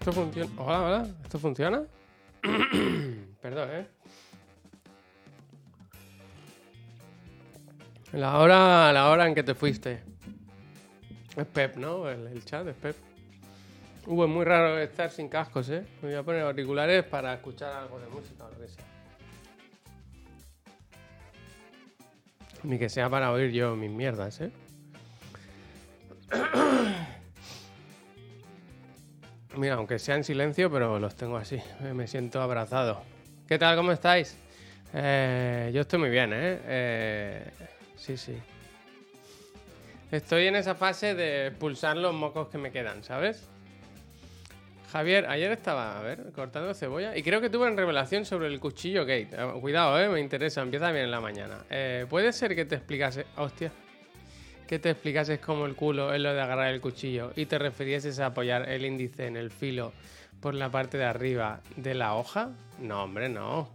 ¿Esto 0.00 0.12
funciona? 0.12 0.50
Hola, 0.56 0.82
hola. 0.82 1.08
¿Esto 1.22 1.38
funciona? 1.38 1.82
Perdón, 3.42 3.68
¿eh? 3.70 3.86
La 8.12 8.38
hora, 8.38 8.92
la 8.92 9.10
hora 9.10 9.28
en 9.28 9.34
que 9.34 9.42
te 9.42 9.54
fuiste. 9.54 10.02
Es 11.36 11.46
Pep, 11.46 11.76
¿no? 11.76 12.08
El, 12.08 12.44
chat 12.44 12.66
es 12.66 12.74
Pep. 12.74 12.96
Uh, 14.06 14.24
es 14.24 14.28
muy 14.30 14.44
raro 14.44 14.78
estar 14.78 15.10
sin 15.10 15.28
cascos, 15.28 15.68
¿eh? 15.68 15.86
Me 16.02 16.08
voy 16.08 16.16
a 16.16 16.22
poner 16.22 16.42
auriculares 16.42 17.04
para 17.04 17.34
escuchar 17.34 17.72
algo 17.72 18.00
de 18.00 18.08
música 18.08 18.46
o 18.46 18.50
lo. 18.50 18.99
Ni 22.62 22.78
que 22.78 22.88
sea 22.88 23.08
para 23.08 23.32
oír 23.32 23.50
yo 23.52 23.74
mis 23.76 23.90
mierdas, 23.90 24.40
¿eh? 24.40 24.50
Mira, 29.56 29.74
aunque 29.74 29.98
sea 29.98 30.14
en 30.16 30.24
silencio, 30.24 30.70
pero 30.70 30.98
los 30.98 31.14
tengo 31.16 31.36
así. 31.36 31.56
eh, 31.56 31.92
Me 31.94 32.06
siento 32.06 32.40
abrazado. 32.40 33.02
¿Qué 33.48 33.58
tal? 33.58 33.76
¿Cómo 33.76 33.92
estáis? 33.92 34.36
Eh, 34.94 35.70
yo 35.74 35.80
estoy 35.82 35.98
muy 35.98 36.10
bien, 36.10 36.32
¿eh? 36.32 36.58
Eh, 36.64 37.50
Sí, 37.96 38.16
sí. 38.16 38.34
Estoy 40.10 40.46
en 40.46 40.56
esa 40.56 40.74
fase 40.74 41.14
de 41.14 41.50
pulsar 41.50 41.96
los 41.98 42.14
mocos 42.14 42.48
que 42.48 42.56
me 42.58 42.72
quedan, 42.72 43.04
¿sabes? 43.04 43.46
Javier, 44.90 45.26
ayer 45.26 45.52
estaba, 45.52 46.00
a 46.00 46.02
ver, 46.02 46.32
cortando 46.34 46.74
cebolla 46.74 47.16
y 47.16 47.22
creo 47.22 47.40
que 47.40 47.48
tuve 47.48 47.68
en 47.68 47.76
revelación 47.76 48.24
sobre 48.24 48.48
el 48.48 48.58
cuchillo 48.58 49.02
Gate. 49.02 49.28
Eh, 49.32 49.52
Cuidado, 49.60 50.00
eh, 50.00 50.08
me 50.08 50.20
interesa, 50.20 50.62
empieza 50.62 50.90
bien 50.90 51.04
en 51.04 51.12
la 51.12 51.20
mañana. 51.20 51.58
Eh, 51.70 52.06
¿Puede 52.08 52.32
ser 52.32 52.56
que 52.56 52.64
te 52.64 52.74
explicase, 52.74 53.24
hostia, 53.36 53.70
que 54.66 54.80
te 54.80 54.90
explicases 54.90 55.38
como 55.38 55.66
el 55.66 55.76
culo 55.76 56.12
es 56.12 56.20
lo 56.20 56.34
de 56.34 56.40
agarrar 56.40 56.74
el 56.74 56.80
cuchillo 56.80 57.32
y 57.36 57.46
te 57.46 57.58
referieses 57.58 58.18
a 58.18 58.26
apoyar 58.26 58.68
el 58.68 58.84
índice 58.84 59.26
en 59.26 59.36
el 59.36 59.52
filo 59.52 59.92
por 60.40 60.54
la 60.54 60.70
parte 60.70 60.98
de 60.98 61.04
arriba 61.04 61.60
de 61.76 61.94
la 61.94 62.14
hoja? 62.14 62.50
No, 62.80 63.04
hombre, 63.04 63.28
no. 63.28 63.68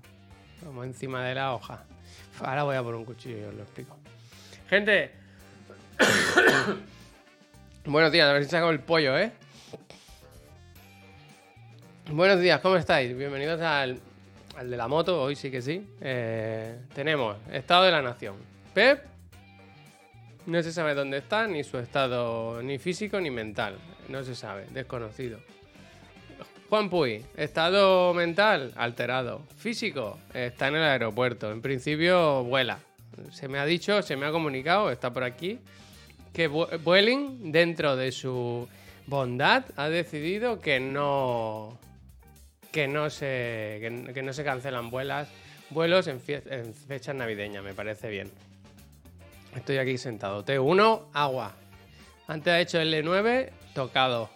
Como 0.65 0.83
encima 0.83 1.23
de 1.23 1.35
la 1.35 1.53
hoja. 1.53 1.85
Ahora 2.41 2.63
voy 2.63 2.75
a 2.75 2.83
por 2.83 2.93
un 2.93 3.05
cuchillo 3.05 3.37
y 3.37 3.43
os 3.43 3.53
lo 3.53 3.63
explico. 3.63 3.97
Gente. 4.69 5.11
Buenos 7.85 8.11
días, 8.11 8.27
a 8.27 8.33
ver 8.33 8.43
si 8.43 8.49
saco 8.49 8.69
el 8.69 8.81
pollo, 8.81 9.17
¿eh? 9.17 9.31
Buenos 12.11 12.39
días, 12.39 12.61
¿cómo 12.61 12.75
estáis? 12.75 13.15
Bienvenidos 13.17 13.59
al, 13.61 13.99
al 14.57 14.69
de 14.69 14.77
la 14.77 14.87
moto, 14.87 15.21
hoy 15.23 15.35
sí 15.35 15.49
que 15.49 15.61
sí. 15.61 15.87
Eh, 16.01 16.79
tenemos 16.93 17.37
Estado 17.51 17.85
de 17.85 17.91
la 17.91 18.01
Nación. 18.01 18.35
Pep, 18.73 19.03
no 20.45 20.61
se 20.61 20.71
sabe 20.71 20.93
dónde 20.93 21.17
está, 21.17 21.47
ni 21.47 21.63
su 21.63 21.77
estado, 21.79 22.61
ni 22.61 22.77
físico 22.77 23.19
ni 23.19 23.31
mental. 23.31 23.77
No 24.09 24.23
se 24.23 24.35
sabe, 24.35 24.65
desconocido. 24.71 25.39
Juan 26.69 26.89
Puy, 26.89 27.23
estado 27.37 28.13
mental, 28.13 28.71
alterado. 28.75 29.41
Físico, 29.57 30.19
está 30.33 30.67
en 30.67 30.75
el 30.75 30.83
aeropuerto. 30.83 31.51
En 31.51 31.61
principio, 31.61 32.43
vuela. 32.43 32.79
Se 33.31 33.47
me 33.47 33.59
ha 33.59 33.65
dicho, 33.65 34.01
se 34.01 34.15
me 34.15 34.25
ha 34.25 34.31
comunicado, 34.31 34.91
está 34.91 35.11
por 35.13 35.23
aquí, 35.23 35.59
que 36.33 36.49
Vu- 36.49 36.67
Vueling, 36.83 37.51
dentro 37.51 37.95
de 37.95 38.11
su 38.11 38.67
bondad, 39.07 39.63
ha 39.75 39.89
decidido 39.89 40.59
que 40.59 40.79
no. 40.79 41.79
Que 42.75 42.89
no 42.89 43.09
se. 43.09 43.77
que, 44.13 44.21
no 44.21 44.33
se 44.33 44.43
cancelan 44.43 44.89
vuelas, 44.89 45.29
vuelos 45.69 46.07
en, 46.07 46.19
fie- 46.19 46.43
en 46.51 46.73
fechas 46.73 47.15
navideñas, 47.15 47.63
me 47.63 47.73
parece 47.73 48.09
bien. 48.09 48.29
Estoy 49.55 49.77
aquí 49.77 49.97
sentado. 49.97 50.43
T1, 50.43 51.05
agua. 51.13 51.55
Antes 52.27 52.51
ha 52.51 52.59
hecho 52.59 52.81
L9, 52.81 53.49
tocado. 53.73 54.29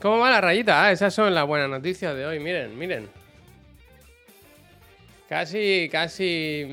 ¿Cómo 0.00 0.18
va 0.18 0.30
la 0.30 0.40
rayita? 0.40 0.84
Ah, 0.84 0.92
esas 0.92 1.12
son 1.12 1.34
las 1.34 1.44
buenas 1.48 1.68
noticias 1.68 2.14
de 2.14 2.24
hoy. 2.26 2.38
Miren, 2.38 2.78
miren. 2.78 3.08
Casi, 5.28 5.88
casi 5.90 6.72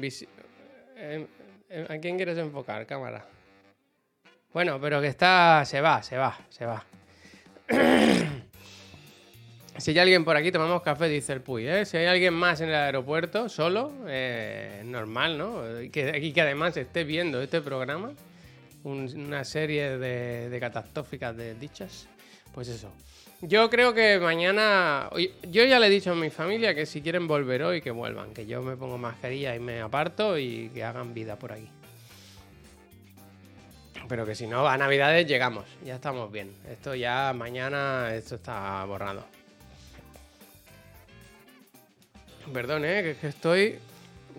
eh, 0.96 1.26
eh, 1.72 1.88
¿A 1.90 1.98
quién 1.98 2.18
quieres 2.18 2.38
enfocar, 2.38 2.86
cámara? 2.86 3.26
Bueno, 4.54 4.80
pero 4.80 5.02
que 5.02 5.08
está... 5.08 5.64
Se 5.66 5.82
va, 5.82 6.04
se 6.04 6.16
va, 6.16 6.38
se 6.50 6.66
va. 6.68 6.86
si 9.84 9.92
hay 9.92 10.00
alguien 10.00 10.24
por 10.24 10.38
aquí, 10.38 10.52
tomamos 10.52 10.82
café, 10.82 11.10
dice 11.10 11.34
el 11.34 11.42
Puy. 11.42 11.68
¿eh? 11.68 11.86
Si 11.86 11.98
hay 11.98 12.06
alguien 12.06 12.34
más 12.34 12.62
en 12.62 12.70
el 12.70 12.76
aeropuerto, 12.76 13.50
solo, 13.50 13.92
eh, 14.08 14.82
normal, 14.86 15.38
¿no? 15.38 15.82
Y 15.82 15.90
que, 15.90 16.18
y 16.20 16.32
que 16.32 16.42
además 16.42 16.78
esté 16.78 17.04
viendo 17.04 17.42
este 17.42 17.60
programa, 17.62 18.12
un- 18.84 19.12
una 19.16 19.44
serie 19.44 19.98
de, 19.98 20.58
catastróficas 20.60 21.36
de 21.36 21.56
dichas, 21.56 22.08
pues 22.54 22.70
eso. 22.70 22.90
Yo 23.42 23.70
creo 23.70 23.94
que 23.94 24.20
mañana. 24.20 25.10
Yo 25.50 25.66
ya 25.66 25.78
le 25.78 25.88
he 25.88 25.90
dicho 25.90 26.12
a 26.12 26.16
mi 26.16 26.30
familia 26.30 26.74
que 26.74 26.86
si 26.86 27.02
quieren 27.02 27.28
volver 27.28 27.64
hoy, 27.64 27.82
que 27.82 27.92
vuelvan. 27.92 28.34
Que 28.34 28.46
yo 28.46 28.62
me 28.62 28.78
pongo 28.78 28.98
mascarilla 28.98 29.54
y 29.54 29.60
me 29.60 29.82
aparto 29.82 30.38
y 30.38 30.70
que 30.74 30.82
hagan 30.86 31.14
vida 31.14 31.36
por 31.38 31.52
aquí. 31.52 31.68
Pero 34.08 34.26
que 34.26 34.34
si 34.36 34.48
no, 34.48 34.66
a 34.66 34.78
Navidades 34.78 35.28
llegamos. 35.28 35.66
Ya 35.84 35.96
estamos 35.96 36.32
bien. 36.32 36.54
Esto 36.72 36.96
ya 36.96 37.34
mañana, 37.36 38.16
esto 38.16 38.36
está 38.36 38.84
borrado. 38.86 39.26
Perdón, 42.52 42.84
¿eh? 42.86 43.04
Que, 43.04 43.12
es 43.12 43.18
que 43.18 43.28
estoy 43.28 43.80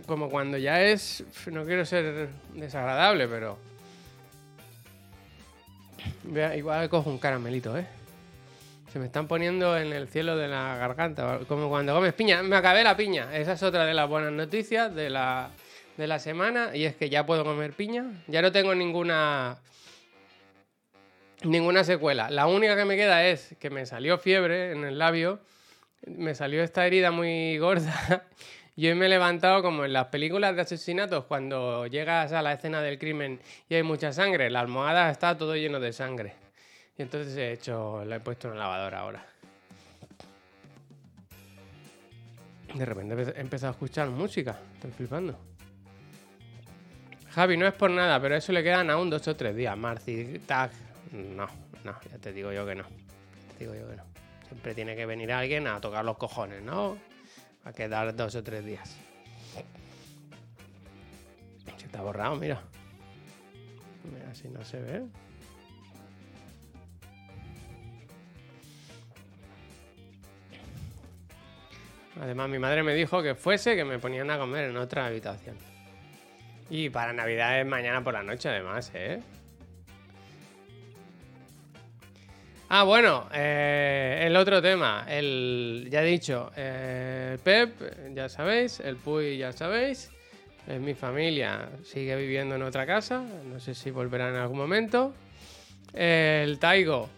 como 0.06 0.28
cuando 0.28 0.58
ya 0.58 0.82
es. 0.82 1.24
No 1.50 1.64
quiero 1.64 1.84
ser 1.84 2.28
desagradable, 2.54 3.28
pero. 3.28 3.58
Vea, 6.24 6.56
igual 6.56 6.88
cojo 6.88 7.10
un 7.10 7.18
caramelito, 7.18 7.76
¿eh? 7.78 7.86
Se 8.92 8.98
me 8.98 9.06
están 9.06 9.26
poniendo 9.26 9.76
en 9.76 9.92
el 9.92 10.08
cielo 10.08 10.36
de 10.36 10.46
la 10.46 10.76
garganta, 10.76 11.40
como 11.48 11.68
cuando 11.68 11.94
comes 11.94 12.12
piña. 12.12 12.42
Me 12.42 12.56
acabé 12.56 12.84
la 12.84 12.96
piña. 12.96 13.34
Esa 13.36 13.54
es 13.54 13.62
otra 13.62 13.86
de 13.86 13.94
las 13.94 14.08
buenas 14.08 14.32
noticias 14.32 14.94
de 14.94 15.10
la, 15.10 15.50
de 15.96 16.06
la 16.06 16.18
semana. 16.18 16.76
Y 16.76 16.84
es 16.84 16.94
que 16.94 17.08
ya 17.08 17.26
puedo 17.26 17.44
comer 17.44 17.72
piña. 17.72 18.22
Ya 18.28 18.42
no 18.42 18.52
tengo 18.52 18.74
ninguna. 18.74 19.58
Ninguna 21.42 21.84
secuela. 21.84 22.30
La 22.30 22.46
única 22.46 22.76
que 22.76 22.84
me 22.84 22.96
queda 22.96 23.26
es 23.26 23.56
que 23.58 23.68
me 23.68 23.84
salió 23.84 24.18
fiebre 24.18 24.72
en 24.72 24.84
el 24.84 24.98
labio. 24.98 25.40
Me 26.06 26.34
salió 26.34 26.62
esta 26.62 26.86
herida 26.86 27.10
muy 27.10 27.58
gorda. 27.58 28.26
Y 28.76 28.88
hoy 28.88 28.96
me 28.96 29.06
he 29.06 29.08
levantado 29.08 29.62
como 29.62 29.84
en 29.84 29.92
las 29.92 30.06
películas 30.06 30.56
de 30.56 30.62
asesinatos, 30.62 31.26
cuando 31.26 31.86
llegas 31.86 32.32
a 32.32 32.42
la 32.42 32.54
escena 32.54 32.82
del 32.82 32.98
crimen 32.98 33.38
y 33.68 33.76
hay 33.76 33.84
mucha 33.84 34.12
sangre. 34.12 34.50
La 34.50 34.58
almohada 34.58 35.12
está 35.12 35.38
todo 35.38 35.54
lleno 35.54 35.78
de 35.78 35.92
sangre. 35.92 36.34
Y 36.98 37.02
entonces 37.02 37.36
he 37.36 37.52
hecho, 37.52 38.04
la 38.04 38.16
he 38.16 38.20
puesto 38.20 38.48
en 38.48 38.58
la 38.58 38.64
lavadora 38.64 38.98
ahora. 38.98 39.26
De 42.74 42.84
repente 42.84 43.32
he 43.36 43.40
empezado 43.40 43.70
a 43.70 43.74
escuchar 43.74 44.08
música. 44.08 44.58
Estoy 44.74 44.90
flipando. 44.90 45.38
Javi, 47.30 47.56
no 47.56 47.66
es 47.66 47.74
por 47.74 47.90
nada, 47.90 48.20
pero 48.20 48.34
eso 48.34 48.52
le 48.52 48.64
quedan 48.64 48.90
aún 48.90 49.08
dos 49.08 49.26
o 49.28 49.36
tres 49.36 49.54
días. 49.54 49.76
Marci, 49.76 50.40
tag. 50.46 50.72
No, 51.12 51.46
no, 51.84 51.96
ya 52.10 52.18
te 52.18 52.32
digo 52.32 52.52
yo 52.52 52.66
que 52.66 52.74
no. 52.74 52.84
Te 53.56 53.64
digo 53.64 53.74
yo 53.74 53.88
que 53.88 53.96
no. 53.96 54.13
Siempre 54.54 54.72
tiene 54.72 54.94
que 54.94 55.04
venir 55.04 55.32
alguien 55.32 55.66
a 55.66 55.80
tocar 55.80 56.04
los 56.04 56.16
cojones, 56.16 56.62
¿no? 56.62 56.96
A 57.64 57.72
quedar 57.72 58.14
dos 58.14 58.36
o 58.36 58.44
tres 58.44 58.64
días. 58.64 58.96
Se 61.76 61.86
está 61.86 62.02
borrado, 62.02 62.36
mira. 62.36 62.62
Mira, 64.04 64.32
si 64.32 64.48
no 64.48 64.64
se 64.64 64.80
ve. 64.80 65.02
Además, 72.20 72.48
mi 72.48 72.60
madre 72.60 72.84
me 72.84 72.94
dijo 72.94 73.24
que 73.24 73.34
fuese, 73.34 73.74
que 73.74 73.84
me 73.84 73.98
ponían 73.98 74.30
a 74.30 74.38
comer 74.38 74.70
en 74.70 74.76
otra 74.76 75.06
habitación. 75.06 75.56
Y 76.70 76.90
para 76.90 77.12
Navidad 77.12 77.58
es 77.58 77.66
mañana 77.66 78.04
por 78.04 78.14
la 78.14 78.22
noche, 78.22 78.50
además, 78.50 78.92
¿eh? 78.94 79.20
Ah, 82.76 82.82
bueno, 82.82 83.28
eh, 83.32 84.24
el 84.26 84.34
otro 84.34 84.60
tema, 84.60 85.06
el, 85.08 85.86
ya 85.92 86.02
he 86.02 86.06
dicho, 86.06 86.50
eh, 86.56 87.38
Pep, 87.44 87.70
ya 88.12 88.28
sabéis, 88.28 88.80
el 88.80 88.96
Puy, 88.96 89.38
ya 89.38 89.52
sabéis, 89.52 90.10
eh, 90.66 90.80
mi 90.80 90.94
familia 90.94 91.68
sigue 91.84 92.16
viviendo 92.16 92.56
en 92.56 92.62
otra 92.62 92.84
casa, 92.84 93.22
no 93.44 93.60
sé 93.60 93.76
si 93.76 93.92
volverá 93.92 94.28
en 94.28 94.34
algún 94.34 94.58
momento. 94.58 95.14
El 95.92 96.58
Taigo 96.58 97.08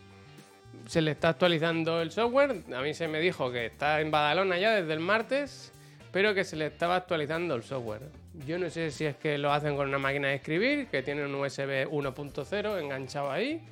se 0.88 1.00
le 1.00 1.12
está 1.12 1.30
actualizando 1.30 2.02
el 2.02 2.10
software, 2.10 2.62
a 2.74 2.82
mí 2.82 2.92
se 2.92 3.08
me 3.08 3.18
dijo 3.18 3.50
que 3.50 3.64
está 3.64 4.02
en 4.02 4.10
Badalona 4.10 4.58
ya 4.58 4.72
desde 4.72 4.92
el 4.92 5.00
martes, 5.00 5.72
pero 6.12 6.34
que 6.34 6.44
se 6.44 6.56
le 6.56 6.66
estaba 6.66 6.96
actualizando 6.96 7.54
el 7.54 7.62
software. 7.62 8.02
Yo 8.46 8.58
no 8.58 8.68
sé 8.68 8.90
si 8.90 9.06
es 9.06 9.16
que 9.16 9.38
lo 9.38 9.50
hacen 9.50 9.74
con 9.74 9.88
una 9.88 9.98
máquina 9.98 10.28
de 10.28 10.34
escribir, 10.34 10.88
que 10.88 11.02
tiene 11.02 11.24
un 11.24 11.34
USB 11.34 11.88
1.0 11.88 12.78
enganchado 12.78 13.30
ahí. 13.30 13.66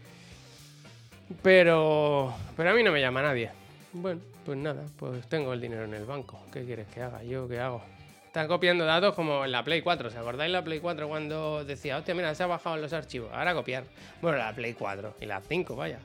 Pero, 1.43 2.35
pero 2.57 2.71
a 2.71 2.75
mí 2.75 2.83
no 2.83 2.93
me 2.93 3.01
llama 3.01 3.23
nadie. 3.23 3.51
Bueno, 3.93 4.21
pues 4.45 4.59
nada, 4.59 4.85
pues 4.99 5.27
tengo 5.27 5.53
el 5.53 5.61
dinero 5.61 5.85
en 5.85 5.95
el 5.95 6.05
banco. 6.05 6.41
¿Qué 6.53 6.65
quieres 6.65 6.87
que 6.89 7.03
haga? 7.03 7.23
¿Yo 7.23 7.49
qué 7.49 7.61
hago? 7.61 7.83
Está 8.27 8.49
copiando 8.49 8.85
datos 8.85 9.15
como 9.15 9.45
en 9.45 9.53
la 9.53 9.63
Play 9.63 9.81
4. 9.81 10.09
¿Os 10.09 10.17
acordáis 10.17 10.53
la 10.53 10.65
Play 10.65 10.81
4 10.81 11.09
cuando 11.09 11.65
decía, 11.65 11.97
hostia, 11.97 12.15
mira, 12.15 12.35
se 12.35 12.43
ha 12.43 12.47
bajado 12.47 12.77
los 12.77 12.93
archivos? 12.93 13.31
Ahora 13.33 13.55
copiar. 13.55 13.85
Bueno, 14.21 14.39
la 14.39 14.53
Play 14.53 14.75
4 14.75 15.17
y 15.21 15.27
la 15.27 15.41
5, 15.41 15.77
vaya. 15.77 16.01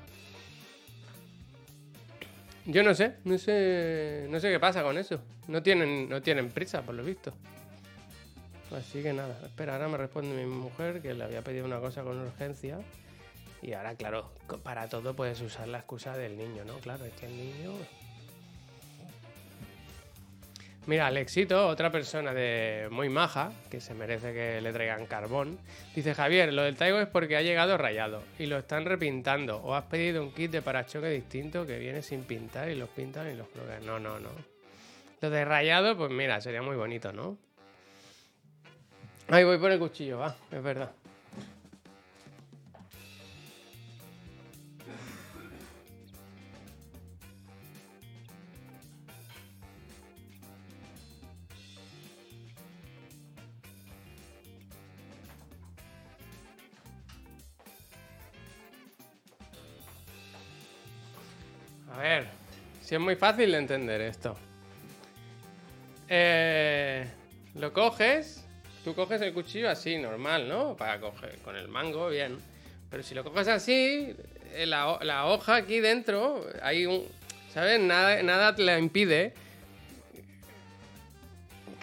Yo 2.65 2.83
no 2.83 2.93
sé, 2.93 3.15
no 3.23 3.37
sé, 3.39 4.27
no 4.29 4.39
sé 4.39 4.51
qué 4.51 4.59
pasa 4.59 4.83
con 4.83 4.99
eso. 4.99 5.19
No 5.47 5.63
tienen, 5.63 6.07
no 6.07 6.21
tienen 6.21 6.51
prisa, 6.51 6.83
por 6.83 6.93
lo 6.93 7.03
visto. 7.03 7.33
Así 8.77 9.01
que 9.01 9.11
nada, 9.11 9.35
espera, 9.43 9.73
ahora 9.73 9.87
me 9.87 9.97
responde 9.97 10.35
mi 10.35 10.45
mujer 10.45 11.01
que 11.01 11.15
le 11.15 11.23
había 11.23 11.41
pedido 11.41 11.65
una 11.65 11.79
cosa 11.79 12.03
con 12.03 12.19
urgencia. 12.19 12.77
Y 13.61 13.73
ahora, 13.73 13.95
claro, 13.95 14.31
para 14.63 14.87
todo 14.87 15.15
puedes 15.15 15.41
usar 15.41 15.67
la 15.67 15.79
excusa 15.79 16.15
del 16.17 16.37
niño, 16.37 16.63
¿no? 16.65 16.77
Claro, 16.79 17.05
es 17.05 17.13
que 17.13 17.25
el 17.25 17.35
niño 17.35 17.73
Mira, 20.89 21.05
Alexito, 21.05 21.67
otra 21.67 21.91
persona 21.91 22.33
de 22.33 22.87
muy 22.89 23.09
maja, 23.09 23.51
que 23.69 23.79
se 23.79 23.93
merece 23.93 24.33
que 24.33 24.59
le 24.59 24.73
traigan 24.73 25.05
carbón, 25.05 25.59
dice 25.93 26.15
Javier, 26.15 26.51
lo 26.51 26.63
del 26.63 26.77
Taigo 26.77 26.99
es 26.99 27.07
porque 27.07 27.37
ha 27.37 27.43
llegado 27.43 27.77
rayado 27.77 28.23
y 28.39 28.47
lo 28.47 28.57
están 28.57 28.85
repintando. 28.85 29.57
O 29.57 29.75
has 29.75 29.83
pedido 29.83 30.23
un 30.23 30.31
kit 30.31 30.49
de 30.49 30.63
parachoque 30.63 31.09
distinto 31.09 31.67
que 31.67 31.77
viene 31.77 32.01
sin 32.01 32.23
pintar 32.23 32.69
y 32.69 32.75
los 32.75 32.89
pintan 32.89 33.31
y 33.31 33.35
los 33.35 33.47
colocan. 33.49 33.85
No, 33.85 33.99
no, 33.99 34.19
no. 34.19 34.31
Lo 35.21 35.29
de 35.29 35.45
rayado, 35.45 35.95
pues 35.95 36.09
mira, 36.09 36.41
sería 36.41 36.63
muy 36.63 36.75
bonito, 36.75 37.13
¿no? 37.13 37.37
Ahí 39.27 39.43
voy 39.43 39.59
por 39.59 39.69
el 39.69 39.77
cuchillo, 39.77 40.17
va, 40.17 40.35
es 40.51 40.63
verdad. 40.63 40.91
Ver, 61.99 62.27
si 62.81 62.95
es 62.95 63.01
muy 63.01 63.15
fácil 63.15 63.51
de 63.51 63.57
entender 63.57 64.01
esto. 64.01 64.37
Eh, 66.07 67.07
lo 67.55 67.71
coges, 67.71 68.45
tú 68.83 68.95
coges 68.95 69.21
el 69.21 69.33
cuchillo 69.33 69.69
así, 69.69 69.97
normal, 69.97 70.47
¿no? 70.47 70.75
Para 70.75 70.99
coger 70.99 71.37
con 71.39 71.55
el 71.55 71.67
mango, 71.67 72.09
bien. 72.09 72.37
Pero 72.89 73.03
si 73.03 73.13
lo 73.13 73.23
coges 73.23 73.47
así, 73.47 74.15
eh, 74.53 74.65
la, 74.65 74.97
la 75.01 75.27
hoja 75.27 75.55
aquí 75.55 75.79
dentro, 75.79 76.45
hay 76.61 76.85
un. 76.85 77.05
¿Sabes? 77.53 77.79
Nada, 77.79 78.21
nada 78.21 78.55
te 78.55 78.63
la 78.63 78.77
impide 78.77 79.33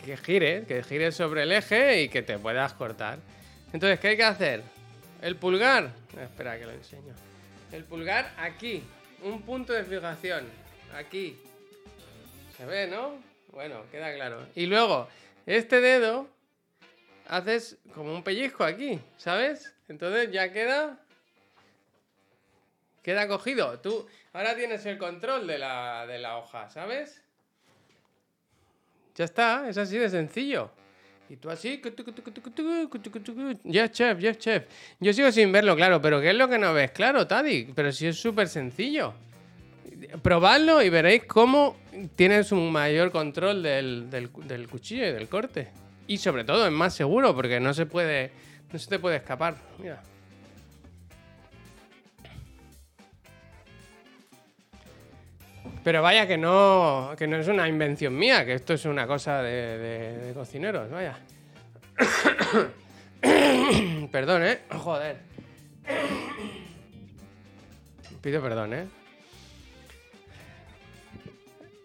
que 0.06 0.16
gire, 0.16 0.64
que 0.66 0.84
gire 0.84 1.10
sobre 1.10 1.42
el 1.42 1.52
eje 1.52 2.02
y 2.02 2.08
que 2.08 2.22
te 2.22 2.38
puedas 2.38 2.72
cortar. 2.74 3.18
Entonces, 3.72 3.98
¿qué 3.98 4.08
hay 4.08 4.16
que 4.16 4.22
hacer? 4.22 4.62
El 5.20 5.34
pulgar. 5.34 5.90
Espera 6.18 6.56
que 6.58 6.64
lo 6.64 6.70
enseño. 6.70 7.12
El 7.72 7.82
pulgar 7.84 8.32
aquí, 8.38 8.84
un 9.22 9.42
punto 9.42 9.72
de 9.72 9.84
fijación. 9.84 10.48
Aquí. 10.94 11.38
¿Se 12.56 12.64
ve, 12.64 12.86
no? 12.86 13.14
Bueno, 13.52 13.82
queda 13.90 14.14
claro. 14.14 14.46
Y 14.54 14.66
luego, 14.66 15.08
este 15.46 15.80
dedo, 15.80 16.28
haces 17.28 17.78
como 17.94 18.14
un 18.14 18.22
pellizco 18.22 18.64
aquí, 18.64 19.00
¿sabes? 19.16 19.74
Entonces 19.88 20.30
ya 20.30 20.52
queda... 20.52 20.98
Queda 23.02 23.28
cogido. 23.28 23.78
Tú 23.78 24.06
ahora 24.32 24.56
tienes 24.56 24.84
el 24.84 24.98
control 24.98 25.46
de 25.46 25.58
la, 25.58 26.06
de 26.06 26.18
la 26.18 26.38
hoja, 26.38 26.68
¿sabes? 26.70 27.22
Ya 29.14 29.24
está, 29.24 29.68
es 29.68 29.78
así 29.78 29.96
de 29.96 30.10
sencillo. 30.10 30.70
Y 31.28 31.36
tú 31.36 31.50
así. 31.50 31.80
Jeff 33.64 33.90
Chef, 33.90 34.20
Jeff 34.20 34.38
Chef. 34.38 34.64
Yo 35.00 35.12
sigo 35.12 35.32
sin 35.32 35.50
verlo 35.50 35.74
claro, 35.74 36.00
pero 36.00 36.20
¿qué 36.20 36.30
es 36.30 36.36
lo 36.36 36.48
que 36.48 36.58
no 36.58 36.72
ves 36.72 36.92
claro, 36.92 37.26
Tadi? 37.26 37.72
Pero 37.74 37.92
si 37.92 38.06
es 38.06 38.16
súper 38.16 38.48
sencillo. 38.48 39.14
Probadlo 40.22 40.82
y 40.82 40.90
veréis 40.90 41.24
cómo 41.24 41.76
tienes 42.14 42.52
un 42.52 42.70
mayor 42.70 43.10
control 43.10 43.62
del, 43.62 44.10
del, 44.10 44.68
cuchillo 44.68 45.06
y 45.06 45.12
del 45.12 45.28
corte. 45.28 45.68
Y 46.06 46.18
sobre 46.18 46.44
todo 46.44 46.66
es 46.66 46.72
más 46.72 46.94
seguro 46.94 47.34
porque 47.34 47.58
no 47.58 47.74
se 47.74 47.86
puede. 47.86 48.30
No 48.72 48.78
se 48.78 48.88
te 48.88 48.98
puede 48.98 49.16
escapar. 49.16 49.56
Mira. 49.78 50.02
Pero 55.86 56.02
vaya 56.02 56.26
que 56.26 56.36
no, 56.36 57.14
que 57.16 57.28
no 57.28 57.36
es 57.36 57.46
una 57.46 57.68
invención 57.68 58.18
mía, 58.18 58.44
que 58.44 58.54
esto 58.54 58.74
es 58.74 58.84
una 58.86 59.06
cosa 59.06 59.40
de, 59.40 60.32
cocineros, 60.34 60.90
vaya. 60.90 61.16
perdón, 64.10 64.42
¿eh? 64.46 64.62
Joder. 64.68 65.18
Pido 68.20 68.42
perdón, 68.42 68.74
¿eh? 68.74 68.88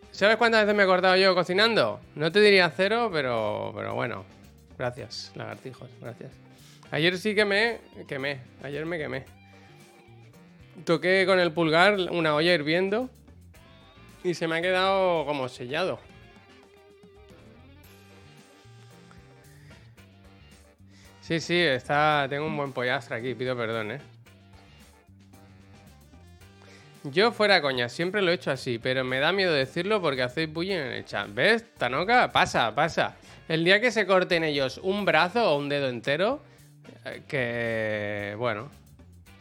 ¿Sabes 0.09 0.37
cuántas 0.37 0.63
veces 0.63 0.75
me 0.75 0.81
he 0.81 0.87
cortado 0.87 1.15
yo 1.15 1.35
cocinando? 1.35 2.01
No 2.15 2.31
te 2.31 2.41
diría 2.41 2.73
cero, 2.75 3.11
pero, 3.13 3.71
pero 3.75 3.93
bueno. 3.93 4.25
Gracias, 4.79 5.31
lagartijos, 5.35 5.91
gracias. 6.01 6.31
Ayer 6.89 7.19
sí 7.19 7.35
que 7.35 7.45
me 7.45 7.77
quemé, 8.07 8.39
ayer 8.63 8.83
me 8.83 8.97
quemé. 8.97 9.25
Toqué 10.85 11.23
con 11.27 11.39
el 11.39 11.51
pulgar 11.51 11.99
una 12.09 12.33
olla 12.33 12.51
hirviendo 12.51 13.11
y 14.23 14.33
se 14.33 14.47
me 14.47 14.57
ha 14.57 14.61
quedado 14.61 15.25
como 15.25 15.49
sellado. 15.49 15.99
Sí, 21.21 21.39
sí, 21.39 21.57
está. 21.57 22.27
Tengo 22.29 22.45
un 22.45 22.57
buen 22.57 22.73
pollastre 22.73 23.15
aquí, 23.15 23.33
pido 23.35 23.55
perdón, 23.55 23.91
eh. 23.91 24.01
Yo 27.03 27.31
fuera 27.31 27.61
coña, 27.61 27.89
siempre 27.89 28.21
lo 28.21 28.31
he 28.31 28.35
hecho 28.35 28.51
así, 28.51 28.77
pero 28.77 29.03
me 29.03 29.19
da 29.19 29.31
miedo 29.31 29.53
decirlo 29.53 30.01
porque 30.01 30.21
hacéis 30.21 30.51
bullying 30.51 30.75
en 30.75 30.91
el 30.91 31.05
chat. 31.05 31.33
¿Ves, 31.33 31.73
Tanoka? 31.75 32.31
Pasa, 32.31 32.75
pasa. 32.75 33.15
El 33.47 33.63
día 33.63 33.81
que 33.81 33.91
se 33.91 34.05
corten 34.05 34.43
ellos 34.43 34.79
un 34.83 35.03
brazo 35.03 35.51
o 35.51 35.57
un 35.57 35.67
dedo 35.67 35.89
entero, 35.89 36.43
eh, 37.05 37.23
que. 37.27 38.35
Bueno. 38.37 38.69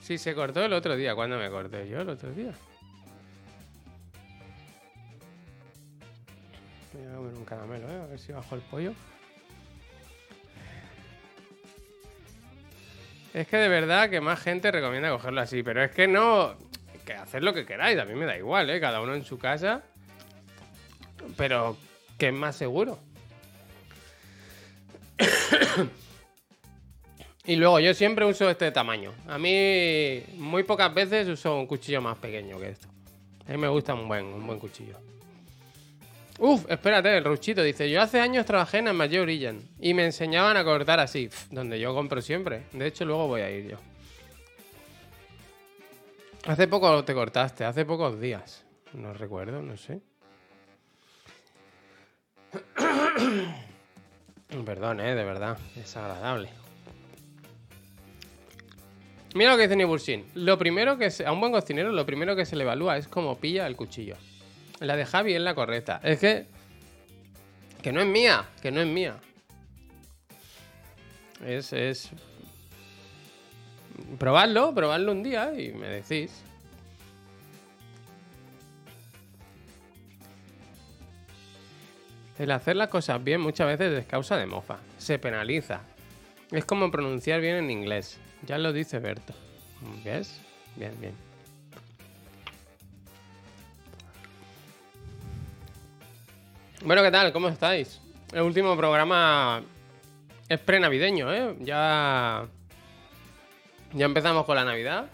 Sí, 0.00 0.16
se 0.16 0.34
cortó 0.34 0.64
el 0.64 0.72
otro 0.72 0.96
día. 0.96 1.14
¿Cuándo 1.14 1.38
me 1.38 1.50
corté 1.50 1.88
yo 1.88 2.00
el 2.00 2.08
otro 2.08 2.30
día? 2.30 2.52
Voy 7.00 7.12
a 7.12 7.16
comer 7.16 7.34
un 7.34 7.44
caramelo, 7.44 7.90
¿eh? 7.90 8.00
A 8.02 8.06
ver 8.06 8.18
si 8.18 8.32
bajo 8.32 8.54
el 8.54 8.60
pollo. 8.62 8.92
Es 13.32 13.46
que 13.46 13.56
de 13.56 13.68
verdad 13.68 14.10
que 14.10 14.20
más 14.20 14.40
gente 14.40 14.70
recomienda 14.70 15.10
cogerlo 15.10 15.40
así, 15.40 15.62
pero 15.62 15.82
es 15.82 15.92
que 15.92 16.08
no... 16.08 16.56
Que 17.06 17.14
hacer 17.14 17.42
lo 17.42 17.54
que 17.54 17.64
queráis, 17.64 17.98
a 17.98 18.04
mí 18.04 18.14
me 18.14 18.26
da 18.26 18.36
igual, 18.36 18.68
¿eh? 18.70 18.80
Cada 18.80 19.00
uno 19.00 19.14
en 19.14 19.24
su 19.24 19.38
casa. 19.38 19.82
Pero 21.36 21.76
que 22.18 22.28
es 22.28 22.34
más 22.34 22.56
seguro. 22.56 22.98
y 27.46 27.56
luego 27.56 27.80
yo 27.80 27.94
siempre 27.94 28.24
uso 28.26 28.50
este 28.50 28.70
tamaño. 28.72 29.14
A 29.26 29.38
mí 29.38 30.22
muy 30.36 30.64
pocas 30.64 30.92
veces 30.92 31.28
uso 31.28 31.56
un 31.56 31.66
cuchillo 31.66 32.02
más 32.02 32.18
pequeño 32.18 32.58
que 32.58 32.70
esto. 32.70 32.88
A 33.48 33.52
mí 33.52 33.58
me 33.58 33.68
gusta 33.68 33.94
un 33.94 34.06
buen, 34.06 34.26
un 34.26 34.46
buen 34.46 34.58
cuchillo. 34.58 34.98
Uf, 36.42 36.64
espérate, 36.70 37.18
el 37.18 37.24
Ruchito 37.24 37.62
dice: 37.62 37.90
Yo 37.90 38.00
hace 38.00 38.18
años 38.18 38.46
trabajé 38.46 38.78
en 38.78 38.96
Mayor 38.96 39.24
Origin 39.24 39.60
y 39.78 39.92
me 39.92 40.06
enseñaban 40.06 40.56
a 40.56 40.64
cortar 40.64 40.98
así, 40.98 41.28
donde 41.50 41.78
yo 41.78 41.94
compro 41.94 42.22
siempre. 42.22 42.62
De 42.72 42.86
hecho, 42.86 43.04
luego 43.04 43.26
voy 43.26 43.42
a 43.42 43.50
ir 43.50 43.68
yo. 43.68 43.76
Hace 46.46 46.66
poco 46.66 47.04
te 47.04 47.12
cortaste, 47.12 47.66
hace 47.66 47.84
pocos 47.84 48.18
días. 48.18 48.64
No 48.94 49.12
recuerdo, 49.12 49.60
no 49.60 49.76
sé. 49.76 50.00
Perdón, 54.64 55.00
eh, 55.00 55.14
de 55.14 55.24
verdad, 55.24 55.58
es 55.76 55.94
agradable. 55.94 56.48
Mira 59.34 59.50
lo 59.50 59.58
que 59.58 59.64
dice 59.64 59.76
Nibulsin. 59.76 60.24
Lo 60.34 60.56
primero 60.56 60.96
que 60.96 61.10
se, 61.10 61.26
a 61.26 61.32
un 61.32 61.40
buen 61.40 61.52
cocinero, 61.52 61.92
lo 61.92 62.06
primero 62.06 62.34
que 62.34 62.46
se 62.46 62.56
le 62.56 62.64
evalúa 62.64 62.96
es 62.96 63.08
cómo 63.08 63.38
pilla 63.38 63.66
el 63.66 63.76
cuchillo. 63.76 64.16
La 64.80 64.96
de 64.96 65.04
Javi 65.04 65.34
es 65.34 65.40
la 65.40 65.54
correcta. 65.54 66.00
Es 66.02 66.18
que. 66.18 66.46
Que 67.82 67.92
no 67.92 68.00
es 68.00 68.06
mía. 68.06 68.46
Que 68.62 68.70
no 68.70 68.80
es 68.80 68.86
mía. 68.86 69.16
Es. 71.46 71.72
es... 71.72 72.10
Probadlo, 74.18 74.74
probadlo 74.74 75.12
un 75.12 75.22
día 75.22 75.52
y 75.58 75.72
me 75.72 75.86
decís. 75.86 76.42
El 82.38 82.50
hacer 82.50 82.76
las 82.76 82.88
cosas 82.88 83.22
bien 83.22 83.42
muchas 83.42 83.66
veces 83.66 83.92
es 83.92 84.06
causa 84.06 84.38
de 84.38 84.46
mofa. 84.46 84.78
Se 84.96 85.18
penaliza. 85.18 85.82
Es 86.50 86.64
como 86.64 86.90
pronunciar 86.90 87.42
bien 87.42 87.56
en 87.56 87.70
inglés. 87.70 88.18
Ya 88.46 88.56
lo 88.56 88.72
dice 88.72 88.98
Berto. 88.98 89.34
¿Ves? 90.02 90.40
Bien, 90.74 90.98
bien. 90.98 91.29
Bueno, 96.82 97.02
¿qué 97.02 97.10
tal? 97.10 97.30
¿Cómo 97.32 97.48
estáis? 97.48 98.00
el 98.32 98.40
último 98.40 98.74
programa 98.74 99.62
es 100.48 100.58
prenavideño, 100.60 101.30
¿eh? 101.30 101.56
Ya. 101.60 102.48
Ya 103.92 104.06
empezamos 104.06 104.46
con 104.46 104.56
la 104.56 104.64
Navidad. 104.64 105.10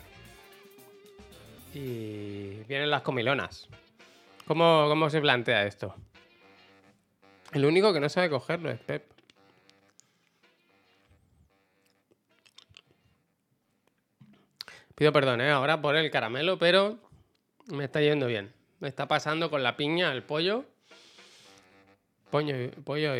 Y 1.74 2.62
vienen 2.68 2.88
las 2.88 3.02
comilonas. 3.02 3.68
¿Cómo, 4.46 4.86
cómo 4.88 5.10
se 5.10 5.20
plantea 5.20 5.66
esto? 5.66 5.92
El 7.52 7.64
único 7.64 7.92
que 7.92 7.98
no 7.98 8.08
sabe 8.08 8.30
cogerlo 8.30 8.70
es 8.70 8.78
Pep. 8.78 9.04
Pido 14.94 15.12
perdón, 15.12 15.40
¿eh? 15.40 15.50
Ahora 15.50 15.82
por 15.82 15.96
el 15.96 16.12
caramelo, 16.12 16.60
pero 16.60 16.98
me 17.66 17.84
está 17.84 18.00
yendo 18.00 18.28
bien. 18.28 18.54
Me 18.78 18.86
está 18.86 19.08
pasando 19.08 19.50
con 19.50 19.64
la 19.64 19.76
piña, 19.76 20.12
el 20.12 20.22
pollo. 20.22 20.64
Pollo, 22.30 22.56
y- 22.60 22.68
pollo 22.84 23.12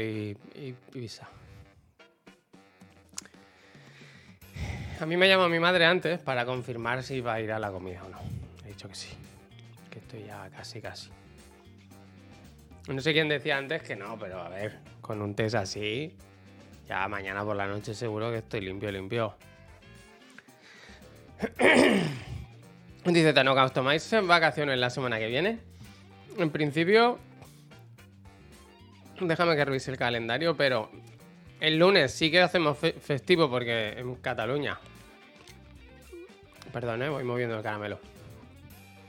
pizza. 0.92 1.28
A 5.00 5.06
mí 5.06 5.16
me 5.16 5.28
llama 5.28 5.48
mi 5.48 5.58
madre 5.60 5.84
antes 5.84 6.18
para 6.18 6.44
confirmar 6.46 7.02
si 7.02 7.20
va 7.20 7.34
a 7.34 7.40
ir 7.40 7.52
a 7.52 7.58
la 7.58 7.70
comida 7.70 8.02
o 8.04 8.08
no. 8.08 8.18
He 8.64 8.68
dicho 8.68 8.88
que 8.88 8.94
sí. 8.94 9.08
Que 9.90 9.98
estoy 9.98 10.24
ya 10.24 10.48
casi, 10.50 10.80
casi. 10.80 11.10
No 12.88 13.00
sé 13.00 13.12
quién 13.12 13.28
decía 13.28 13.58
antes 13.58 13.82
que 13.82 13.94
no, 13.96 14.18
pero 14.18 14.40
a 14.40 14.48
ver, 14.48 14.78
con 15.00 15.20
un 15.20 15.34
test 15.34 15.56
así, 15.56 16.14
ya 16.88 17.06
mañana 17.08 17.44
por 17.44 17.56
la 17.56 17.66
noche 17.66 17.94
seguro 17.94 18.30
que 18.30 18.38
estoy 18.38 18.60
limpio, 18.62 18.90
limpio. 18.90 19.34
Dice 23.04 23.32
Tanoka, 23.32 23.64
¿os 23.64 23.72
tomáis 23.72 24.10
vacaciones 24.24 24.78
la 24.78 24.88
semana 24.90 25.18
que 25.18 25.26
viene? 25.28 25.58
En 26.38 26.50
principio, 26.50 27.18
déjame 29.20 29.56
que 29.56 29.64
revise 29.64 29.90
el 29.90 29.96
calendario, 29.96 30.56
pero 30.56 30.90
el 31.60 31.78
lunes 31.78 32.12
sí 32.12 32.30
que 32.30 32.40
hacemos 32.40 32.78
fe- 32.78 32.92
festivo 32.92 33.48
porque 33.50 33.98
en 33.98 34.14
Cataluña. 34.16 34.78
Perdón, 36.72 37.00
voy 37.10 37.24
moviendo 37.24 37.56
el 37.56 37.62
caramelo. 37.62 37.98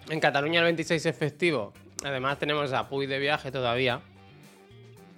En 0.10 0.20
Cataluña 0.20 0.60
el 0.60 0.66
26 0.66 1.06
es 1.06 1.18
festivo. 1.18 1.74
Además 2.06 2.40
tenemos 2.40 2.72
a 2.72 2.88
Puy 2.88 3.08
de 3.08 3.20
viaje 3.20 3.52
todavía. 3.52 4.00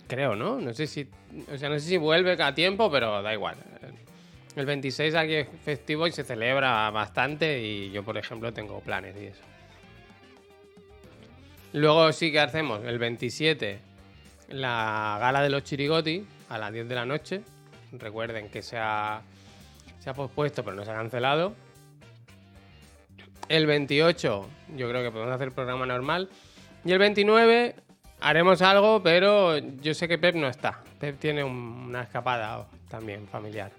Creo, 0.07 0.35
¿no? 0.35 0.59
No 0.59 0.73
sé 0.73 0.87
si. 0.87 1.07
O 1.53 1.57
sea, 1.57 1.69
no 1.69 1.75
sé 1.79 1.85
si 1.87 1.97
vuelve 1.97 2.41
a 2.41 2.55
tiempo, 2.55 2.89
pero 2.89 3.21
da 3.21 3.33
igual. 3.33 3.57
El 4.55 4.65
26 4.65 5.13
aquí 5.13 5.33
es 5.35 5.47
festivo 5.63 6.07
y 6.07 6.11
se 6.11 6.23
celebra 6.23 6.89
bastante. 6.89 7.61
Y 7.61 7.91
yo, 7.91 8.03
por 8.03 8.17
ejemplo, 8.17 8.51
tengo 8.51 8.79
planes 8.79 9.15
y 9.21 9.25
eso. 9.27 9.41
Luego 11.73 12.11
sí 12.11 12.31
que 12.31 12.39
hacemos 12.39 12.83
el 12.85 12.97
27 12.97 13.79
la 14.49 15.17
gala 15.19 15.41
de 15.41 15.49
los 15.49 15.63
chirigoti 15.63 16.25
a 16.49 16.57
las 16.57 16.71
10 16.73 16.87
de 16.89 16.95
la 16.95 17.05
noche. 17.05 17.41
Recuerden 17.91 18.49
que 18.49 18.61
se 18.61 18.77
ha, 18.77 19.21
se 19.99 20.09
ha 20.09 20.13
pospuesto, 20.13 20.63
pero 20.63 20.75
no 20.75 20.85
se 20.85 20.91
ha 20.91 20.95
cancelado. 20.95 21.53
El 23.47 23.65
28 23.65 24.49
yo 24.75 24.89
creo 24.89 25.03
que 25.03 25.11
podemos 25.11 25.33
hacer 25.33 25.51
programa 25.51 25.85
normal. 25.85 26.29
Y 26.85 26.91
el 26.91 26.99
29 26.99 27.75
haremos 28.21 28.61
algo, 28.61 29.01
pero 29.01 29.57
yo 29.57 29.93
sé 29.93 30.07
que 30.07 30.17
Pep 30.17 30.35
no 30.35 30.47
está. 30.47 30.83
Pep 30.99 31.17
tiene 31.19 31.43
un- 31.43 31.85
una 31.87 32.03
escapada 32.03 32.67
también 32.89 33.27
familiar. 33.27 33.71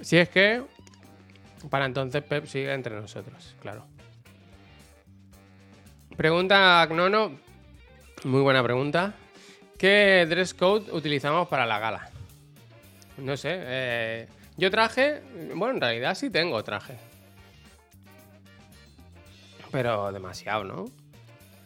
Si 0.00 0.16
es 0.16 0.28
que 0.30 0.62
para 1.70 1.84
entonces 1.86 2.22
Pep 2.24 2.46
sigue 2.46 2.72
entre 2.72 2.94
nosotros, 3.00 3.54
claro. 3.60 3.84
Pregunta 6.16 6.82
Agnono, 6.82 7.38
muy 8.24 8.40
buena 8.42 8.62
pregunta. 8.62 9.14
¿Qué 9.82 10.26
dress 10.30 10.54
code 10.54 10.92
utilizamos 10.92 11.48
para 11.48 11.66
la 11.66 11.80
gala? 11.80 12.08
No 13.18 13.36
sé. 13.36 13.50
eh, 13.52 14.28
yo 14.56 14.70
traje. 14.70 15.22
Bueno, 15.56 15.74
en 15.74 15.80
realidad 15.80 16.14
sí 16.14 16.30
tengo 16.30 16.62
traje. 16.62 16.96
Pero 19.72 20.12
demasiado, 20.12 20.62
¿no? 20.62 20.84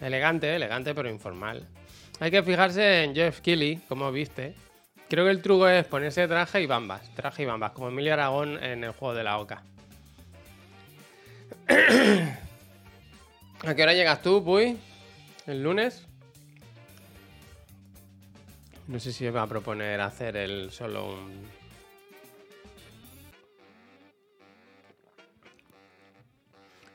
Elegante, 0.00 0.56
elegante, 0.56 0.94
pero 0.94 1.10
informal. 1.10 1.68
Hay 2.18 2.30
que 2.30 2.42
fijarse 2.42 3.04
en 3.04 3.14
Jeff 3.14 3.42
Kelly, 3.42 3.82
como 3.86 4.10
viste. 4.10 4.54
Creo 5.10 5.26
que 5.26 5.30
el 5.30 5.42
truco 5.42 5.68
es 5.68 5.84
ponerse 5.84 6.26
traje 6.26 6.62
y 6.62 6.66
bambas. 6.66 7.14
Traje 7.16 7.42
y 7.42 7.44
bambas, 7.44 7.72
como 7.72 7.88
Emilia 7.88 8.14
Aragón 8.14 8.64
en 8.64 8.82
el 8.82 8.92
juego 8.92 9.12
de 9.12 9.24
la 9.24 9.36
Oca. 9.36 9.62
¿A 13.66 13.74
qué 13.74 13.82
hora 13.82 13.92
llegas 13.92 14.22
tú, 14.22 14.42
Puy? 14.42 14.78
¿El 15.46 15.62
lunes? 15.62 16.06
No 18.88 19.00
sé 19.00 19.12
si 19.12 19.28
va 19.30 19.42
a 19.42 19.46
proponer 19.48 20.00
hacer 20.00 20.36
el 20.36 20.70
solo 20.70 21.14
un. 21.14 21.44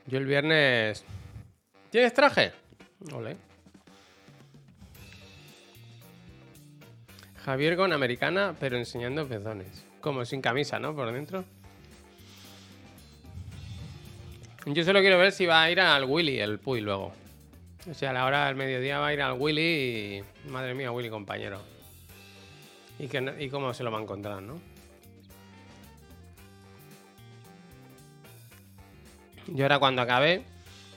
Yo 0.06 0.18
el 0.18 0.26
viernes. 0.26 1.04
¿Tienes 1.90 2.14
traje? 2.14 2.52
Ole. 3.12 3.36
Javier 7.44 7.76
con 7.76 7.92
americana, 7.92 8.54
pero 8.58 8.78
enseñando 8.78 9.26
pezones. 9.26 9.84
Como 10.00 10.24
sin 10.24 10.40
camisa, 10.40 10.78
¿no? 10.78 10.94
Por 10.94 11.12
dentro. 11.12 11.44
Yo 14.64 14.84
solo 14.84 15.00
quiero 15.00 15.18
ver 15.18 15.32
si 15.32 15.44
va 15.44 15.62
a 15.62 15.70
ir 15.70 15.80
al 15.80 16.04
Willy, 16.04 16.38
el 16.38 16.58
Puy, 16.58 16.80
luego. 16.80 17.12
O 17.90 17.94
sea, 17.94 18.10
a 18.10 18.12
la 18.12 18.24
hora 18.24 18.46
del 18.46 18.54
mediodía 18.54 19.00
va 19.00 19.08
a 19.08 19.12
ir 19.12 19.20
al 19.20 19.38
Willy 19.38 20.22
y... 20.46 20.48
Madre 20.48 20.72
mía, 20.72 20.92
Willy, 20.92 21.10
compañero. 21.10 21.60
Y, 22.98 23.08
que, 23.08 23.34
y 23.40 23.48
cómo 23.48 23.74
se 23.74 23.82
lo 23.82 23.90
va 23.90 23.98
a 23.98 24.02
encontrar, 24.02 24.42
¿no? 24.42 24.60
Yo 29.48 29.64
ahora 29.64 29.78
cuando 29.78 30.02
acabé, 30.02 30.42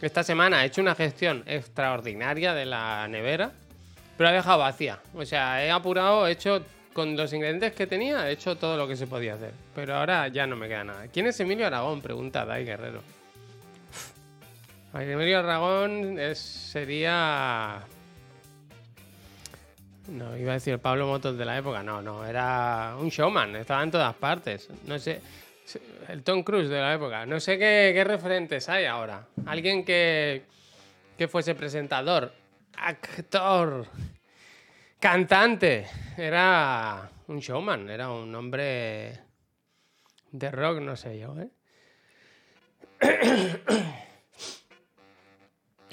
esta 0.01 0.23
semana 0.23 0.63
he 0.63 0.67
hecho 0.67 0.81
una 0.81 0.95
gestión 0.95 1.43
extraordinaria 1.47 2.53
de 2.53 2.65
la 2.65 3.07
nevera, 3.07 3.51
pero 4.17 4.29
la 4.29 4.33
he 4.33 4.37
dejado 4.37 4.59
vacía. 4.59 4.99
O 5.13 5.25
sea, 5.25 5.65
he 5.65 5.71
apurado, 5.71 6.27
he 6.27 6.31
hecho 6.31 6.63
con 6.93 7.17
los 7.17 7.33
ingredientes 7.33 7.73
que 7.73 7.87
tenía, 7.87 8.29
he 8.29 8.33
hecho 8.33 8.55
todo 8.55 8.77
lo 8.77 8.87
que 8.87 8.95
se 8.95 9.07
podía 9.07 9.33
hacer. 9.33 9.51
Pero 9.73 9.95
ahora 9.95 10.27
ya 10.27 10.45
no 10.47 10.55
me 10.55 10.67
queda 10.67 10.83
nada. 10.83 11.07
¿Quién 11.07 11.27
es 11.27 11.39
Emilio 11.39 11.65
Aragón? 11.67 12.01
Pregunta 12.01 12.45
Dai 12.45 12.63
Guerrero. 12.63 13.01
Emilio 14.93 15.39
Aragón 15.39 16.17
es- 16.19 16.39
sería... 16.39 17.81
No, 20.07 20.37
iba 20.37 20.51
a 20.51 20.55
decir 20.55 20.77
Pablo 20.79 21.07
Motos 21.07 21.37
de 21.37 21.45
la 21.45 21.57
época. 21.57 21.81
No, 21.81 22.01
no, 22.01 22.25
era 22.25 22.95
un 22.99 23.09
showman, 23.09 23.55
estaba 23.55 23.83
en 23.83 23.91
todas 23.91 24.13
partes. 24.15 24.69
No 24.85 24.99
sé, 24.99 25.19
el 26.09 26.23
Tom 26.23 26.43
Cruise 26.43 26.69
de 26.69 26.79
la 26.79 26.93
época. 26.93 27.25
No 27.25 27.39
sé 27.39 27.57
qué, 27.57 27.91
qué 27.93 28.03
referentes 28.03 28.69
hay 28.69 28.85
ahora. 28.85 29.25
Alguien 29.45 29.83
que, 29.83 30.43
que 31.17 31.27
fuese 31.27 31.55
presentador, 31.55 32.31
actor, 32.77 33.87
cantante. 34.99 35.87
Era 36.17 37.09
un 37.27 37.39
showman, 37.39 37.89
era 37.89 38.11
un 38.11 38.33
hombre 38.35 39.19
de 40.31 40.51
rock, 40.51 40.79
no 40.81 40.95
sé 40.95 41.17
yo, 41.19 41.35
¿eh? 41.39 41.49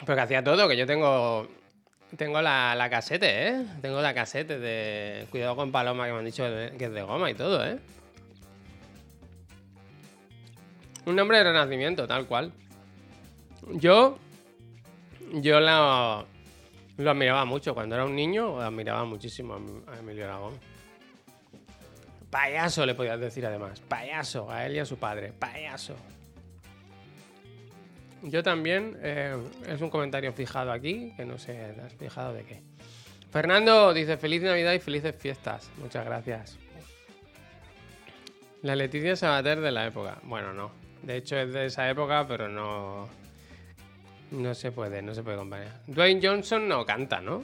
Pero 0.05 0.17
que 0.17 0.21
hacía 0.21 0.43
todo, 0.43 0.69
que 0.69 0.77
yo 0.77 0.85
tengo 0.85 1.49
tengo 2.17 2.43
la, 2.43 2.75
la 2.75 2.91
casete, 2.91 3.49
¿eh? 3.49 3.67
Tengo 3.81 4.01
la 4.01 4.15
casete 4.15 4.59
de 4.59 5.27
Cuidado 5.31 5.57
con 5.57 5.73
Paloma 5.73 6.07
que 6.07 6.13
me 6.13 6.19
han 6.19 6.25
dicho 6.25 6.45
que 6.45 6.85
es 6.85 6.93
de 6.93 7.03
goma 7.03 7.31
y 7.31 7.35
todo, 7.35 7.65
¿eh? 7.65 7.79
Un 11.07 11.17
nombre 11.17 11.39
de 11.39 11.45
renacimiento, 11.45 12.07
tal 12.07 12.27
cual. 12.27 12.53
Yo. 13.73 14.19
Yo 15.35 15.61
lo, 15.61 16.27
lo 16.99 17.11
admiraba 17.11 17.45
mucho. 17.45 17.75
Cuando 17.75 17.95
era 17.95 18.05
un 18.05 18.15
niño, 18.15 18.61
admiraba 18.61 19.05
muchísimo 19.05 19.59
a 19.87 19.99
Emilio 19.99 20.25
Aragón. 20.25 20.59
Payaso 22.31 22.87
le 22.87 22.95
podías 22.95 23.19
decir 23.19 23.45
además. 23.47 23.81
Payaso, 23.81 24.51
a 24.51 24.67
él 24.67 24.77
y 24.77 24.79
a 24.79 24.85
su 24.85 24.99
padre. 24.99 25.33
Payaso. 25.33 25.97
Yo 28.23 28.43
también, 28.43 28.97
eh, 29.03 29.37
es 29.67 29.81
un 29.81 29.91
comentario 29.91 30.33
fijado 30.33 30.71
aquí, 30.71 31.13
que 31.17 31.25
no 31.25 31.39
sé, 31.39 31.55
¿te 31.75 31.81
has 31.81 31.93
fijado 31.95 32.33
de 32.33 32.45
qué? 32.45 32.63
Fernando 33.33 33.93
dice 33.93 34.17
feliz 34.17 34.43
Navidad 34.43 34.75
y 34.75 34.79
felices 34.79 35.15
fiestas. 35.19 35.71
Muchas 35.79 36.05
gracias. 36.05 36.59
La 38.63 38.77
Leticia 38.77 39.17
Sabater 39.17 39.61
de 39.61 39.73
la 39.73 39.87
época. 39.87 40.19
Bueno, 40.23 40.53
no. 40.53 40.71
De 41.03 41.17
hecho 41.17 41.37
es 41.37 41.53
de 41.53 41.67
esa 41.67 41.91
época, 41.91 42.27
pero 42.29 42.49
no. 42.49 43.09
No 44.31 44.55
se 44.55 44.71
puede, 44.71 45.03
no 45.03 45.15
se 45.15 45.23
puede 45.23 45.39
comparar. 45.39 45.81
Dwayne 45.87 46.21
Johnson 46.23 46.69
no 46.69 46.87
canta, 46.87 47.21
¿no? 47.21 47.43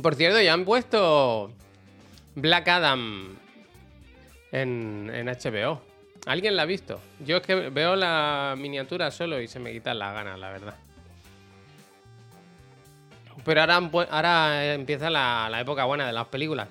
Por 0.00 0.14
cierto, 0.14 0.40
ya 0.40 0.52
han 0.52 0.64
puesto 0.64 1.52
Black 2.34 2.68
Adam 2.68 3.36
en 4.52 5.08
HBO. 5.26 5.93
¿Alguien 6.26 6.56
la 6.56 6.62
ha 6.62 6.66
visto? 6.66 7.00
Yo 7.20 7.36
es 7.36 7.42
que 7.42 7.54
veo 7.54 7.96
la 7.96 8.54
miniatura 8.56 9.10
solo 9.10 9.40
y 9.40 9.48
se 9.48 9.58
me 9.58 9.72
quitan 9.72 9.98
las 9.98 10.14
ganas, 10.14 10.38
la 10.38 10.50
verdad. 10.50 10.74
Pero 13.44 13.60
ahora, 13.60 14.72
empieza 14.72 15.10
la, 15.10 15.60
época 15.60 15.84
buena 15.84 16.06
de 16.06 16.12
las 16.12 16.26
películas. 16.28 16.68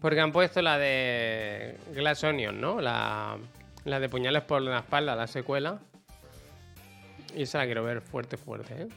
Porque 0.00 0.20
han 0.20 0.32
puesto 0.32 0.60
la 0.60 0.78
de 0.78 1.78
Glass 1.92 2.24
Onion, 2.24 2.60
¿no? 2.60 2.80
La, 2.80 3.38
de 3.84 4.08
Puñales 4.08 4.42
por 4.42 4.60
la 4.62 4.78
espalda, 4.78 5.14
la 5.14 5.28
secuela. 5.28 5.78
Y 7.36 7.42
esa 7.42 7.58
la 7.58 7.66
quiero 7.66 7.84
ver 7.84 8.00
fuerte, 8.00 8.36
fuerte, 8.36 8.82
¿eh? 8.82 8.88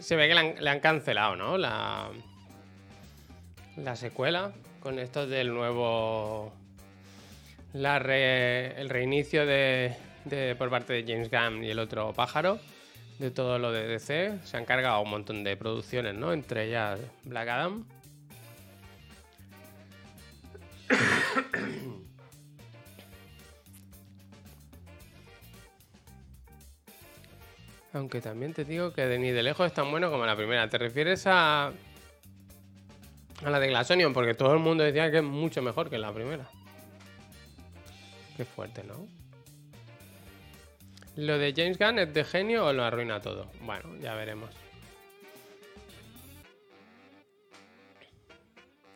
Se 0.00 0.16
ve 0.16 0.26
que 0.26 0.34
le 0.34 0.70
han, 0.70 0.80
cancelado, 0.80 1.36
¿no? 1.36 1.56
La, 1.56 2.08
la 3.76 3.94
secuela. 3.94 4.52
Con 4.80 4.98
esto 4.98 5.26
del 5.28 5.54
nuevo. 5.54 6.52
El 7.74 8.88
reinicio 8.88 9.44
de, 9.46 9.96
por 10.56 10.70
parte 10.70 10.92
de 10.92 11.02
James 11.02 11.28
Gunn 11.28 11.64
y 11.64 11.70
el 11.70 11.80
otro 11.80 12.12
pájaro. 12.12 12.60
De 13.18 13.32
todo 13.32 13.58
lo 13.58 13.72
de 13.72 13.88
DC. 13.88 14.38
Se 14.44 14.56
han 14.56 14.64
cargado 14.64 15.00
un 15.00 15.10
montón 15.10 15.42
de 15.42 15.56
producciones, 15.56 16.14
¿no? 16.14 16.32
Entre 16.32 16.68
ellas 16.68 17.00
Black 17.24 17.48
Adam. 17.48 17.84
Aunque 27.92 28.20
también 28.20 28.52
te 28.52 28.64
digo 28.64 28.92
que 28.92 29.06
de 29.06 29.18
ni 29.18 29.32
de 29.32 29.42
lejos 29.42 29.66
es 29.66 29.74
tan 29.74 29.90
bueno 29.90 30.12
como 30.12 30.26
la 30.26 30.36
primera. 30.36 30.68
¿Te 30.68 30.78
refieres 30.78 31.26
a. 31.26 31.72
a 33.44 33.50
la 33.50 33.58
de 33.58 33.66
Glass 33.68 33.92
Porque 34.12 34.34
todo 34.34 34.52
el 34.52 34.60
mundo 34.60 34.84
decía 34.84 35.10
que 35.10 35.16
es 35.18 35.24
mucho 35.24 35.60
mejor 35.60 35.90
que 35.90 35.98
la 35.98 36.12
primera. 36.12 36.48
Qué 38.36 38.44
fuerte, 38.44 38.82
¿no? 38.84 39.06
¿Lo 41.16 41.38
de 41.38 41.52
James 41.56 41.78
Gunn 41.78 42.00
es 42.00 42.12
de 42.12 42.24
genio 42.24 42.66
o 42.66 42.72
lo 42.72 42.82
arruina 42.82 43.20
todo? 43.20 43.50
Bueno, 43.60 43.96
ya 44.00 44.14
veremos. 44.14 44.50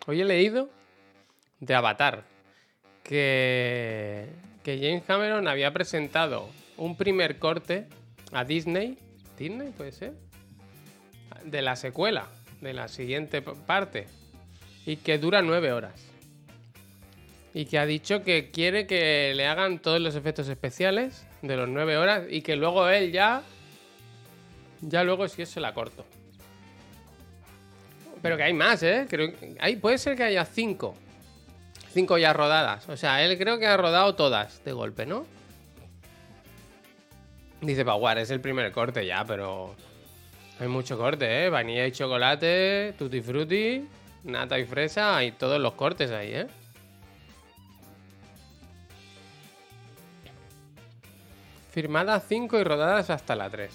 Hoy 0.07 0.21
he 0.21 0.25
leído 0.25 0.68
de 1.61 1.75
Avatar 1.75 2.25
que, 3.02 4.28
James 4.64 5.02
Cameron 5.07 5.49
había 5.49 5.73
presentado 5.73 6.50
un 6.76 6.97
primer 6.97 7.38
corte 7.38 7.87
a 8.33 8.45
Disney. 8.45 8.99
¿Disney 9.38 9.71
puede 9.71 9.92
ser? 9.92 10.14
De 11.45 11.62
la 11.62 11.76
secuela, 11.76 12.26
de 12.61 12.75
la 12.75 12.88
siguiente 12.88 13.40
parte. 13.40 14.07
Y 14.85 14.97
que 14.97 15.18
dura 15.18 15.40
nueve 15.40 15.73
horas. 15.73 16.07
Y 17.55 17.64
que 17.67 17.78
ha 17.78 17.87
dicho 17.87 18.23
que 18.23 18.50
quiere 18.50 18.87
que 18.87 19.33
le 19.35 19.47
hagan 19.47 19.78
todos 19.78 20.00
los 20.00 20.14
efectos 20.14 20.49
especiales 20.49 21.26
de 21.43 21.57
los 21.57 21.69
nueve 21.69 21.97
horas 21.97 22.25
y 22.28 22.43
que 22.43 22.57
luego 22.57 22.88
él 22.88 23.12
ya. 23.12 23.43
Ya 24.81 25.02
luego 25.02 25.26
si 25.28 25.43
eso 25.43 25.59
la 25.61 25.75
corto. 25.75 26.05
Pero 28.23 28.37
que 28.37 28.43
hay 28.45 28.52
más, 28.52 28.83
¿eh? 28.83 29.07
Creo 29.09 29.33
puede 29.81 29.99
ser 29.99 30.17
que 30.17 30.25
haya 30.25 30.45
cinco. 30.45 30.95
Cinco 31.93 32.19
ya 32.19 32.33
rodadas. 32.33 32.88
O 32.88 32.97
sea, 32.97 33.25
él 33.25 33.37
creo 33.38 33.59
que 33.59 33.67
ha 33.67 33.76
rodado 33.76 34.14
todas 34.14 34.62
de 34.64 34.73
golpe, 34.73 35.07
¿no? 35.07 35.26
Dice 37.61 37.85
Paguar, 37.85 38.19
es 38.19 38.31
el 38.31 38.40
primer 38.40 38.71
corte 38.71 39.05
ya, 39.05 39.25
pero 39.25 39.75
hay 40.61 40.69
mucho 40.69 40.97
corte, 40.97 41.45
¿eh? 41.45 41.50
Vainilla 41.50 41.87
y 41.87 41.93
chocolate, 41.93 42.95
tutti 42.97 43.21
frutti, 43.21 43.85
nata 44.25 44.59
y 44.59 44.64
fresa, 44.64 45.17
hay 45.17 45.33
todos 45.33 45.61
los 45.61 45.75
cortes 45.75 46.11
ahí, 46.12 46.35
¿eh? 46.35 46.47
Firmadas 51.78 52.25
5 52.28 52.58
y 52.58 52.64
rodadas 52.64 53.08
hasta 53.08 53.37
la 53.37 53.49
3. 53.49 53.70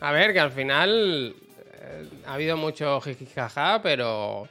A 0.00 0.10
ver, 0.10 0.32
que 0.32 0.40
al 0.40 0.50
final 0.50 1.36
eh, 1.74 2.08
ha 2.24 2.32
habido 2.32 2.56
mucho 2.56 2.98
jijijaja, 3.02 3.82
pero 3.82 4.48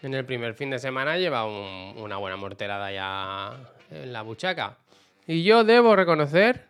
en 0.00 0.14
el 0.14 0.24
primer 0.24 0.54
fin 0.54 0.70
de 0.70 0.78
semana 0.78 1.18
lleva 1.18 1.44
una 1.44 2.16
buena 2.16 2.38
morterada 2.38 2.90
ya 2.90 3.54
en 3.90 4.14
la 4.14 4.22
buchaca. 4.22 4.78
Y 5.26 5.42
yo 5.42 5.62
debo 5.62 5.94
reconocer 5.94 6.68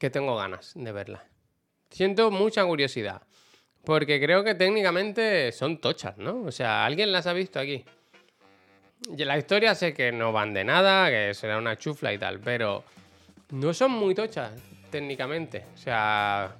que 0.00 0.10
tengo 0.10 0.34
ganas 0.34 0.72
de 0.74 0.90
verla. 0.90 1.22
Siento 1.90 2.32
mucha 2.32 2.64
curiosidad. 2.64 3.22
Porque 3.84 4.20
creo 4.20 4.42
que 4.42 4.56
técnicamente 4.56 5.52
son 5.52 5.78
tochas, 5.78 6.18
¿no? 6.18 6.42
O 6.42 6.50
sea, 6.50 6.84
¿alguien 6.84 7.12
las 7.12 7.28
ha 7.28 7.32
visto 7.32 7.60
aquí? 7.60 7.84
la 9.18 9.38
historia 9.38 9.76
sé 9.76 9.94
que 9.94 10.10
no 10.10 10.32
van 10.32 10.52
de 10.52 10.64
nada, 10.64 11.10
que 11.10 11.32
será 11.34 11.58
una 11.58 11.76
chufla 11.76 12.12
y 12.12 12.18
tal, 12.18 12.40
pero 12.40 12.82
no 13.54 13.74
son 13.74 13.92
muy 13.92 14.14
tochas 14.14 14.52
técnicamente. 14.90 15.64
O 15.74 15.78
sea, 15.78 16.56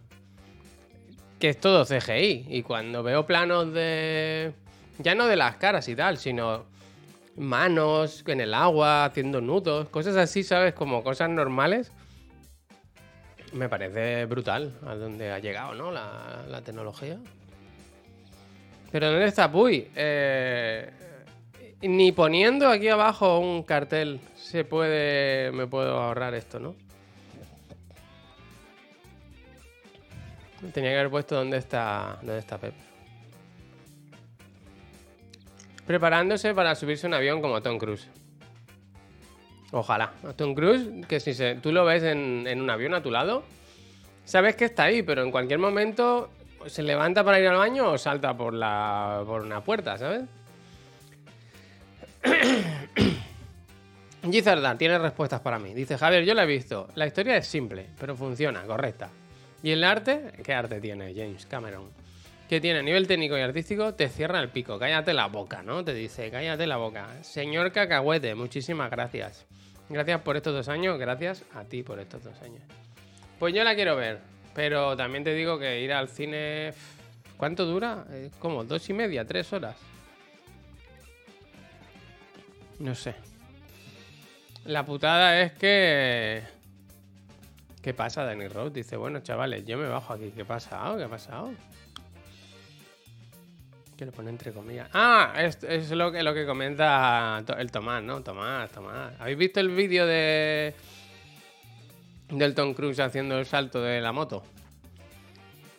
que 1.39 1.51
es 1.51 1.61
todo 1.61 1.85
CGI. 1.85 2.47
Y 2.49 2.63
cuando 2.63 3.03
veo 3.03 3.27
planos 3.27 3.73
de... 3.73 4.53
Ya 4.99 5.15
no 5.15 5.27
de 5.27 5.37
las 5.37 5.57
caras 5.57 5.89
y 5.89 5.97
tal, 5.97 6.19
sino 6.19 6.67
manos 7.37 8.25
en 8.27 8.41
el 8.41 8.55
agua, 8.55 9.05
haciendo 9.05 9.41
nudos, 9.41 9.89
cosas 9.89 10.17
así, 10.17 10.43
¿sabes? 10.43 10.73
Como 10.75 11.03
cosas 11.03 11.31
normales 11.31 11.91
me 13.55 13.69
parece 13.69 14.27
brutal 14.27 14.73
a 14.87 14.95
dónde 14.97 15.31
ha 15.31 15.39
llegado, 15.39 15.75
¿no? 15.75 15.91
La, 15.91 16.61
tecnología. 16.65 17.19
Pero 18.91 19.11
¿dónde 19.11 19.27
está 19.27 19.51
Puy? 19.51 19.89
Eh, 19.95 20.91
ni 21.83 22.13
poniendo 22.13 22.69
aquí 22.69 22.89
abajo 22.89 23.39
un 23.39 23.63
cartel 23.63 24.21
se 24.35 24.65
puede. 24.65 25.53
Me 25.53 25.67
puedo 25.67 26.01
ahorrar 26.01 26.35
esto, 26.35 26.59
¿no? 26.59 26.75
Tenía 30.73 30.91
que 30.91 30.99
haber 30.99 31.11
puesto 31.11 31.35
dónde 31.35 31.59
está. 31.59 32.19
dónde 32.23 32.39
está 32.39 32.59
Pep. 32.59 32.75
Preparándose 35.87 36.55
para 36.55 36.75
subirse 36.75 37.07
un 37.07 37.15
avión 37.15 37.43
como 37.43 37.61
Tom 37.61 37.79
Cruise. 37.79 38.09
Ojalá. 39.71 40.13
Tom 40.37 40.55
Cruise, 40.55 41.07
que 41.07 41.21
si 41.21 41.35
tú 41.61 41.73
lo 41.73 41.85
ves 41.85 42.03
en, 42.05 42.61
un 42.61 42.71
avión 42.71 42.95
a 42.95 43.03
tu 43.03 43.11
lado, 43.11 43.45
sabes 44.25 44.57
que 44.57 44.65
está 44.65 44.85
ahí, 44.85 45.03
pero 45.03 45.23
en 45.23 45.31
cualquier 45.31 45.59
momento 45.59 46.31
se 46.67 46.83
levanta 46.83 47.25
para 47.25 47.41
ir 47.41 47.49
al 47.49 47.57
baño 47.57 47.91
o 47.91 47.99
salta 47.99 48.35
por, 48.37 48.55
una 48.55 49.63
puerta, 49.65 49.99
¿sabes? 49.99 50.23
Gizarda 54.31 54.79
tiene 54.79 54.99
respuestas 54.99 55.41
para 55.41 55.59
mí. 55.59 55.75
Dice 55.75 55.99
Javier, 55.99 56.25
yo 56.25 56.33
la 56.33 56.45
he 56.45 56.47
visto. 56.47 56.89
La 56.95 57.07
historia 57.07 57.37
es 57.37 57.47
simple, 57.47 57.91
pero 57.99 58.17
funciona, 58.17 58.63
correcta. 58.63 59.11
¿Y 59.65 59.71
el 59.71 59.83
arte? 59.83 60.31
¿Qué 60.45 60.53
arte 60.53 60.79
tiene 60.79 61.15
James 61.15 61.47
Cameron? 61.47 61.89
¿Qué 62.51 62.61
tiene 62.61 62.81
a 62.81 62.83
nivel 62.83 63.07
técnico 63.07 63.39
y 63.39 63.41
artístico? 63.41 63.95
Te 63.95 64.11
cierra 64.11 64.39
el 64.41 64.51
pico. 64.51 64.79
Cállate 64.79 65.15
la 65.15 65.27
boca, 65.29 65.63
¿no? 65.63 65.83
Te 65.83 65.95
dice, 65.95 66.31
cállate 66.31 66.67
la 66.67 66.77
boca. 66.77 67.09
Señor 67.23 67.73
Cacahuete, 67.73 68.35
muchísimas 68.35 68.91
gracias. 68.91 69.47
Gracias 69.89 70.21
por 70.21 70.37
estos 70.37 70.53
dos 70.53 70.69
años, 70.69 70.99
gracias 70.99 71.45
a 71.55 71.65
ti 71.65 71.83
por 71.83 71.99
estos 71.99 72.23
dos 72.23 72.39
años. 72.43 72.63
Pues 73.39 73.55
yo 73.55 73.65
la 73.65 73.75
quiero 73.75 73.97
ver, 73.97 74.19
pero 74.55 74.99
también 74.99 75.25
te 75.25 75.33
digo 75.33 75.59
que 75.59 75.81
ir 75.81 75.95
al 75.95 76.11
cine... 76.11 76.75
¿Cuánto 77.39 77.65
dura? 77.65 78.05
¿Cómo? 78.41 78.65
¿Dos 78.65 78.87
y 78.91 78.93
media? 78.93 79.25
¿Tres 79.25 79.51
horas? 79.55 79.79
No 82.81 82.95
sé. 82.95 83.15
La 84.67 84.85
putada 84.85 85.41
es 85.41 85.53
que... 85.53 86.54
¿Qué 87.85 87.93
pasa, 87.93 88.25
Danny 88.25 88.49
Rose? 88.49 88.73
Dice, 88.73 88.97
bueno, 88.97 89.21
chavales, 89.21 89.67
yo 89.67 89.77
me 89.77 89.87
bajo 89.87 90.15
aquí. 90.15 90.33
¿Qué 90.35 90.41
ha 90.41 90.47
pasado? 90.47 90.97
¿Qué 90.97 91.05
ha 91.05 91.09
pasado? 91.09 91.53
Que 93.99 94.07
le 94.07 94.11
pone 94.11 94.31
entre 94.31 94.53
comillas. 94.53 94.89
Ah, 94.95 95.35
es, 95.37 95.63
es 95.63 95.91
lo, 95.91 96.11
que, 96.11 96.23
lo 96.23 96.33
que 96.33 96.47
comenta 96.47 97.45
el 97.59 97.71
Tomás, 97.71 98.03
¿no? 98.03 98.23
Tomás, 98.23 98.71
Tomás. 98.71 99.13
¿Habéis 99.21 99.37
visto 99.37 99.61
el 99.61 99.69
vídeo 99.69 100.07
de. 100.07 100.75
del 102.31 102.55
Tom 102.55 102.73
Cruise 102.73 103.01
haciendo 103.01 103.39
el 103.39 103.45
salto 103.45 103.83
de 103.83 104.01
la 104.01 104.13
moto? 104.13 104.43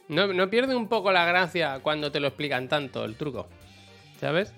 No, 0.07 0.27
no 0.27 0.47
pierde 0.47 0.75
un 0.75 0.87
poco 0.87 1.11
la 1.11 1.25
gracia 1.25 1.79
cuando 1.81 2.11
te 2.11 2.19
lo 2.19 2.27
explican 2.27 2.69
tanto 2.69 3.03
el 3.03 3.15
truco. 3.15 3.47
¿Sabes? 4.19 4.53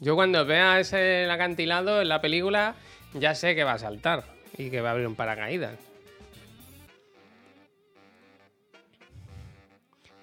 Yo 0.00 0.16
cuando 0.16 0.44
vea 0.44 0.80
ese 0.80 1.30
acantilado 1.30 2.02
en 2.02 2.08
la 2.08 2.20
película, 2.20 2.74
ya 3.12 3.36
sé 3.36 3.54
que 3.54 3.62
va 3.62 3.74
a 3.74 3.78
saltar 3.78 4.24
y 4.58 4.70
que 4.70 4.80
va 4.80 4.88
a 4.88 4.92
abrir 4.92 5.06
un 5.06 5.14
paracaídas. 5.14 5.93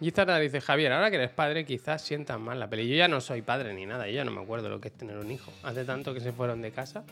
Gizarda 0.01 0.39
dice, 0.39 0.61
Javier, 0.61 0.91
ahora 0.93 1.11
que 1.11 1.17
eres 1.17 1.29
padre, 1.29 1.63
quizás 1.63 2.01
sientas 2.01 2.39
mal 2.39 2.59
la 2.59 2.67
peli. 2.67 2.89
Yo 2.89 2.95
ya 2.95 3.07
no 3.07 3.21
soy 3.21 3.43
padre 3.43 3.71
ni 3.75 3.85
nada, 3.85 4.07
yo 4.07 4.13
ya 4.13 4.25
no 4.25 4.31
me 4.31 4.41
acuerdo 4.41 4.67
lo 4.67 4.81
que 4.81 4.87
es 4.87 4.97
tener 4.97 5.15
un 5.15 5.29
hijo. 5.29 5.53
Hace 5.61 5.85
tanto 5.85 6.15
que 6.15 6.19
se 6.19 6.31
fueron 6.31 6.63
de 6.63 6.71
casa. 6.71 7.03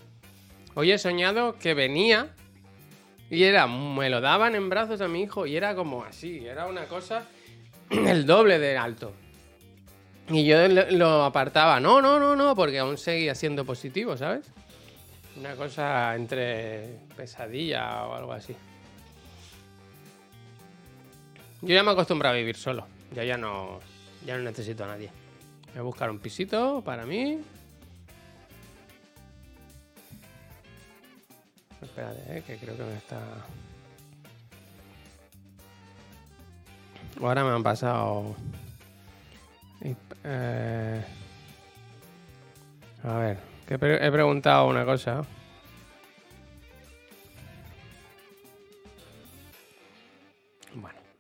Hoy 0.74 0.92
he 0.92 0.98
soñado 0.98 1.56
que 1.60 1.76
venía 1.76 2.30
y 3.30 3.44
era, 3.44 3.68
me 3.68 4.10
lo 4.10 4.22
daban 4.22 4.56
en 4.56 4.70
brazos 4.70 5.02
a 5.02 5.08
mi 5.08 5.22
hijo 5.22 5.46
y 5.46 5.56
era 5.56 5.76
como 5.76 6.04
así, 6.04 6.48
era 6.48 6.66
una 6.66 6.86
cosa 6.86 7.28
el 7.92 8.26
doble 8.26 8.58
de 8.58 8.76
alto. 8.76 9.14
Y 10.30 10.46
yo 10.46 10.68
lo 10.68 11.24
apartaba, 11.24 11.80
no, 11.80 12.02
no, 12.02 12.20
no, 12.20 12.36
no, 12.36 12.56
porque 12.56 12.80
aún 12.80 12.98
seguía 12.98 13.36
siendo 13.36 13.66
positivo, 13.66 14.18
¿sabes? 14.18 14.52
Una 15.38 15.56
cosa 15.56 16.16
entre 16.16 16.98
pesadilla 17.16 18.06
o 18.06 18.16
algo 18.16 18.34
así. 18.34 18.56
Yo 21.62 21.76
ya 21.76 21.84
me 21.84 21.92
acostumbro 21.92 22.30
a 22.30 22.34
vivir 22.34 22.56
solo. 22.56 22.88
Yo 23.14 23.24
ya 23.24 23.38
no, 23.38 23.80
ya 24.26 24.38
no 24.38 24.44
necesito 24.44 24.84
a 24.84 24.88
nadie. 24.88 25.12
Voy 25.72 25.80
a 25.80 25.82
buscar 25.82 26.10
un 26.10 26.20
pisito 26.20 26.82
para 26.84 27.06
mí. 27.06 27.40
Espérate, 31.82 32.38
eh, 32.38 32.44
que 32.46 32.58
creo 32.58 32.76
que 32.78 32.84
me 32.84 32.96
está... 32.96 33.20
Ahora 37.22 37.44
me 37.44 37.52
han 37.52 37.64
pasado... 37.64 38.36
Eh, 40.24 41.04
A 43.04 43.14
ver, 43.14 43.38
que 43.66 43.76
he 43.76 44.12
preguntado 44.12 44.68
una 44.68 44.84
cosa. 44.84 45.22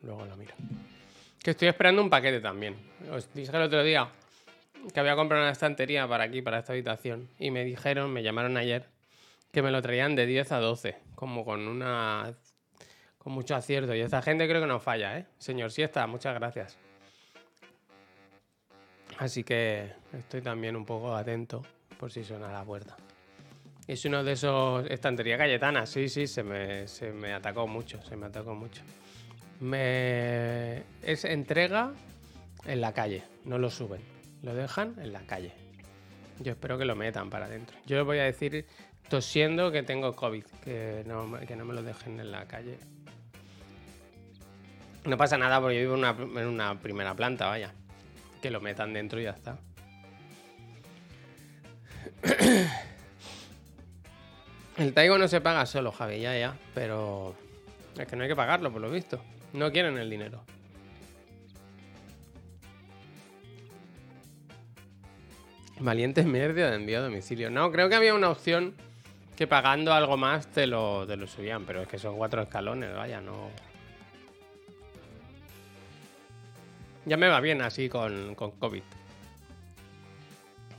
Luego 0.02 0.26
lo 0.26 0.36
miro. 0.38 0.54
Que 1.42 1.52
estoy 1.52 1.68
esperando 1.68 2.02
un 2.02 2.10
paquete 2.10 2.42
también. 2.42 2.76
Os 3.12 3.34
dije 3.34 3.56
el 3.56 3.64
otro 3.64 3.84
día 3.84 4.10
que 4.94 5.00
había 5.00 5.16
comprado 5.16 5.44
una 5.44 5.52
estantería 5.52 6.08
para 6.08 6.26
aquí, 6.26 6.42
para 6.42 6.60
esta 6.60 6.74
habitación. 6.74 7.30
Y 7.38 7.52
me 7.52 7.64
dijeron, 7.64 8.12
me 8.12 8.24
llamaron 8.24 8.58
ayer, 8.58 8.88
que 9.52 9.62
me 9.62 9.72
lo 9.72 9.82
traían 9.82 10.16
de 10.16 10.26
10 10.26 10.52
a 10.52 10.60
12. 10.60 10.98
Como 11.16 11.46
con 11.46 11.68
una. 11.68 12.34
con 13.18 13.34
mucho 13.34 13.56
acierto. 13.56 13.94
Y 13.96 14.02
esta 14.02 14.22
gente 14.22 14.48
creo 14.48 14.62
que 14.62 14.68
no 14.68 14.80
falla, 14.80 15.18
¿eh? 15.18 15.26
Señor 15.38 15.72
Siesta, 15.72 16.06
muchas 16.08 16.34
gracias. 16.36 16.78
Así 19.18 19.44
que 19.44 19.92
estoy 20.14 20.42
también 20.42 20.76
un 20.76 20.86
poco 20.86 21.14
atento 21.14 21.62
por 22.00 22.12
si 22.12 22.24
suena 22.24 22.52
la 22.52 22.64
puerta. 22.64 22.96
Es 23.86 24.06
uno 24.06 24.24
de 24.24 24.34
esos 24.34 24.86
estantería 24.90 25.38
Cayetana, 25.38 25.86
sí, 25.86 26.08
sí, 26.08 26.28
se 26.28 26.44
me, 26.44 26.88
se 26.88 27.12
me 27.12 27.34
atacó 27.34 27.68
mucho, 27.68 28.02
se 28.04 28.16
me 28.16 28.28
atacó 28.28 28.54
mucho. 28.56 28.82
Me 29.60 30.84
es 31.04 31.26
entrega 31.26 31.92
en 32.66 32.82
la 32.82 32.94
calle, 32.94 33.24
no 33.44 33.58
lo 33.58 33.70
suben, 33.70 34.02
lo 34.42 34.54
dejan 34.56 34.96
en 35.00 35.12
la 35.12 35.22
calle. 35.22 35.52
Yo 36.40 36.54
espero 36.54 36.78
que 36.78 36.86
lo 36.86 36.96
metan 36.96 37.30
para 37.30 37.48
adentro. 37.48 37.78
Yo 37.86 37.98
les 37.98 38.06
voy 38.06 38.20
a 38.20 38.24
decir 38.24 38.66
tosiendo 39.10 39.72
que 39.72 39.84
tengo 39.84 40.16
COVID, 40.16 40.46
que 40.64 41.04
no, 41.06 41.40
que 41.46 41.56
no 41.56 41.66
me 41.66 41.74
lo 41.74 41.84
dejen 41.84 42.20
en 42.20 42.32
la 42.32 42.46
calle. 42.46 42.78
No 45.04 45.18
pasa 45.18 45.38
nada 45.38 45.60
porque 45.60 45.76
yo 45.76 45.82
vivo 45.82 45.94
una, 45.96 46.12
en 46.12 46.48
una 46.48 46.80
primera 46.80 47.14
planta, 47.16 47.48
vaya. 47.48 47.74
Que 48.42 48.52
lo 48.52 48.62
metan 48.62 48.94
dentro 48.94 49.20
y 49.20 49.24
ya 49.24 49.32
está. 49.32 49.58
El 54.78 54.94
Taigo 54.94 55.18
no 55.18 55.28
se 55.28 55.42
paga 55.42 55.66
solo, 55.66 55.92
Javi, 55.92 56.22
ya, 56.22 56.38
ya. 56.38 56.56
Pero 56.74 57.36
es 57.98 58.08
que 58.08 58.16
no 58.16 58.24
hay 58.24 58.30
que 58.30 58.36
pagarlo, 58.36 58.72
por 58.72 58.80
lo 58.82 58.90
visto. 58.90 59.22
No 59.54 59.72
quieren 59.72 59.98
el 59.98 60.10
dinero. 60.10 60.44
Valientes 65.80 66.26
mierda 66.26 66.70
de 66.70 66.76
envío 66.76 67.00
a 67.00 67.02
domicilio. 67.02 67.50
No, 67.50 67.72
creo 67.72 67.88
que 67.88 67.96
había 67.96 68.14
una 68.14 68.30
opción 68.30 68.76
que 69.38 69.48
pagando 69.48 69.94
algo 69.94 70.18
más 70.18 70.48
te 70.48 70.68
lo, 70.68 71.08
subían, 71.26 71.66
pero 71.66 71.82
es 71.82 71.88
que 71.88 71.98
son 71.98 72.18
cuatro 72.18 72.42
escalones, 72.42 72.94
vaya, 72.94 73.22
no. 73.22 73.50
Ya 77.06 77.16
me 77.16 77.30
va 77.30 77.40
bien 77.40 77.62
así 77.62 77.88
con 77.88 78.36
COVID. 78.36 78.84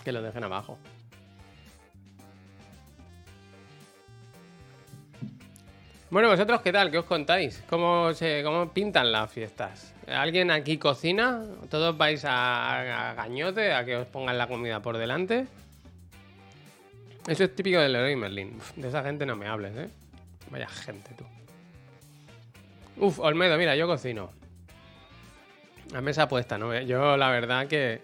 Que 0.04 0.12
lo 0.12 0.20
dejen 0.20 0.44
abajo. 0.44 0.78
Bueno, 6.10 6.28
vosotros 6.28 6.60
qué 6.62 6.72
tal, 6.72 6.90
qué 6.90 6.98
os 6.98 7.04
contáis, 7.04 7.62
cómo 7.68 8.10
cómo 8.42 8.72
pintan 8.72 9.12
las 9.12 9.30
fiestas. 9.30 9.94
¿Alguien 10.08 10.50
aquí 10.50 10.76
cocina? 10.76 11.44
¿Todos 11.68 11.96
vais 11.96 12.24
a, 12.24 13.10
a 13.10 13.14
gañote 13.14 13.72
a 13.72 13.84
que 13.84 13.96
os 13.96 14.08
pongan 14.08 14.36
la 14.36 14.48
comida 14.48 14.80
por 14.80 14.98
delante? 14.98 15.46
Eso 17.28 17.44
es 17.44 17.54
típico 17.54 17.78
del 17.78 17.92
Leroy 17.92 18.16
Merlin. 18.16 18.58
De 18.74 18.88
esa 18.88 19.04
gente 19.04 19.24
no 19.24 19.36
me 19.36 19.46
hables, 19.46 19.76
¿eh? 19.76 19.88
Vaya 20.50 20.66
gente, 20.68 21.10
tú. 21.16 21.24
Uf, 22.96 23.20
Olmedo, 23.20 23.56
mira, 23.56 23.76
yo 23.76 23.86
cocino. 23.86 24.32
A 25.94 26.00
mesa 26.00 26.28
puesta, 26.28 26.58
¿no? 26.58 26.76
Yo 26.80 27.16
la 27.16 27.30
verdad 27.30 27.68
que 27.68 28.02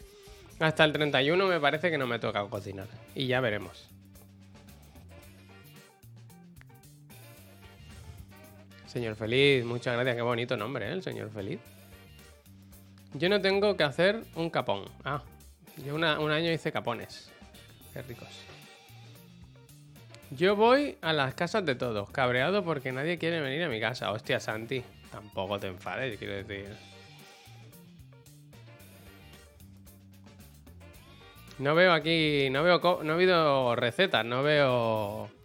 hasta 0.60 0.84
el 0.84 0.92
31 0.92 1.44
me 1.46 1.58
parece 1.58 1.90
que 1.90 1.98
no 1.98 2.06
me 2.06 2.20
toca 2.20 2.44
cocinar. 2.44 2.86
Y 3.16 3.26
ya 3.26 3.40
veremos. 3.40 3.88
Señor 8.96 9.14
Feliz, 9.14 9.62
muchas 9.62 9.92
gracias. 9.92 10.16
Qué 10.16 10.22
bonito 10.22 10.56
nombre, 10.56 10.88
¿eh? 10.88 10.92
El 10.92 11.02
señor 11.02 11.30
Feliz. 11.30 11.60
Yo 13.12 13.28
no 13.28 13.42
tengo 13.42 13.76
que 13.76 13.84
hacer 13.84 14.22
un 14.36 14.48
capón. 14.48 14.86
Ah, 15.04 15.22
yo 15.84 15.96
un 15.96 16.02
año 16.02 16.50
hice 16.50 16.72
capones. 16.72 17.30
Qué 17.92 18.00
ricos. 18.00 18.30
Yo 20.30 20.56
voy 20.56 20.96
a 21.02 21.12
las 21.12 21.34
casas 21.34 21.66
de 21.66 21.74
todos, 21.74 22.08
cabreado 22.08 22.64
porque 22.64 22.90
nadie 22.90 23.18
quiere 23.18 23.42
venir 23.42 23.64
a 23.64 23.68
mi 23.68 23.80
casa. 23.80 24.10
Hostia, 24.12 24.40
Santi, 24.40 24.82
tampoco 25.10 25.60
te 25.60 25.66
enfades, 25.66 26.18
quiero 26.18 26.32
decir. 26.32 26.74
No 31.58 31.74
veo 31.74 31.92
aquí, 31.92 32.48
no 32.50 32.62
veo, 32.62 32.80
no 33.02 33.12
ha 33.12 33.14
habido 33.14 33.76
recetas, 33.76 34.24
no 34.24 34.42
veo 34.42 35.35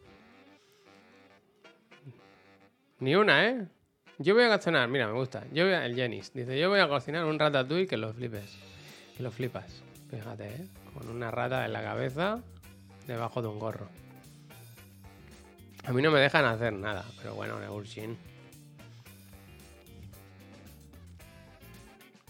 ni 3.01 3.15
una, 3.15 3.45
¿eh? 3.47 3.67
Yo 4.19 4.35
voy 4.35 4.43
a 4.43 4.49
cocinar, 4.49 4.87
mira, 4.87 5.07
me 5.07 5.13
gusta. 5.13 5.43
Yo 5.51 5.65
voy 5.65 5.73
a, 5.73 5.85
el 5.85 5.95
Jenis 5.95 6.31
dice, 6.33 6.57
yo 6.57 6.69
voy 6.69 6.79
a 6.79 6.87
cocinar 6.87 7.25
un 7.25 7.39
ratatouille 7.39 7.87
que 7.87 7.97
lo 7.97 8.13
flipes, 8.13 8.55
que 9.17 9.23
lo 9.23 9.31
flipas. 9.31 9.81
Fíjate, 10.09 10.47
¿eh? 10.47 10.67
Con 10.93 11.09
una 11.09 11.31
rata 11.31 11.65
en 11.65 11.73
la 11.73 11.81
cabeza, 11.81 12.39
debajo 13.07 13.41
de 13.41 13.47
un 13.47 13.59
gorro. 13.59 13.89
A 15.85 15.91
mí 15.93 16.01
no 16.03 16.11
me 16.11 16.19
dejan 16.19 16.45
hacer 16.45 16.73
nada, 16.73 17.03
pero 17.17 17.33
bueno, 17.33 17.59
Neburshin. 17.59 18.15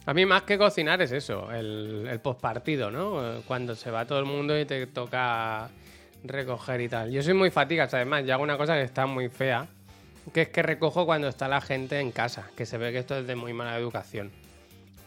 A 0.05 0.13
mí 0.13 0.25
más 0.25 0.43
que 0.43 0.57
cocinar 0.57 1.01
es 1.01 1.11
eso, 1.11 1.51
el, 1.51 2.07
el 2.09 2.19
postpartido, 2.21 2.89
¿no? 2.89 3.41
Cuando 3.45 3.75
se 3.75 3.91
va 3.91 4.05
todo 4.05 4.19
el 4.19 4.25
mundo 4.25 4.57
y 4.57 4.65
te 4.65 4.87
toca 4.87 5.69
recoger 6.23 6.81
y 6.81 6.87
tal. 6.87 7.11
Yo 7.11 7.21
soy 7.21 7.33
muy 7.33 7.51
fatigas, 7.51 7.93
además, 7.93 8.25
yo 8.25 8.33
hago 8.33 8.43
una 8.43 8.57
cosa 8.57 8.75
que 8.75 8.83
está 8.83 9.05
muy 9.05 9.27
fea, 9.27 9.67
que 10.33 10.43
es 10.43 10.49
que 10.49 10.61
recojo 10.61 11.05
cuando 11.05 11.27
está 11.27 11.47
la 11.47 11.61
gente 11.61 11.99
en 11.99 12.11
casa, 12.11 12.49
que 12.55 12.65
se 12.65 12.77
ve 12.77 12.91
que 12.91 12.99
esto 12.99 13.17
es 13.17 13.27
de 13.27 13.35
muy 13.35 13.53
mala 13.53 13.77
educación. 13.77 14.31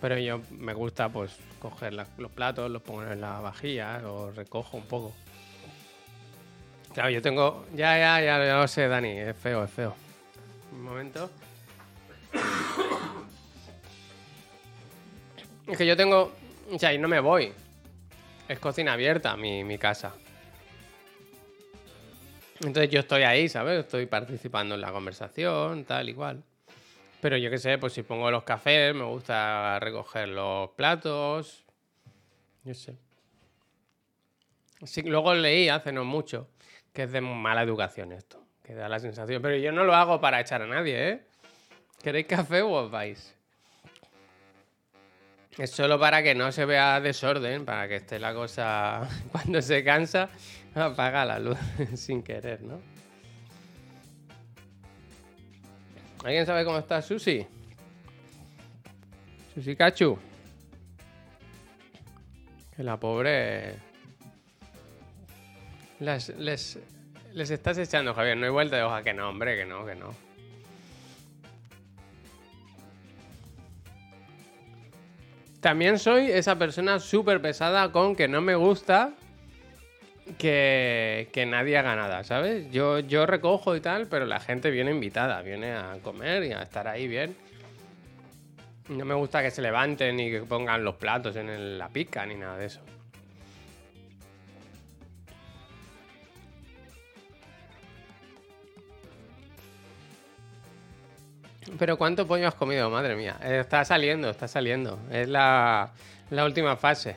Pero 0.01 0.19
yo 0.19 0.41
me 0.51 0.75
gusta 0.75 1.09
pues 1.09 1.37
coger 1.61 1.95
los 1.95 2.31
platos, 2.33 2.71
los 2.71 2.83
pongo 2.83 3.05
en 3.05 3.21
la 3.21 3.41
vajilla, 3.41 3.99
los 4.01 4.35
recojo 4.37 4.77
un 4.77 4.87
poco. 4.87 5.15
Claro, 6.93 7.11
yo 7.11 7.23
tengo... 7.23 7.65
Ya, 7.75 7.99
ya, 7.99 8.21
ya, 8.21 8.45
ya 8.45 8.57
lo 8.57 8.69
sé, 8.69 8.87
Dani, 8.87 9.19
es 9.19 9.37
feo, 9.37 9.65
es 9.65 9.71
feo. 9.71 9.95
Un 10.73 10.83
momento. 10.83 11.31
Es 15.67 15.79
que 15.79 15.87
yo 15.87 15.97
tengo... 15.97 16.33
O 16.71 16.79
sea, 16.79 16.93
y 16.93 16.99
no 16.99 17.09
me 17.09 17.21
voy. 17.21 17.53
Es 18.47 18.59
cocina 18.59 18.93
abierta 18.93 19.37
mi, 19.37 19.65
mi 19.65 19.79
casa. 19.79 20.13
Entonces 22.67 22.91
yo 22.91 23.01
estoy 23.01 23.23
ahí, 23.23 23.49
¿sabes? 23.49 23.81
Estoy 23.81 24.07
participando 24.07 24.75
en 24.75 24.81
la 24.81 24.93
conversación, 24.93 25.85
tal 25.85 26.09
y 26.09 26.15
cual. 26.15 26.43
Pero 27.21 27.37
yo 27.37 27.51
qué 27.51 27.59
sé, 27.59 27.79
pues 27.79 27.93
si 27.93 28.03
pongo 28.03 28.31
los 28.31 28.45
cafés, 28.45 28.95
me 28.95 29.05
gusta 29.05 29.79
recoger 29.81 30.29
los 30.29 30.71
platos. 30.71 31.65
Yo 32.65 32.75
sé. 32.75 32.97
Sí, 34.85 35.03
luego 35.03 35.35
leí 35.35 35.69
hace 35.69 35.93
no 35.93 36.05
mucho 36.05 36.49
que 36.93 37.03
es 37.03 37.13
de 37.13 37.21
mala 37.21 37.63
educación 37.63 38.13
esto. 38.13 38.43
Que 38.63 38.75
da 38.75 38.89
la 38.89 38.99
sensación. 38.99 39.43
Pero 39.43 39.57
yo 39.57 39.73
no 39.73 39.85
lo 39.85 39.95
hago 39.95 40.21
para 40.21 40.41
echar 40.41 40.63
a 40.63 40.67
nadie, 40.67 41.11
¿eh? 41.11 41.21
¿Queréis 42.03 42.27
café 42.27 42.63
o 42.63 42.71
os 42.71 42.91
vais? 42.91 43.35
Es 45.59 45.71
solo 45.71 45.99
para 46.01 46.23
que 46.23 46.35
no 46.35 46.51
se 46.51 46.65
vea 46.65 47.01
desorden, 47.01 47.65
para 47.65 47.89
que 47.89 47.97
esté 47.97 48.19
la 48.19 48.33
cosa. 48.33 49.09
Cuando 49.33 49.61
se 49.61 49.85
cansa, 49.85 50.29
apaga 50.83 51.25
la 51.25 51.39
luz 51.39 51.59
sin 51.95 52.23
querer, 52.23 52.63
¿no? 52.63 52.81
¿Alguien 56.25 56.47
sabe 56.47 56.65
cómo 56.65 56.79
está 56.79 57.03
Susi? 57.03 57.47
Susi 59.55 59.77
Cachu. 59.77 60.19
Que 62.75 62.83
la 62.83 62.99
pobre. 62.99 63.75
Les, 66.01 66.31
les 67.35 67.51
estás 67.51 67.77
echando, 67.77 68.15
Javier. 68.15 68.39
No 68.39 68.47
hay 68.47 68.51
vuelta 68.51 68.77
de 68.77 68.83
hoja. 68.83 69.03
Que 69.05 69.13
no, 69.13 69.29
hombre, 69.29 69.55
que 69.55 69.67
no, 69.67 69.85
que 69.85 69.95
no. 69.95 70.15
También 75.61 75.99
soy 75.99 76.31
esa 76.31 76.59
persona 76.59 76.99
súper 76.99 77.41
pesada 77.41 77.93
con 77.93 78.17
que 78.17 78.29
no 78.29 78.41
me 78.41 78.55
gusta 78.55 79.15
que, 80.39 81.45
nadie 81.47 81.77
haga 81.77 81.97
nada, 81.97 82.25
¿sabes? 82.25 82.71
Yo, 82.71 83.01
yo 83.01 83.27
recojo 83.27 83.77
y 83.77 83.81
tal, 83.81 84.07
pero 84.07 84.27
la 84.27 84.41
gente 84.41 84.71
viene 84.71 84.91
invitada, 84.91 85.43
viene 85.43 85.73
a 85.73 85.99
comer 86.03 86.45
y 86.45 86.53
a 86.53 86.63
estar 86.63 86.89
ahí 86.89 87.07
bien. 87.07 87.37
No 88.89 89.05
me 89.05 89.15
gusta 89.15 89.43
que 89.43 89.51
se 89.51 89.63
levanten 89.63 90.17
ni 90.17 90.31
que 90.31 90.41
pongan 90.43 90.85
los 90.85 90.97
platos 90.97 91.37
en 91.37 91.79
la 91.79 91.89
pica 91.89 92.27
ni 92.27 92.35
nada 92.35 92.59
de 92.59 92.67
eso. 92.67 92.81
Pero 101.79 101.97
¿cuánto 101.97 102.27
pollo 102.27 102.47
has 102.47 102.55
comido? 102.55 102.91
Madre 102.91 103.17
mía. 103.17 103.37
Está 103.43 103.85
saliendo, 103.85 104.31
está 104.31 104.47
saliendo. 104.49 104.99
Es 105.11 105.29
la, 105.29 105.93
la 106.31 106.45
última 106.45 106.77
fase. 106.77 107.17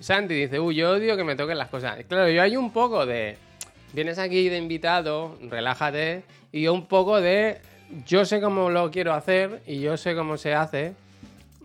Santi 0.00 0.34
dice, 0.34 0.60
uy, 0.60 0.74
yo 0.76 0.92
odio 0.92 1.16
que 1.16 1.24
me 1.24 1.36
toquen 1.36 1.58
las 1.58 1.68
cosas. 1.68 2.04
Claro, 2.08 2.28
yo 2.28 2.42
hay 2.42 2.56
un 2.56 2.70
poco 2.70 3.06
de... 3.06 3.38
Vienes 3.92 4.18
aquí 4.18 4.48
de 4.48 4.58
invitado, 4.58 5.38
relájate. 5.48 6.24
Y 6.52 6.68
un 6.68 6.86
poco 6.86 7.20
de... 7.20 7.60
Yo 8.06 8.24
sé 8.24 8.40
cómo 8.40 8.70
lo 8.70 8.90
quiero 8.90 9.14
hacer 9.14 9.62
y 9.66 9.80
yo 9.80 9.96
sé 9.96 10.14
cómo 10.14 10.36
se 10.36 10.54
hace. 10.54 10.94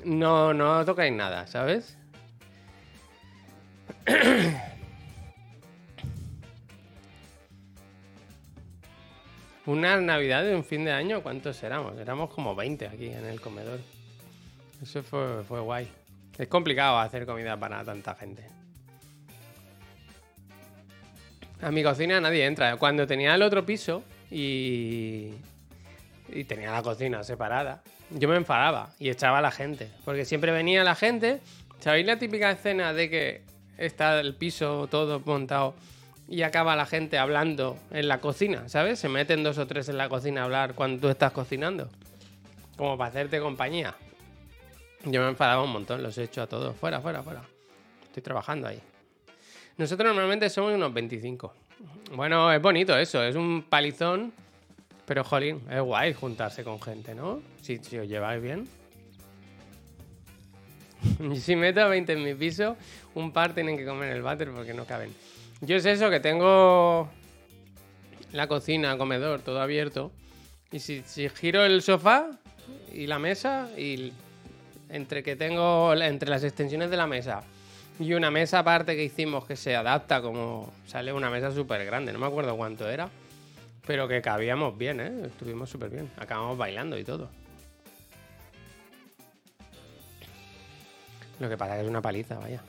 No, 0.04 0.54
no 0.54 0.86
tocáis 0.86 1.14
nada, 1.14 1.48
¿sabes? 1.48 1.98
Una 9.66 10.00
Navidad 10.02 10.44
de 10.44 10.56
un 10.56 10.64
fin 10.64 10.86
de 10.86 10.92
año, 10.92 11.22
¿cuántos 11.22 11.62
éramos? 11.64 11.98
Éramos 12.00 12.34
como 12.34 12.56
20 12.56 12.88
aquí 12.88 13.08
en 13.08 13.26
el 13.26 13.40
comedor. 13.40 13.80
Eso 14.82 15.04
fue, 15.04 15.44
fue 15.44 15.60
guay. 15.60 15.88
Es 16.42 16.48
complicado 16.48 16.98
hacer 16.98 17.28
comida 17.28 17.56
para 17.56 17.84
tanta 17.84 18.16
gente. 18.16 18.44
A 21.62 21.70
mi 21.70 21.84
cocina 21.84 22.20
nadie 22.20 22.48
entra. 22.48 22.78
Cuando 22.78 23.06
tenía 23.06 23.36
el 23.36 23.44
otro 23.44 23.64
piso 23.64 24.02
y, 24.32 25.34
y 26.30 26.44
tenía 26.46 26.72
la 26.72 26.82
cocina 26.82 27.24
separada, 27.24 27.84
yo 28.10 28.28
me 28.28 28.38
enfadaba 28.38 28.90
y 28.98 29.12
echaba 29.12 29.38
a 29.38 29.42
la 29.42 29.52
gente. 29.52 29.92
Porque 30.04 30.26
siempre 30.26 30.52
venía 30.52 30.84
la 30.84 30.96
gente. 30.96 31.42
¿Sabéis 31.80 32.08
la 32.08 32.18
típica 32.18 32.50
escena 32.50 32.92
de 32.92 33.12
que 33.12 33.42
está 33.78 34.20
el 34.20 34.34
piso 34.34 34.88
todo 34.90 35.20
montado 35.20 35.76
y 36.28 36.42
acaba 36.42 36.76
la 36.76 36.88
gente 36.88 37.20
hablando 37.20 37.78
en 37.92 38.08
la 38.08 38.20
cocina, 38.20 38.68
¿sabes? 38.68 38.98
Se 38.98 39.10
meten 39.10 39.44
dos 39.44 39.60
o 39.60 39.68
tres 39.68 39.90
en 39.90 39.98
la 40.00 40.10
cocina 40.10 40.42
a 40.42 40.46
hablar 40.46 40.74
cuando 40.74 41.02
tú 41.02 41.10
estás 41.10 41.34
cocinando. 41.34 41.88
Como 42.78 42.98
para 42.98 43.12
hacerte 43.12 43.40
compañía. 43.40 43.94
Yo 45.06 45.22
me 45.22 45.30
enfadaba 45.30 45.64
un 45.64 45.72
montón, 45.72 46.04
los 46.04 46.18
he 46.18 46.24
hecho 46.24 46.42
a 46.42 46.48
todos. 46.48 46.76
Fuera, 46.76 47.02
fuera, 47.02 47.24
fuera. 47.24 47.42
Estoy 48.04 48.22
trabajando 48.22 48.68
ahí. 48.68 48.80
Nosotros 49.78 50.08
normalmente 50.08 50.50
somos 50.50 50.74
unos 50.74 50.94
25. 50.94 51.54
Bueno, 52.14 52.52
es 52.52 52.62
bonito 52.62 52.98
eso, 52.98 53.24
es 53.24 53.36
un 53.36 53.64
palizón. 53.68 54.34
Pero, 55.06 55.24
jolín, 55.24 55.62
es 55.70 55.82
guay 55.82 56.14
juntarse 56.14 56.64
con 56.64 56.80
gente, 56.82 57.16
¿no? 57.16 57.42
Si, 57.62 57.78
si 57.78 57.98
os 57.98 58.08
lleváis 58.08 58.42
bien. 58.42 58.68
si 61.36 61.56
meto 61.56 61.82
a 61.82 61.88
20 61.88 62.14
en 62.14 62.24
mi 62.24 62.36
piso, 62.36 62.78
un 63.16 63.32
par 63.32 63.54
tienen 63.54 63.78
que 63.78 63.86
comer 63.86 64.12
el 64.12 64.22
váter 64.22 64.52
porque 64.52 64.74
no 64.74 64.86
caben. 64.86 65.14
Yo 65.62 65.76
es 65.76 65.86
eso, 65.86 66.10
que 66.10 66.20
tengo 66.20 67.10
la 68.32 68.48
cocina, 68.48 68.98
comedor, 68.98 69.42
todo 69.42 69.62
abierto. 69.62 70.12
Y 70.72 70.80
si, 70.80 71.04
giro 71.30 71.64
el 71.66 71.82
sofá 71.82 72.32
y 72.94 73.08
la 73.08 73.20
mesa, 73.20 73.70
y 73.78 74.14
entre 74.92 75.24
que 75.24 75.36
tengo 75.36 75.94
entre 75.94 76.30
las 76.30 76.44
extensiones 76.44 76.90
de 76.90 76.98
la 76.98 77.08
mesa 77.08 77.42
y 78.00 78.14
una 78.14 78.32
mesa 78.32 78.60
aparte 78.60 78.96
que 78.96 79.04
hicimos 79.04 79.46
que 79.46 79.56
se 79.56 79.76
adapta 79.76 80.22
como 80.22 80.72
sale 80.88 81.14
una 81.14 81.30
mesa 81.30 81.52
súper 81.52 81.86
grande, 81.86 82.12
no 82.12 82.20
me 82.20 82.26
acuerdo 82.26 82.56
cuánto 82.58 82.90
era, 82.90 83.10
pero 83.86 84.08
que 84.08 84.22
cabíamos 84.22 84.78
bien, 84.78 85.00
¿eh? 85.00 85.12
estuvimos 85.26 85.70
súper 85.70 85.90
bien, 85.90 86.10
acabamos 86.18 86.58
bailando 86.58 86.98
y 86.98 87.04
todo. 87.04 87.30
Lo 91.40 91.50
que 91.50 91.58
pasa 91.58 91.74
es 91.74 91.80
que 91.80 91.84
es 91.86 91.90
una 91.90 92.02
paliza, 92.04 92.38
vaya. 92.38 92.62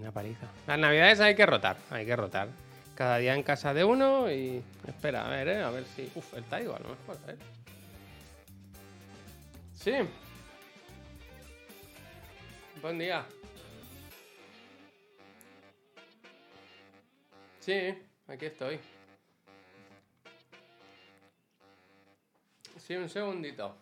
Una 0.00 0.10
paliza. 0.10 0.46
Las 0.66 0.78
navidades 0.78 1.20
hay 1.20 1.36
que 1.36 1.46
rotar, 1.46 1.76
hay 1.90 2.04
que 2.04 2.16
rotar. 2.16 2.48
Cada 2.96 3.18
día 3.18 3.34
en 3.34 3.44
casa 3.44 3.72
de 3.72 3.84
uno 3.84 4.30
y. 4.30 4.62
Espera, 4.86 5.26
a 5.26 5.30
ver, 5.30 5.48
¿eh? 5.48 5.62
A 5.62 5.70
ver 5.70 5.84
si. 5.84 6.10
Uf, 6.16 6.34
el 6.34 6.42
Taigo 6.44 6.74
a 6.74 6.80
lo 6.80 6.88
mejor, 6.88 7.16
a 7.22 7.26
ver. 7.28 7.38
Sí. 9.74 9.92
Buen 12.80 12.98
día. 12.98 13.26
Sí, 17.60 17.94
aquí 18.26 18.46
estoy. 18.46 18.80
Sí, 22.78 22.94
un 22.96 23.10
segundito. 23.10 23.76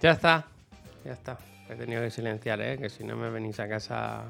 Ya 0.00 0.12
está, 0.12 0.46
ya 1.04 1.12
está. 1.12 1.38
He 1.68 1.74
tenido 1.74 2.02
que 2.02 2.10
silenciar, 2.10 2.60
¿eh? 2.62 2.78
que 2.78 2.88
si 2.88 3.04
no 3.04 3.16
me 3.16 3.28
venís 3.28 3.60
a 3.60 3.68
casa 3.68 4.24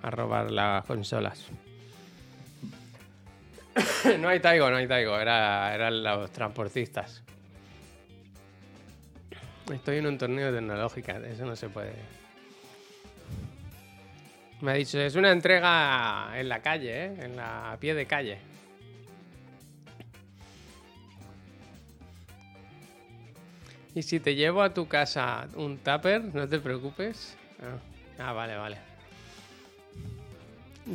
a 0.00 0.10
robar 0.10 0.50
las 0.50 0.84
consolas. 0.84 1.46
no 4.20 4.28
hay 4.28 4.40
Taigo, 4.40 4.70
no 4.70 4.76
hay 4.76 4.86
Taigo, 4.86 5.18
era, 5.18 5.74
eran 5.74 6.02
los 6.02 6.30
transportistas. 6.30 7.22
Estoy 9.72 9.98
en 9.98 10.06
un 10.06 10.16
torneo 10.16 10.52
tecnológico, 10.52 11.12
eso 11.12 11.44
no 11.44 11.56
se 11.56 11.68
puede. 11.68 11.92
Me 14.60 14.70
ha 14.70 14.74
dicho, 14.74 15.00
es 15.00 15.14
una 15.14 15.30
entrega 15.30 16.30
en 16.34 16.48
la 16.48 16.60
calle, 16.60 17.06
¿eh? 17.06 17.14
en 17.22 17.36
la 17.36 17.76
pie 17.78 17.94
de 17.94 18.06
calle. 18.06 18.38
Y 23.98 24.02
si 24.04 24.20
te 24.20 24.36
llevo 24.36 24.62
a 24.62 24.72
tu 24.72 24.86
casa 24.86 25.48
un 25.56 25.78
tupper, 25.78 26.22
no 26.32 26.48
te 26.48 26.60
preocupes. 26.60 27.36
Ah, 27.60 28.26
ah 28.28 28.32
vale, 28.32 28.56
vale. 28.56 28.78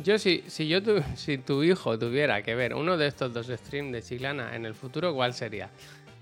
Yo 0.02 0.18
si, 0.18 0.42
si 0.46 0.68
yo 0.68 0.82
tu, 0.82 1.02
si 1.14 1.36
tu 1.36 1.62
hijo 1.62 1.98
tuviera 1.98 2.42
que 2.42 2.54
ver 2.54 2.72
uno 2.72 2.96
de 2.96 3.06
estos 3.06 3.34
dos 3.34 3.48
streams 3.48 3.92
de 3.92 4.00
Chiclana 4.00 4.56
en 4.56 4.64
el 4.64 4.74
futuro, 4.74 5.12
¿cuál 5.12 5.34
sería? 5.34 5.68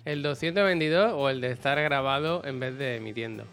¿El 0.05 0.25
222 0.25 1.13
o 1.15 1.31
el 1.31 1.41
de 1.41 1.53
estar 1.53 1.81
grabado 1.81 2.45
en 2.45 2.59
vez 2.59 2.77
de 2.77 2.97
emitiendo? 2.97 3.45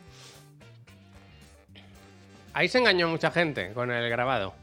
Ahí 2.53 2.67
se 2.67 2.79
engañó 2.79 3.09
mucha 3.09 3.29
gente 3.29 3.73
con 3.73 3.91
el 3.91 4.09
grabado. 4.09 4.55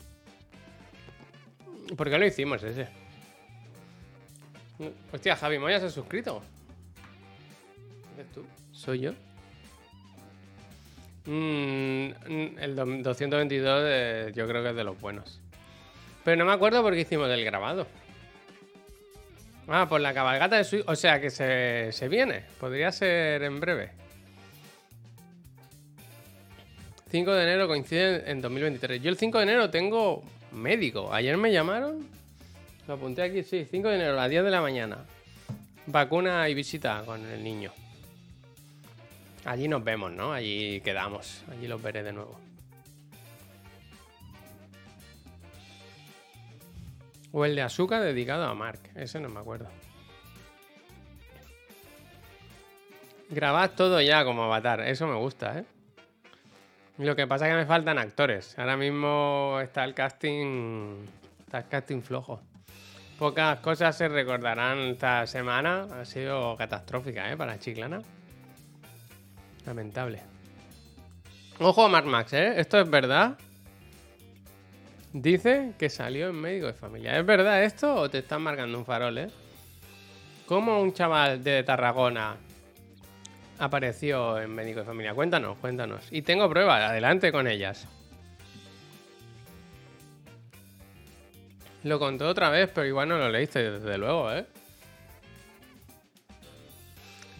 ¿Por 1.97 2.11
qué 2.11 2.19
lo 2.19 2.27
hicimos 2.27 2.65
ese? 2.65 2.89
Hostia, 5.13 5.37
Javi, 5.37 5.61
¿me 5.61 5.73
has 5.73 5.95
suscrito? 5.95 6.43
¿Eres 8.17 8.33
tú? 8.33 8.45
¿Soy 8.73 9.01
yo? 9.01 9.13
Mm, 11.27 12.11
el 12.59 12.75
222 13.03 14.35
yo 14.35 14.49
creo 14.49 14.63
que 14.63 14.71
es 14.71 14.77
de 14.77 14.85
los 14.85 14.99
buenos. 14.99 15.41
Pero 16.25 16.39
no 16.39 16.47
me 16.47 16.53
acuerdo 16.53 16.83
por 16.83 16.95
qué 16.95 17.01
hicimos 17.01 17.29
del 17.29 17.45
grabado. 17.45 17.87
Ah, 19.69 19.87
por 19.89 20.01
la 20.01 20.15
cabalgata 20.15 20.57
de 20.57 20.65
su... 20.65 20.83
O 20.87 20.97
sea, 20.97 21.21
que 21.21 21.31
se, 21.31 21.91
se 21.93 22.09
viene. 22.09 22.45
Podría 22.59 22.91
ser 22.91 23.43
en 23.43 23.61
breve. 23.61 23.91
5 27.11 27.33
de 27.35 27.43
enero 27.43 27.69
coincide 27.69 28.31
en 28.31 28.41
2023. 28.41 29.03
Yo 29.03 29.11
el 29.11 29.19
5 29.19 29.39
de 29.39 29.45
enero 29.45 29.71
tengo 29.71 30.25
médico. 30.53 31.13
Ayer 31.13 31.37
me 31.37 31.53
llamaron. 31.53 32.09
Lo 32.89 32.95
apunté 32.95 33.23
aquí, 33.23 33.43
sí. 33.43 33.67
5 33.71 33.89
de 33.89 33.95
enero 33.97 34.13
a 34.13 34.17
las 34.17 34.31
10 34.31 34.45
de 34.45 34.51
la 34.51 34.61
mañana. 34.61 35.05
Vacuna 35.87 36.49
y 36.49 36.55
visita 36.55 37.03
con 37.05 37.25
el 37.27 37.45
niño. 37.45 37.73
Allí 39.47 39.69
nos 39.69 39.85
vemos, 39.85 40.11
¿no? 40.11 40.33
Allí 40.33 40.81
quedamos. 40.81 41.45
Allí 41.53 41.69
los 41.69 41.81
veré 41.81 42.03
de 42.03 42.13
nuevo. 42.13 42.37
O 47.31 47.45
el 47.45 47.55
de 47.55 47.63
azúcar 47.63 48.03
dedicado 48.03 48.45
a 48.45 48.55
Mark. 48.55 48.81
Ese 48.97 49.21
no 49.21 49.29
me 49.29 49.39
acuerdo. 49.39 49.69
Grabad 53.31 53.71
todo 53.71 54.01
ya 54.01 54.25
como 54.25 54.43
avatar. 54.43 54.81
Eso 54.81 55.07
me 55.07 55.15
gusta, 55.15 55.61
¿eh? 55.61 55.65
Lo 56.99 57.15
que 57.15 57.29
pasa 57.29 57.47
es 57.47 57.53
que 57.53 57.59
me 57.59 57.67
faltan 57.67 57.99
actores. 57.99 58.59
Ahora 58.59 58.77
mismo 58.77 59.61
está 59.63 59.85
el 59.85 59.95
casting. 59.95 61.07
Está 61.45 61.59
el 61.59 61.69
casting 61.69 62.03
flojo. 62.03 62.41
Pocas 63.17 63.61
cosas 63.61 63.97
se 63.97 64.09
recordarán 64.09 64.79
esta 64.79 65.25
semana. 65.29 65.87
Ha 66.01 66.05
sido 66.05 66.57
catastrófica, 66.57 67.31
¿eh? 67.31 67.37
Para 67.37 67.61
Chiclana. 67.61 68.03
Lamentable. 69.67 70.23
Ojo 71.59 71.85
a 71.85 71.89
Mad 71.89 72.05
Max, 72.05 72.33
¿eh? 72.33 72.55
Esto 72.61 72.81
es 72.81 72.89
verdad. 72.89 73.37
Dice 75.13 75.73
que 75.79 75.89
salió 75.89 76.29
en 76.29 76.37
médico 76.37 76.67
de 76.67 76.75
familia. 76.75 77.19
¿Es 77.19 77.25
verdad 77.25 77.65
esto 77.65 77.95
o 77.95 78.11
te 78.11 78.19
están 78.19 78.43
marcando 78.43 78.79
un 78.79 78.85
farol, 78.85 79.19
eh? 79.19 79.31
¿Cómo 80.47 80.81
un 80.81 80.93
chaval 80.93 81.43
de 81.43 81.63
Tarragona 81.65 82.37
apareció 83.59 84.39
en 84.39 84.55
médico 84.55 84.81
de 84.81 84.87
familia? 84.87 85.15
Cuéntanos, 85.15 85.57
cuéntanos. 85.59 86.07
Y 86.13 86.23
tengo 86.23 86.49
pruebas, 86.49 86.91
adelante 86.91 87.33
con 87.33 87.49
ellas. 87.49 87.89
Lo 91.83 91.99
contó 91.99 92.29
otra 92.29 92.51
vez, 92.51 92.71
pero 92.73 92.87
igual 92.87 93.09
no 93.09 93.17
lo 93.17 93.29
leíste, 93.31 93.71
desde 93.71 93.99
luego, 93.99 94.33
¿eh? 94.33 94.47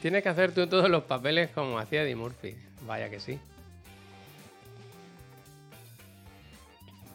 Tienes 0.07 0.23
que 0.23 0.29
hacer 0.29 0.53
tú 0.53 0.69
todos 0.69 0.89
los 0.89 1.03
papeles 1.03 1.51
como 1.51 1.81
hacía 1.81 2.05
Eddie 2.05 2.15
Murphy. 2.15 2.55
Vaya 2.83 3.11
que 3.11 3.19
sí. 3.19 3.41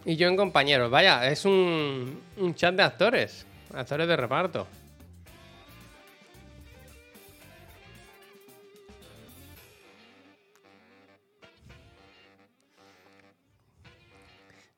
Y 0.04 0.18
yo 0.18 0.28
en 0.28 0.36
compañeros. 0.36 0.92
Vaya, 0.92 1.26
es 1.32 1.46
un, 1.46 2.22
un 2.36 2.54
chat 2.54 2.76
de 2.76 2.84
actores. 2.84 3.48
Actores 3.74 4.10
de 4.10 4.18
reparto. 4.18 4.68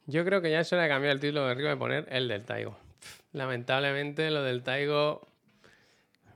Yo 0.05 0.23
creo 0.23 0.39
que 0.39 0.51
ya 0.51 0.63
se 0.63 0.75
le 0.75 0.83
ha 0.83 0.87
cambiado 0.87 1.15
el 1.15 1.19
título 1.19 1.47
de 1.47 1.51
arriba 1.51 1.73
y 1.73 1.77
poner 1.77 2.07
el 2.11 2.27
del 2.27 2.45
Taigo. 2.45 2.77
Lamentablemente 3.31 4.29
lo 4.29 4.43
del 4.43 4.61
Taigo 4.61 5.32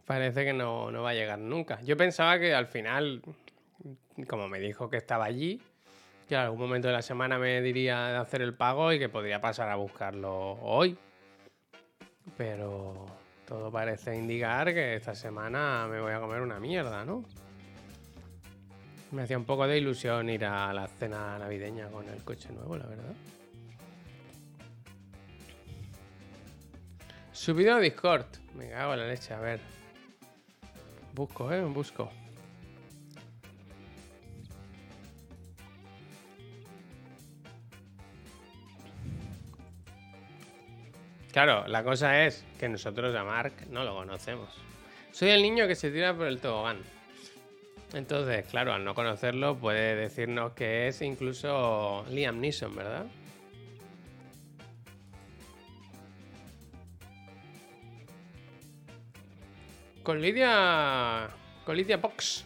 parece 0.08 0.46
que 0.46 0.54
no, 0.54 0.90
no 0.90 1.04
va 1.04 1.10
a 1.12 1.14
llegar 1.14 1.38
nunca. 1.38 1.80
Yo 1.82 1.98
pensaba 1.98 2.40
que 2.40 2.56
al 2.56 2.66
final, 2.66 3.22
como 4.28 4.48
me 4.48 4.58
dijo 4.58 4.90
que 4.90 4.96
estaba 4.96 5.26
allí, 5.26 5.62
que 6.30 6.36
en 6.36 6.42
algún 6.42 6.60
momento 6.60 6.88
de 6.88 6.94
la 6.94 7.02
semana 7.02 7.38
me 7.38 7.62
diría 7.62 8.08
de 8.08 8.18
hacer 8.18 8.42
el 8.42 8.56
pago 8.56 8.94
y 8.94 9.00
que 9.00 9.10
podría 9.10 9.42
pasar 9.42 9.70
a 9.70 9.76
buscarlo 9.76 10.54
hoy. 10.62 10.98
Pero 12.38 13.06
todo 13.46 13.70
parece 13.70 14.16
indicar 14.16 14.74
que 14.74 14.96
esta 14.96 15.14
semana 15.14 15.88
me 15.90 16.00
voy 16.00 16.14
a 16.14 16.22
comer 16.22 16.42
una 16.42 16.60
mierda, 16.60 17.04
¿no? 17.04 17.26
Me 19.12 19.24
hacía 19.24 19.38
un 19.38 19.46
poco 19.46 19.68
de 19.68 19.78
ilusión 19.78 20.30
ir 20.30 20.46
a 20.46 20.74
la 20.74 20.88
cena 20.88 21.38
navideña 21.38 21.90
con 21.90 22.08
el 22.08 22.24
coche 22.24 22.50
nuevo, 22.54 22.78
la 22.78 22.88
verdad. 22.88 23.14
Subido 27.34 27.76
a 27.76 27.80
Discord. 27.80 28.26
Me 28.56 28.70
cago 28.70 28.94
en 28.94 29.00
la 29.00 29.08
leche, 29.08 29.34
a 29.34 29.40
ver. 29.40 29.77
Busco, 31.18 31.52
eh, 31.52 31.64
busco. 31.64 32.12
Claro, 41.32 41.68
la 41.68 41.84
cosa 41.84 42.24
es 42.24 42.46
que 42.60 42.70
nosotros 42.70 43.16
a 43.16 43.24
Mark 43.24 43.52
no 43.72 43.84
lo 43.84 43.96
conocemos. 43.96 44.48
Soy 45.12 45.30
el 45.30 45.42
niño 45.42 45.68
que 45.68 45.74
se 45.74 45.90
tira 45.90 46.16
por 46.16 46.28
el 46.28 46.40
tobogán. 46.40 46.78
Entonces, 47.96 48.46
claro, 48.46 48.74
al 48.74 48.86
no 48.86 48.94
conocerlo 48.94 49.58
puede 49.58 49.96
decirnos 49.96 50.54
que 50.54 50.88
es 50.88 51.02
incluso 51.02 52.06
Liam 52.12 52.40
Neeson, 52.40 52.76
¿verdad? 52.76 53.08
Con 60.08 60.22
Lidia... 60.22 61.28
Con 61.66 61.76
Lidia 61.76 61.98
Box. 61.98 62.46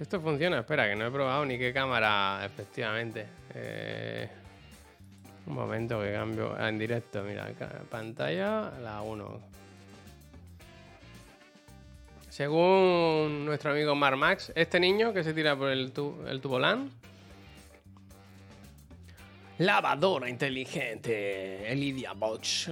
Esto 0.00 0.18
funciona, 0.22 0.60
espera, 0.60 0.88
que 0.88 0.96
no 0.96 1.06
he 1.06 1.10
probado 1.10 1.44
ni 1.44 1.58
qué 1.58 1.74
cámara, 1.74 2.40
efectivamente. 2.46 3.26
Eh, 3.54 4.26
un 5.46 5.54
momento 5.54 6.00
que 6.00 6.14
cambio 6.14 6.58
en 6.58 6.78
directo, 6.78 7.22
mira, 7.24 7.46
pantalla, 7.90 8.72
la 8.82 9.02
1. 9.02 9.40
Según 12.30 13.44
nuestro 13.44 13.72
amigo 13.72 13.94
Mar 13.94 14.16
Max, 14.16 14.50
este 14.54 14.80
niño 14.80 15.12
que 15.12 15.24
se 15.24 15.34
tira 15.34 15.56
por 15.56 15.68
el, 15.68 15.92
el 16.26 16.40
tubo 16.40 16.58
LAN. 16.58 16.90
Lavadora 19.58 20.28
inteligente, 20.28 21.70
Elidia 21.70 22.12
Bosch. 22.12 22.70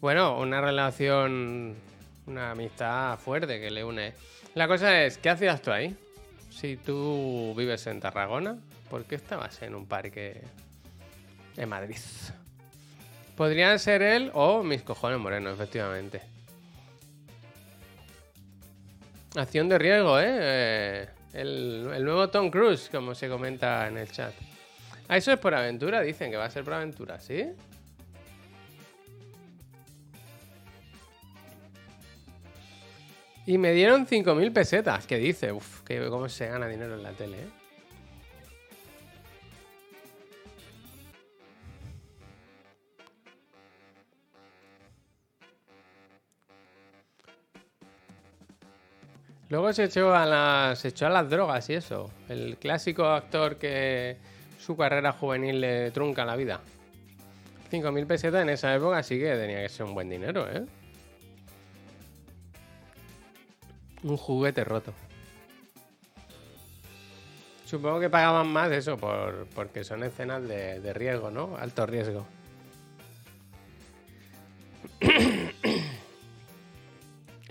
Bueno, 0.00 0.38
una 0.38 0.60
relación, 0.60 1.76
una 2.26 2.50
amistad 2.50 3.16
fuerte 3.18 3.60
que 3.60 3.70
le 3.70 3.84
une. 3.84 4.12
La 4.54 4.66
cosa 4.66 5.04
es, 5.04 5.18
¿qué 5.18 5.30
hacías 5.30 5.62
tú 5.62 5.70
ahí? 5.70 5.96
Si 6.50 6.76
tú 6.76 7.54
vives 7.56 7.86
en 7.86 8.00
Tarragona, 8.00 8.58
¿por 8.90 9.04
qué 9.04 9.14
estabas 9.14 9.62
en 9.62 9.74
un 9.74 9.86
parque 9.86 10.42
de 11.54 11.66
Madrid? 11.66 11.96
Podrían 13.36 13.78
ser 13.78 14.02
él 14.02 14.30
o 14.34 14.62
mis 14.62 14.82
cojones 14.82 15.18
morenos, 15.18 15.54
efectivamente. 15.54 16.22
Acción 19.36 19.68
de 19.68 19.78
riesgo, 19.78 20.18
¿eh? 20.20 21.08
El, 21.34 22.04
nuevo 22.04 22.28
Tom 22.28 22.50
Cruise, 22.50 22.88
como 22.90 23.14
se 23.14 23.28
comenta 23.28 23.88
en 23.88 23.98
el 23.98 24.10
chat. 24.10 24.32
Ah, 25.08 25.16
eso 25.16 25.32
es 25.32 25.38
por 25.38 25.54
aventura, 25.54 26.00
dicen 26.00 26.30
que 26.30 26.36
va 26.36 26.44
a 26.44 26.50
ser 26.50 26.62
por 26.64 26.74
aventura, 26.74 27.20
¿sí? 27.20 27.50
Y 33.46 33.58
me 33.58 33.72
dieron 33.72 34.06
5.000 34.06 34.52
pesetas. 34.52 35.06
¿Qué 35.06 35.18
dice? 35.18 35.52
Uf, 35.52 35.82
que 35.82 36.08
cómo 36.08 36.28
se 36.28 36.46
gana 36.46 36.66
dinero 36.66 36.94
en 36.94 37.02
la 37.02 37.12
tele, 37.12 37.40
¿eh? 37.40 37.63
Luego 49.54 49.72
se 49.72 49.84
echó, 49.84 50.12
a 50.12 50.26
las, 50.26 50.80
se 50.80 50.88
echó 50.88 51.06
a 51.06 51.10
las 51.10 51.30
drogas 51.30 51.70
y 51.70 51.74
eso. 51.74 52.10
El 52.28 52.56
clásico 52.56 53.06
actor 53.06 53.54
que 53.54 54.16
su 54.58 54.76
carrera 54.76 55.12
juvenil 55.12 55.60
le 55.60 55.92
trunca 55.92 56.24
la 56.24 56.34
vida. 56.34 56.60
5.000 57.70 58.04
pesetas 58.04 58.42
en 58.42 58.48
esa 58.48 58.74
época 58.74 59.00
sí 59.04 59.16
que 59.16 59.32
tenía 59.36 59.62
que 59.62 59.68
ser 59.68 59.86
un 59.86 59.94
buen 59.94 60.10
dinero, 60.10 60.48
¿eh? 60.50 60.66
Un 64.02 64.16
juguete 64.16 64.64
roto. 64.64 64.92
Supongo 67.64 68.00
que 68.00 68.10
pagaban 68.10 68.48
más 68.48 68.72
eso 68.72 68.96
por, 68.96 69.46
porque 69.54 69.84
son 69.84 70.02
escenas 70.02 70.42
de, 70.48 70.92
riesgo, 70.94 71.30
¿no? 71.30 71.56
Alto 71.56 71.86
riesgo. 71.86 72.26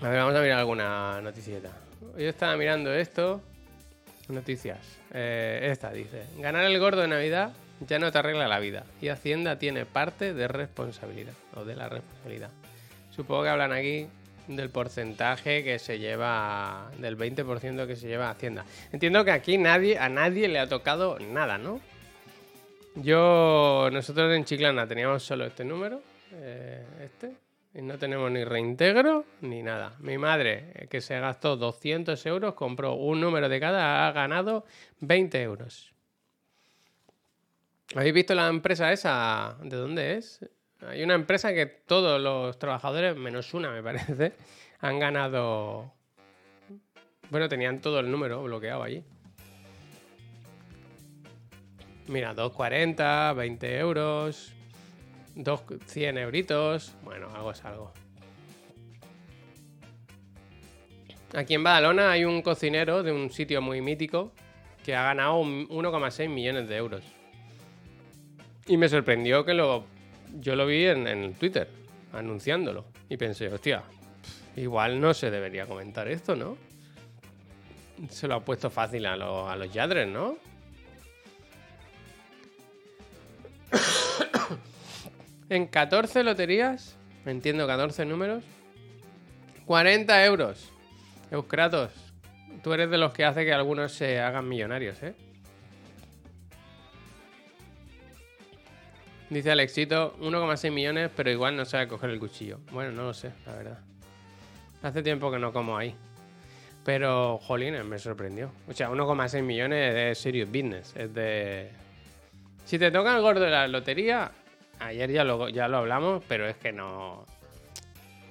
A 0.02 0.08
ver, 0.10 0.18
vamos 0.18 0.34
a 0.34 0.42
mirar 0.42 0.58
alguna 0.58 1.22
noticieta. 1.22 1.70
Yo 2.16 2.28
estaba 2.28 2.56
mirando 2.56 2.92
esto. 2.92 3.40
Noticias. 4.28 4.78
Eh, 5.12 5.68
esta 5.70 5.90
dice: 5.92 6.24
Ganar 6.38 6.64
el 6.64 6.78
gordo 6.78 7.02
de 7.02 7.08
Navidad 7.08 7.52
ya 7.86 7.98
no 7.98 8.10
te 8.10 8.18
arregla 8.18 8.48
la 8.48 8.58
vida. 8.58 8.84
Y 9.00 9.08
Hacienda 9.08 9.58
tiene 9.58 9.86
parte 9.86 10.32
de 10.32 10.48
responsabilidad. 10.48 11.34
O 11.54 11.64
de 11.64 11.76
la 11.76 11.88
responsabilidad. 11.88 12.50
Supongo 13.10 13.44
que 13.44 13.48
hablan 13.48 13.72
aquí 13.72 14.08
del 14.48 14.70
porcentaje 14.70 15.64
que 15.64 15.78
se 15.78 15.98
lleva, 15.98 16.90
del 16.98 17.16
20% 17.16 17.86
que 17.86 17.96
se 17.96 18.08
lleva 18.08 18.30
Hacienda. 18.30 18.64
Entiendo 18.92 19.24
que 19.24 19.30
aquí 19.30 19.58
nadie, 19.58 19.98
a 19.98 20.08
nadie 20.08 20.48
le 20.48 20.58
ha 20.58 20.68
tocado 20.68 21.18
nada, 21.18 21.58
¿no? 21.58 21.80
Yo, 22.96 23.88
nosotros 23.92 24.32
en 24.34 24.44
Chiclana 24.44 24.86
teníamos 24.86 25.22
solo 25.22 25.46
este 25.46 25.64
número, 25.64 26.00
eh, 26.32 26.84
este, 27.02 27.34
y 27.74 27.82
no 27.82 27.98
tenemos 27.98 28.30
ni 28.30 28.44
reintegro 28.44 29.24
ni 29.40 29.62
nada. 29.62 29.96
Mi 29.98 30.16
madre, 30.16 30.86
que 30.88 31.00
se 31.00 31.18
gastó 31.18 31.56
200 31.56 32.24
euros, 32.26 32.54
compró 32.54 32.94
un 32.94 33.20
número 33.20 33.48
de 33.48 33.58
cada, 33.58 34.06
ha 34.06 34.12
ganado 34.12 34.64
20 35.00 35.42
euros. 35.42 35.92
¿Habéis 37.94 38.14
visto 38.14 38.34
la 38.34 38.48
empresa 38.48 38.92
esa? 38.92 39.56
¿De 39.62 39.76
dónde 39.76 40.16
es? 40.16 40.40
Hay 40.86 41.02
una 41.02 41.14
empresa 41.14 41.52
que 41.52 41.66
todos 41.66 42.20
los 42.20 42.58
trabajadores, 42.58 43.16
menos 43.16 43.52
una 43.54 43.70
me 43.70 43.82
parece, 43.82 44.32
han 44.80 44.98
ganado... 45.00 45.92
Bueno, 47.30 47.48
tenían 47.48 47.80
todo 47.80 48.00
el 48.00 48.10
número 48.10 48.42
bloqueado 48.42 48.82
allí. 48.82 49.02
Mira, 52.06 52.34
2,40, 52.34 53.34
20 53.34 53.78
euros, 53.78 54.53
100 55.34 56.18
euritos. 56.18 56.94
Bueno, 57.02 57.28
algo 57.34 57.50
es 57.50 57.64
algo. 57.64 57.92
Aquí 61.34 61.54
en 61.54 61.64
Badalona 61.64 62.12
hay 62.12 62.24
un 62.24 62.42
cocinero 62.42 63.02
de 63.02 63.10
un 63.10 63.30
sitio 63.30 63.60
muy 63.60 63.80
mítico 63.80 64.32
que 64.84 64.94
ha 64.94 65.02
ganado 65.02 65.42
1,6 65.42 66.28
millones 66.28 66.68
de 66.68 66.76
euros. 66.76 67.04
Y 68.66 68.76
me 68.76 68.88
sorprendió 68.88 69.44
que 69.44 69.54
lo 69.54 69.84
yo 70.40 70.56
lo 70.56 70.66
vi 70.66 70.86
en, 70.86 71.34
Twitter. 71.34 71.68
anunciándolo. 72.12 72.84
Y 73.08 73.16
pensé, 73.16 73.48
hostia, 73.48 73.82
igual 74.56 75.00
no 75.00 75.14
se 75.14 75.30
debería 75.30 75.66
comentar 75.66 76.08
esto, 76.08 76.36
¿no? 76.36 76.56
Se 78.08 78.26
lo 78.26 78.36
ha 78.36 78.44
puesto 78.44 78.70
fácil 78.70 79.06
a, 79.06 79.14
a 79.14 79.56
los 79.56 79.72
yadres, 79.72 80.08
¿no? 80.08 80.36
En 85.48 85.66
14 85.66 86.22
loterías, 86.24 86.96
entiendo 87.26 87.66
14 87.66 88.04
números, 88.04 88.44
40 89.66 90.24
euros. 90.24 90.70
Euskratos, 91.30 91.90
tú 92.62 92.72
eres 92.72 92.90
de 92.90 92.98
los 92.98 93.12
que 93.12 93.24
hace 93.24 93.44
que 93.44 93.52
algunos 93.52 93.92
se 93.92 94.20
hagan 94.20 94.48
millonarios, 94.48 95.02
¿eh? 95.02 95.14
Dice 99.30 99.50
Alexito, 99.50 100.16
1,6 100.20 100.70
millones, 100.70 101.10
pero 101.16 101.30
igual 101.30 101.56
no 101.56 101.64
sabe 101.64 101.88
coger 101.88 102.10
el 102.10 102.20
cuchillo. 102.20 102.60
Bueno, 102.70 102.92
no 102.92 103.04
lo 103.04 103.14
sé, 103.14 103.32
la 103.46 103.56
verdad. 103.56 103.78
Hace 104.82 105.02
tiempo 105.02 105.30
que 105.32 105.38
no 105.38 105.52
como 105.52 105.76
ahí. 105.76 105.96
Pero, 106.84 107.38
jolines, 107.38 107.84
me 107.84 107.98
sorprendió. 107.98 108.52
O 108.68 108.74
sea, 108.74 108.90
1,6 108.90 109.42
millones 109.42 109.94
de 109.94 110.14
serious 110.14 110.48
business. 110.48 110.94
Es 110.94 111.12
de... 111.14 111.70
Si 112.66 112.78
te 112.78 112.90
toca 112.90 113.16
el 113.16 113.22
gordo 113.22 113.40
de 113.40 113.50
la 113.50 113.66
lotería, 113.66 114.30
ayer 114.86 115.10
ya 115.10 115.24
lo, 115.24 115.48
ya 115.48 115.68
lo 115.68 115.78
hablamos, 115.78 116.22
pero 116.28 116.46
es 116.48 116.56
que 116.56 116.72
no... 116.72 117.24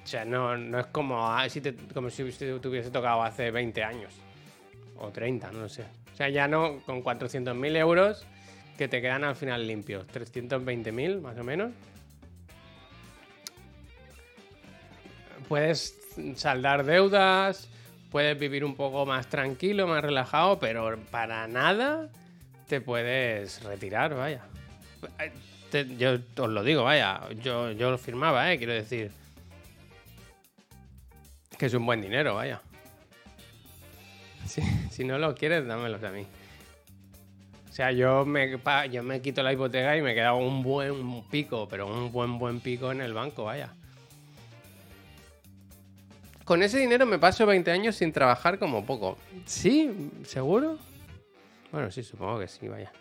O 0.04 0.06
sea, 0.06 0.26
no, 0.26 0.58
no 0.58 0.80
es 0.80 0.88
como, 0.88 1.32
ah, 1.32 1.48
si 1.48 1.62
te, 1.62 1.76
como 1.94 2.10
si 2.10 2.24
te 2.32 2.54
hubiese 2.54 2.92
tocado 2.92 3.24
hace 3.24 3.52
20 3.52 3.84
años. 3.84 4.14
O 4.98 5.10
30, 5.10 5.52
no 5.52 5.62
lo 5.62 5.70
sé. 5.70 5.86
O 6.14 6.16
sea, 6.16 6.30
ya 6.30 6.48
no, 6.48 6.82
con 6.86 7.04
400.000 7.04 7.78
euros 7.78 8.26
que 8.78 8.88
te 8.88 9.02
quedan 9.02 9.24
al 9.24 9.36
final 9.36 9.66
limpios. 9.66 10.06
320.000 10.08 11.22
más 11.22 11.38
o 11.38 11.44
menos. 11.44 11.72
Puedes 15.48 15.98
saldar 16.36 16.84
deudas, 16.84 17.70
puedes 18.12 18.38
vivir 18.38 18.64
un 18.64 18.76
poco 18.76 19.06
más 19.06 19.28
tranquilo, 19.28 19.88
más 19.88 20.04
relajado, 20.04 20.60
pero 20.60 20.98
para 21.12 21.48
nada 21.48 22.10
te 22.68 22.82
puedes 22.82 23.64
retirar, 23.64 24.16
vaya. 24.16 24.44
Yo 25.98 26.18
os 26.38 26.50
lo 26.50 26.64
digo, 26.64 26.84
vaya, 26.84 27.22
yo, 27.42 27.72
yo 27.72 27.92
lo 27.92 27.98
firmaba, 27.98 28.52
¿eh? 28.52 28.58
quiero 28.58 28.74
decir. 28.74 29.12
Que 31.58 31.68
es 31.68 31.74
un 31.74 31.86
buen 31.86 32.02
dinero, 32.02 32.36
vaya. 32.36 32.62
Si, 34.46 34.62
si 34.92 35.04
no 35.04 35.18
lo 35.18 35.34
quieres, 35.36 35.66
dámelos 35.66 36.04
a 36.04 36.10
mí. 36.10 36.26
O 37.74 37.76
sea, 37.76 37.92
yo 37.92 38.24
me, 38.24 38.60
yo 38.92 39.02
me 39.02 39.20
quito 39.20 39.42
la 39.42 39.52
hipoteca 39.52 39.98
y 39.98 40.02
me 40.04 40.14
queda 40.14 40.34
un 40.34 40.62
buen 40.62 41.24
pico, 41.24 41.68
pero 41.68 41.88
un 41.88 42.12
buen, 42.12 42.38
buen 42.38 42.60
pico 42.60 42.92
en 42.92 43.02
el 43.02 43.16
banco, 43.16 43.46
vaya. 43.46 43.74
Con 46.46 46.62
ese 46.62 46.78
dinero 46.78 47.06
me 47.06 47.18
paso 47.18 47.48
20 47.48 47.72
años 47.72 47.96
sin 47.96 48.12
trabajar 48.12 48.60
como 48.60 48.86
poco. 48.86 49.18
¿Sí? 49.46 50.12
¿Seguro? 50.24 50.78
Bueno, 51.72 51.90
sí, 51.90 52.04
supongo 52.04 52.40
que 52.40 52.48
sí, 52.48 52.68
vaya. 52.68 52.92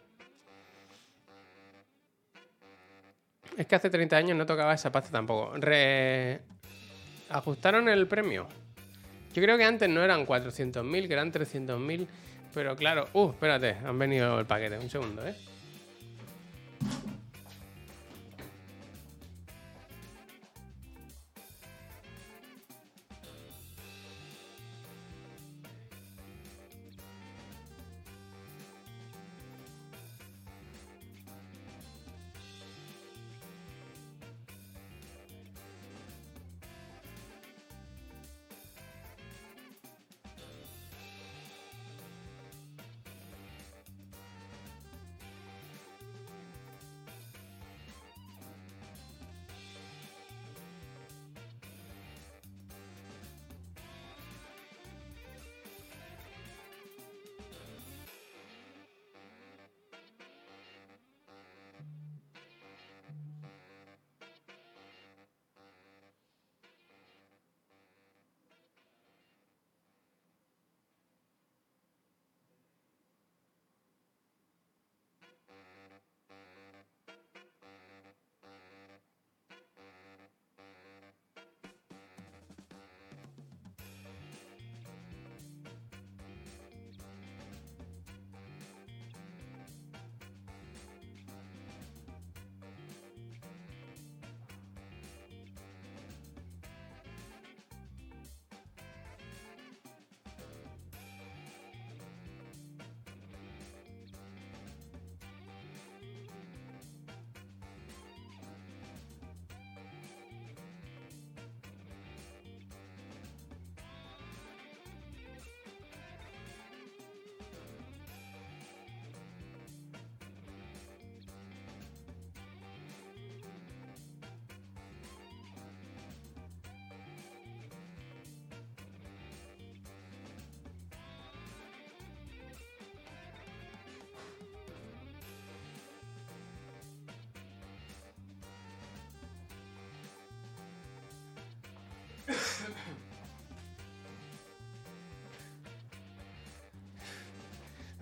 Es 3.56 3.66
que 3.66 3.74
hace 3.74 3.90
30 3.90 4.16
años 4.16 4.36
no 4.36 4.46
tocaba 4.46 4.74
esa 4.74 4.90
pasta 4.90 5.10
tampoco. 5.10 5.54
¿Ajustaron 7.28 7.88
el 7.88 8.06
premio? 8.06 8.48
Yo 9.32 9.42
creo 9.42 9.56
que 9.56 9.64
antes 9.64 9.88
no 9.88 10.02
eran 10.02 10.26
400.000, 10.26 11.06
que 11.06 11.12
eran 11.12 11.32
300.000. 11.32 12.06
Pero 12.52 12.76
claro, 12.76 13.08
uh, 13.14 13.30
espérate, 13.30 13.76
han 13.84 13.98
venido 13.98 14.38
el 14.38 14.46
paquete, 14.46 14.78
un 14.78 14.90
segundo, 14.90 15.26
¿eh? 15.26 15.34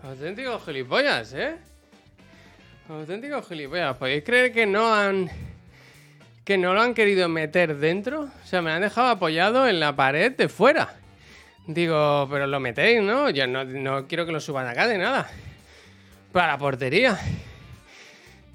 Auténticos 0.03 0.65
gilipollas, 0.65 1.35
¿eh? 1.35 1.57
Auténticos 2.89 3.47
gilipollas. 3.47 3.97
¿Podéis 3.97 4.25
creer 4.25 4.53
que 4.53 4.65
no 4.65 4.95
han. 4.95 5.31
que 6.45 6.57
no 6.57 6.73
lo 6.73 6.81
han 6.81 6.95
querido 6.95 7.29
meter 7.29 7.77
dentro? 7.77 8.23
O 8.23 8.47
sea, 8.47 8.63
me 8.63 8.71
han 8.73 8.81
dejado 8.81 9.09
apoyado 9.09 9.69
en 9.69 9.79
la 9.79 9.95
pared 9.95 10.33
de 10.33 10.49
fuera. 10.49 10.97
Digo, 11.67 12.27
pero 12.31 12.47
lo 12.47 12.59
metéis, 12.61 13.03
¿no? 13.03 13.29
Yo 13.29 13.47
no, 13.47 13.65
no 13.65 14.09
quiero 14.09 14.25
que 14.25 14.33
lo 14.33 14.41
suban 14.41 14.67
acá 14.67 14.89
de 14.89 14.97
nada. 14.97 15.31
Para 16.33 16.49
la 16.49 16.59
portería. 16.59 17.19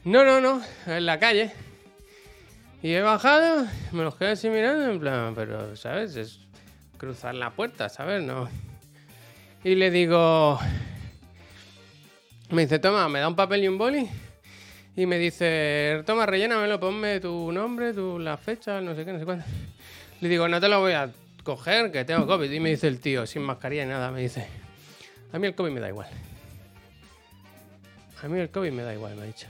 No, 0.03 0.25
no, 0.25 0.41
no. 0.41 0.61
En 0.87 1.05
la 1.05 1.19
calle. 1.19 1.51
Y 2.81 2.93
he 2.93 3.01
bajado, 3.01 3.67
me 3.91 4.03
los 4.03 4.15
quedé 4.15 4.31
así 4.31 4.49
mirando, 4.49 4.91
en 4.91 4.99
plan, 4.99 5.33
pero, 5.35 5.75
¿sabes? 5.75 6.15
Es 6.15 6.39
cruzar 6.97 7.35
la 7.35 7.51
puerta, 7.51 7.87
¿sabes? 7.89 8.23
No. 8.23 8.49
Y 9.63 9.75
le 9.75 9.91
digo. 9.91 10.59
Me 12.51 12.61
dice, 12.63 12.79
toma, 12.79 13.09
me 13.09 13.19
da 13.19 13.27
un 13.27 13.35
papel 13.35 13.63
y 13.63 13.67
un 13.67 13.77
boli. 13.77 14.07
Y 14.95 15.05
me 15.05 15.17
dice, 15.17 16.03
toma, 16.05 16.25
rellénamelo, 16.25 16.79
ponme 16.79 17.19
tu 17.19 17.51
nombre, 17.51 17.93
tu, 17.93 18.19
la 18.19 18.37
fecha, 18.37 18.79
no 18.81 18.95
sé 18.95 19.03
qué, 19.03 19.11
no 19.11 19.19
sé 19.19 19.25
cuánto. 19.25 19.45
Le 20.21 20.29
digo, 20.29 20.47
no 20.47 20.61
te 20.61 20.69
lo 20.69 20.79
voy 20.79 20.93
a 20.93 21.11
coger, 21.43 21.91
que 21.91 22.05
tengo 22.05 22.25
COVID. 22.27 22.49
Y 22.49 22.59
me 22.59 22.69
dice 22.69 22.87
el 22.87 22.99
tío, 22.99 23.25
sin 23.25 23.41
mascarilla 23.41 23.83
y 23.83 23.87
nada, 23.87 24.11
me 24.11 24.21
dice, 24.21 24.47
a 25.33 25.39
mí 25.39 25.47
el 25.47 25.55
COVID 25.55 25.71
me 25.71 25.79
da 25.79 25.89
igual. 25.89 26.07
A 28.23 28.27
mí 28.27 28.39
el 28.39 28.49
COVID 28.49 28.71
me 28.71 28.83
da 28.83 28.93
igual, 28.93 29.15
me 29.15 29.23
ha 29.23 29.25
dicho. 29.25 29.47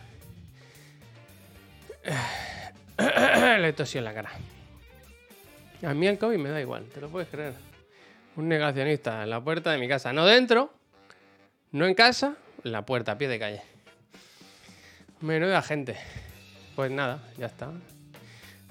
Le 3.62 3.74
tosí 3.74 3.98
en 3.98 4.06
la 4.06 4.14
cara. 4.14 4.32
A 5.84 5.94
mí 5.94 6.08
el 6.08 6.18
COVID 6.18 6.38
me 6.38 6.50
da 6.50 6.62
igual, 6.62 6.86
te 6.86 7.02
lo 7.02 7.10
puedes 7.10 7.28
creer. 7.28 7.54
Un 8.36 8.48
negacionista 8.48 9.24
en 9.24 9.30
la 9.30 9.42
puerta 9.42 9.72
de 9.72 9.78
mi 9.78 9.88
casa, 9.88 10.12
no 10.12 10.26
dentro, 10.26 10.74
no 11.72 11.86
en 11.86 11.94
casa, 11.94 12.36
la 12.66 12.86
puerta, 12.86 13.14
a 13.14 13.18
pie 13.18 13.28
de 13.28 13.40
calle. 13.40 13.62
Menuda 15.22 15.62
gente. 15.62 15.96
Pues 16.76 16.92
nada, 16.92 17.20
ya 17.38 17.46
está. 17.46 17.72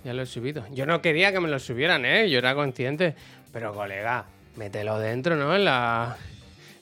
Ya 0.03 0.13
lo 0.13 0.23
he 0.23 0.27
subido. 0.27 0.67
Yo 0.73 0.85
no 0.85 1.01
quería 1.01 1.33
que 1.33 1.41
me 1.41 1.49
lo 1.49 1.59
subieran, 1.59 2.05
¿eh? 2.05 2.29
Yo 2.29 2.39
era 2.39 2.55
consciente. 2.55 3.15
Pero, 3.53 3.73
colega, 3.73 4.27
mételo 4.57 4.99
dentro, 4.99 5.37
¿no? 5.37 5.55
En 5.55 5.65
la... 5.65 6.17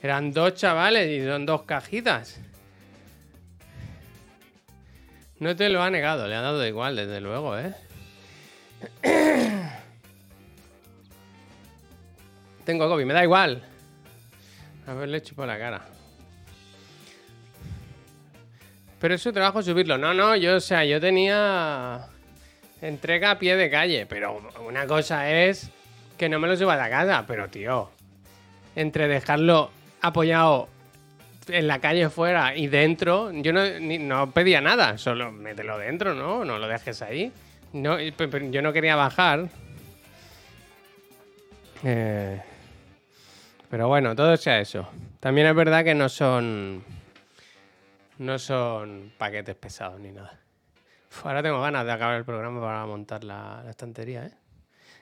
Eran 0.02 0.32
dos 0.32 0.54
chavales 0.54 1.08
y 1.08 1.24
son 1.24 1.46
dos 1.46 1.62
cajitas. 1.62 2.40
No 5.38 5.54
te 5.54 5.68
lo 5.68 5.82
ha 5.82 5.90
negado, 5.90 6.26
le 6.26 6.34
ha 6.34 6.40
dado 6.40 6.66
igual, 6.66 6.96
desde 6.96 7.20
luego, 7.20 7.58
¿eh? 7.58 7.74
Tengo 12.64 12.88
COVID, 12.88 13.04
me 13.04 13.12
da 13.12 13.22
igual. 13.22 13.62
A 14.86 14.94
ver, 14.94 15.08
le 15.08 15.18
echo 15.18 15.34
por 15.34 15.46
la 15.46 15.58
cara. 15.58 15.82
Pero 19.02 19.16
es 19.16 19.20
su 19.20 19.32
trabajo 19.32 19.60
subirlo. 19.64 19.98
No, 19.98 20.14
no, 20.14 20.36
yo, 20.36 20.54
o 20.54 20.60
sea, 20.60 20.84
yo 20.84 21.00
tenía 21.00 22.06
entrega 22.80 23.32
a 23.32 23.38
pie 23.40 23.56
de 23.56 23.68
calle. 23.68 24.06
Pero 24.06 24.40
una 24.64 24.86
cosa 24.86 25.28
es 25.28 25.72
que 26.16 26.28
no 26.28 26.38
me 26.38 26.46
lo 26.46 26.56
suba 26.56 26.74
a 26.74 26.76
la 26.76 26.88
casa. 26.88 27.24
Pero, 27.26 27.48
tío, 27.48 27.90
entre 28.76 29.08
dejarlo 29.08 29.72
apoyado 30.02 30.68
en 31.48 31.66
la 31.66 31.80
calle 31.80 32.10
fuera 32.10 32.54
y 32.54 32.68
dentro, 32.68 33.32
yo 33.32 33.52
no, 33.52 33.64
no 33.80 34.30
pedía 34.30 34.60
nada. 34.60 34.96
Solo 34.98 35.32
mételo 35.32 35.78
dentro, 35.78 36.14
¿no? 36.14 36.44
No 36.44 36.60
lo 36.60 36.68
dejes 36.68 37.02
ahí. 37.02 37.32
No, 37.72 37.98
yo 37.98 38.62
no 38.62 38.72
quería 38.72 38.94
bajar. 38.94 39.48
Eh, 41.82 42.40
pero 43.68 43.88
bueno, 43.88 44.14
todo 44.14 44.36
sea 44.36 44.60
eso. 44.60 44.88
También 45.18 45.48
es 45.48 45.56
verdad 45.56 45.82
que 45.82 45.96
no 45.96 46.08
son. 46.08 46.84
No 48.22 48.38
son 48.38 49.12
paquetes 49.18 49.56
pesados 49.56 49.98
ni 49.98 50.12
nada. 50.12 50.38
ahora 51.24 51.42
tengo 51.42 51.60
ganas 51.60 51.84
de 51.84 51.90
acabar 51.90 52.14
el 52.16 52.24
programa 52.24 52.60
para 52.60 52.86
montar 52.86 53.24
la, 53.24 53.64
estantería, 53.68 54.26
¿eh? 54.26 54.32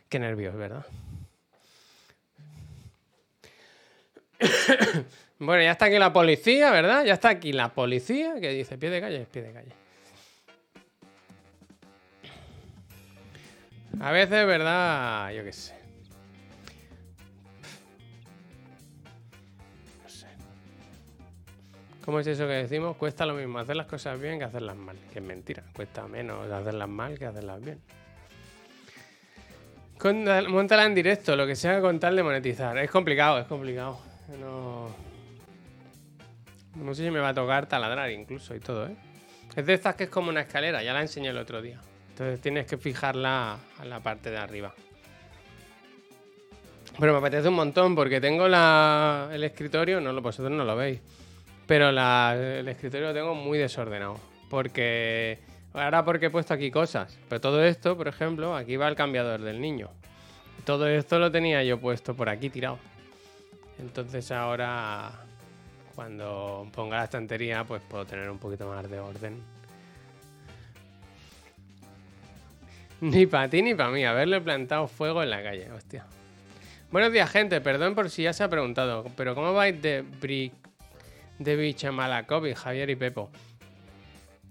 Qué 0.08 0.18
nervios, 0.18 0.54
¿verdad? 0.56 0.86
bueno, 5.38 5.62
ya 5.62 5.72
está 5.72 5.84
aquí 5.84 5.98
la 5.98 6.14
policía, 6.14 6.70
¿verdad? 6.70 7.04
Ya 7.04 7.12
está 7.12 7.28
aquí 7.28 7.52
la 7.52 7.68
policía 7.74 8.40
que 8.40 8.48
dice 8.52 8.78
pie 8.78 8.88
de 8.88 9.02
calle, 9.02 9.26
pie 9.30 9.42
de 9.42 9.52
calle. 9.52 9.72
A 14.00 14.12
veces, 14.12 14.46
¿verdad? 14.46 15.30
Yo 15.32 15.44
qué 15.44 15.52
sé. 15.52 15.79
¿Cómo 22.10 22.18
es 22.18 22.26
eso 22.26 22.44
que 22.48 22.54
decimos? 22.54 22.96
Cuesta 22.96 23.24
lo 23.24 23.34
mismo 23.34 23.60
hacer 23.60 23.76
las 23.76 23.86
cosas 23.86 24.20
bien 24.20 24.40
que 24.40 24.44
hacerlas 24.44 24.74
mal. 24.74 24.96
Que 25.12 25.20
es 25.20 25.24
mentira. 25.24 25.62
Cuesta 25.72 26.08
menos 26.08 26.50
hacerlas 26.50 26.88
mal 26.88 27.16
que 27.16 27.24
hacerlas 27.24 27.60
bien. 27.62 27.80
Móntala 30.48 30.86
en 30.86 30.94
directo, 30.96 31.36
lo 31.36 31.46
que 31.46 31.54
sea 31.54 31.80
con 31.80 32.00
tal 32.00 32.16
de 32.16 32.24
monetizar. 32.24 32.76
Es 32.78 32.90
complicado, 32.90 33.38
es 33.38 33.46
complicado. 33.46 34.00
No... 34.40 34.88
no 36.74 36.94
sé 36.96 37.04
si 37.04 37.12
me 37.12 37.20
va 37.20 37.28
a 37.28 37.34
tocar 37.34 37.66
taladrar 37.66 38.10
incluso 38.10 38.56
y 38.56 38.58
todo, 38.58 38.88
¿eh? 38.88 38.96
Es 39.54 39.64
de 39.64 39.74
estas 39.74 39.94
que 39.94 40.02
es 40.04 40.10
como 40.10 40.30
una 40.30 40.40
escalera, 40.40 40.82
ya 40.82 40.92
la 40.92 41.02
enseñé 41.02 41.28
el 41.28 41.38
otro 41.38 41.62
día. 41.62 41.80
Entonces 42.08 42.40
tienes 42.40 42.66
que 42.66 42.76
fijarla 42.76 43.56
a 43.78 43.84
la 43.84 44.00
parte 44.00 44.32
de 44.32 44.38
arriba. 44.38 44.74
Pero 46.98 47.12
me 47.12 47.18
apetece 47.20 47.46
un 47.46 47.54
montón 47.54 47.94
porque 47.94 48.20
tengo 48.20 48.46
el 48.46 49.44
escritorio, 49.44 50.00
no, 50.00 50.20
vosotros 50.20 50.50
no 50.50 50.64
lo 50.64 50.74
veis 50.74 51.00
pero 51.70 51.90
el 51.90 52.66
escritorio 52.66 53.06
lo 53.06 53.14
tengo 53.14 53.32
muy 53.36 53.56
desordenado. 53.56 54.18
Porque. 54.48 55.38
Ahora 55.72 56.04
porque 56.04 56.26
he 56.26 56.30
puesto 56.30 56.52
aquí 56.52 56.68
cosas. 56.68 57.16
Pero 57.28 57.40
todo 57.40 57.62
esto, 57.62 57.96
por 57.96 58.08
ejemplo, 58.08 58.56
aquí 58.56 58.76
va 58.76 58.88
el 58.88 58.96
cambiador 58.96 59.40
del 59.40 59.60
niño. 59.60 59.88
Todo 60.64 60.88
esto 60.88 61.20
lo 61.20 61.30
tenía 61.30 61.62
yo 61.62 61.78
puesto 61.78 62.16
por 62.16 62.28
aquí 62.28 62.50
tirado. 62.50 62.80
Entonces 63.78 64.32
ahora. 64.32 65.12
Cuando 65.94 66.66
ponga 66.72 66.96
la 66.96 67.04
estantería, 67.04 67.62
pues 67.62 67.82
puedo 67.88 68.04
tener 68.04 68.28
un 68.28 68.38
poquito 68.38 68.66
más 68.66 68.90
de 68.90 68.98
orden. 68.98 69.40
Ni 73.00 73.26
para 73.26 73.48
ti 73.48 73.62
ni 73.62 73.76
para 73.76 73.90
mí, 73.90 74.04
haberle 74.04 74.40
plantado 74.40 74.88
fuego 74.88 75.22
en 75.22 75.30
la 75.30 75.40
calle, 75.40 75.70
hostia. 75.70 76.04
Buenos 76.90 77.12
días, 77.12 77.30
gente. 77.30 77.60
Perdón 77.60 77.94
por 77.94 78.10
si 78.10 78.24
ya 78.24 78.32
se 78.32 78.42
ha 78.42 78.48
preguntado, 78.48 79.06
pero 79.16 79.36
¿cómo 79.36 79.52
vais 79.52 79.80
de 79.80 80.02
brick 80.02 80.59
de 81.40 81.56
bicha 81.56 81.90
Malakovic, 81.90 82.54
Javier 82.54 82.90
y 82.90 82.96
Pepo. 82.96 83.30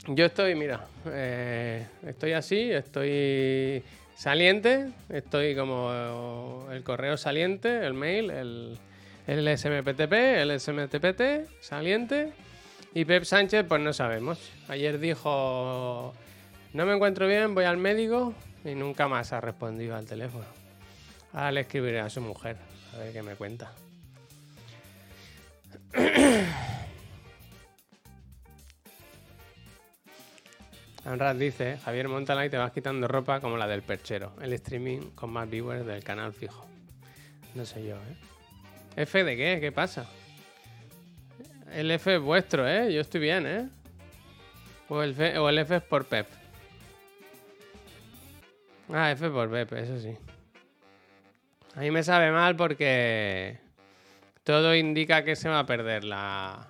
Yo 0.08 0.26
estoy, 0.26 0.56
mira, 0.56 0.88
eh, 1.06 1.86
estoy 2.06 2.34
así, 2.34 2.72
estoy 2.72 3.84
saliente, 4.16 4.90
estoy 5.08 5.56
como 5.56 6.68
el 6.72 6.84
correo 6.84 7.16
saliente, 7.16 7.86
el 7.86 7.94
mail, 7.94 8.32
el, 8.32 8.80
el 9.28 9.58
SMPTP, 9.58 10.14
el 10.14 10.60
SMTPT, 10.60 11.62
saliente. 11.62 12.34
Y 12.96 13.06
Pep 13.06 13.24
Sánchez, 13.24 13.66
pues 13.68 13.82
no 13.82 13.94
sabemos. 13.94 14.40
Ayer 14.68 15.00
dijo, 15.00 16.12
no 16.74 16.86
me 16.88 16.96
encuentro 16.96 17.28
bien, 17.28 17.54
voy 17.54 17.66
al 17.66 17.78
médico 17.78 18.34
y 18.66 18.74
nunca 18.74 19.08
más 19.08 19.32
ha 19.32 19.42
respondido 19.42 19.96
al 19.96 20.08
teléfono. 20.08 20.46
Ahora 21.34 21.52
le 21.52 21.62
escribiré 21.62 22.00
a 22.00 22.10
su 22.10 22.20
mujer, 22.20 22.58
a 22.96 22.98
ver 22.98 23.14
qué 23.14 23.22
me 23.22 23.36
cuenta. 23.36 23.72
Anrad 31.10 31.38
dice, 31.38 31.80
Javier 31.84 32.08
Montala 32.08 32.46
y 32.46 32.52
te 32.52 32.58
vas 32.58 32.72
quitando 32.72 33.08
ropa 33.08 33.40
como 33.40 33.58
la 33.58 33.66
del 33.66 33.82
perchero. 33.82 34.34
El 34.44 34.54
streaming 34.54 35.10
con 35.16 35.32
más 35.32 35.50
viewers 35.50 35.84
del 35.84 36.04
canal 36.04 36.34
fijo. 36.34 36.68
No 37.56 37.66
sé 37.66 37.84
yo, 37.84 37.96
¿eh? 37.96 38.16
¿F 38.96 39.24
de 39.24 39.36
qué? 39.36 39.58
¿Qué 39.60 39.72
pasa? 39.72 40.08
El 41.74 41.90
F 41.90 42.14
es 42.14 42.22
vuestro, 42.22 42.68
¿eh? 42.70 42.94
Yo 42.94 43.02
estoy 43.02 43.22
bien, 43.22 43.48
¿eh? 43.48 43.68
O 44.88 45.02
el, 45.02 45.12
F, 45.12 45.40
o 45.40 45.50
el 45.50 45.58
F 45.58 45.78
es 45.78 45.82
por 45.82 46.06
Pep. 46.06 46.28
Ah, 48.94 49.12
F 49.12 49.32
por 49.32 49.50
Pep, 49.50 49.74
eso 49.74 50.00
sí. 50.00 50.16
A 51.76 51.80
mí 51.80 51.90
me 51.90 52.04
sabe 52.04 52.32
mal 52.32 52.56
porque 52.56 53.58
todo 54.44 54.76
indica 54.76 55.24
que 55.24 55.36
se 55.36 55.50
va 55.50 55.58
a 55.58 55.66
perder 55.66 56.04
la, 56.04 56.68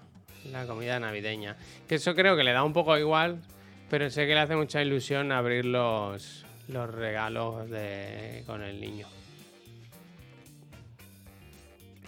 la 0.49 0.65
comida 0.65 0.97
navideña. 0.97 1.57
Que 1.89 1.95
eso 1.95 2.15
creo 2.15 2.37
que 2.37 2.45
le 2.45 2.53
da 2.53 2.63
un 2.63 2.71
poco 2.71 2.97
igual 2.97 3.41
pero 3.89 4.09
sé 4.09 4.27
que 4.27 4.33
le 4.33 4.39
hace 4.39 4.55
mucha 4.55 4.81
ilusión 4.81 5.31
abrir 5.31 5.65
los, 5.65 6.45
los 6.67 6.93
regalos 6.93 7.69
de, 7.69 8.43
con 8.45 8.61
el 8.61 8.79
niño. 8.79 9.07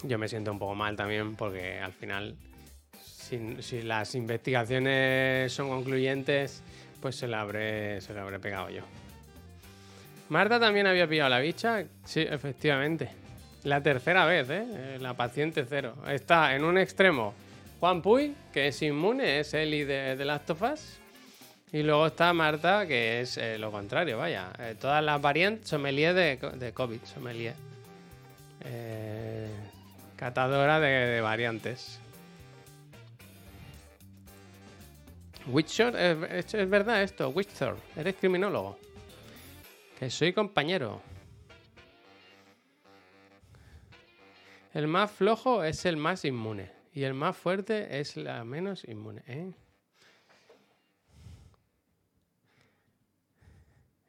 Yo 0.03 0.17
me 0.17 0.27
siento 0.27 0.51
un 0.51 0.59
poco 0.59 0.75
mal 0.75 0.95
también 0.95 1.35
porque 1.35 1.79
al 1.79 1.93
final, 1.93 2.35
si, 3.03 3.81
las 3.83 4.15
investigaciones 4.15 5.51
son 5.53 5.69
concluyentes, 5.69 6.63
pues 7.01 7.15
se 7.15 7.27
la 7.27 7.41
habré, 7.41 8.01
se 8.01 8.17
habré 8.17 8.39
pegado 8.39 8.69
yo. 8.69 8.83
Marta 10.29 10.59
también 10.59 10.87
había 10.87 11.07
pillado 11.07 11.29
la 11.29 11.39
bicha. 11.39 11.83
Sí, 12.05 12.21
efectivamente. 12.21 13.09
La 13.63 13.83
tercera 13.83 14.25
vez, 14.25 14.49
¿eh? 14.49 14.97
La 14.99 15.13
paciente 15.13 15.65
cero. 15.67 15.95
Está 16.07 16.55
en 16.55 16.63
un 16.63 16.77
extremo 16.77 17.33
Juan 17.79 18.01
Puy, 18.01 18.33
que 18.53 18.67
es 18.67 18.81
inmune, 18.81 19.39
es 19.39 19.53
Eli 19.53 19.83
de, 19.83 20.15
de 20.15 20.25
Last. 20.25 21.00
Y 21.73 21.83
luego 21.83 22.07
está 22.07 22.33
Marta, 22.33 22.85
que 22.85 23.21
es 23.21 23.37
eh, 23.37 23.57
lo 23.57 23.71
contrario, 23.71 24.17
vaya. 24.17 24.51
Eh, 24.59 24.75
todas 24.79 25.01
las 25.03 25.21
variantes, 25.21 25.69
sommelier 25.69 26.13
de, 26.13 26.35
de 26.35 26.73
COVID, 26.73 27.01
sommelier. 27.03 27.55
Eh, 28.65 29.49
catadora 30.17 30.79
de, 30.81 31.21
variantes. 31.21 31.99
Witcher, 35.47 35.95
¿es, 35.95 36.53
es 36.53 36.69
verdad 36.69 37.01
esto, 37.01 37.29
Witcher, 37.29 37.75
eres 37.95 38.15
criminólogo. 38.15 38.77
Que 39.97 40.09
soy 40.09 40.33
compañero. 40.33 41.01
El 44.73 44.87
más 44.87 45.09
flojo 45.09 45.63
es 45.63 45.85
el 45.85 45.97
más 45.97 46.25
inmune. 46.25 46.69
Y 46.93 47.03
el 47.03 47.13
más 47.13 47.37
fuerte 47.37 47.99
es 47.99 48.17
la 48.17 48.43
menos 48.43 48.83
inmune. 48.83 49.23
¿eh? 49.27 49.53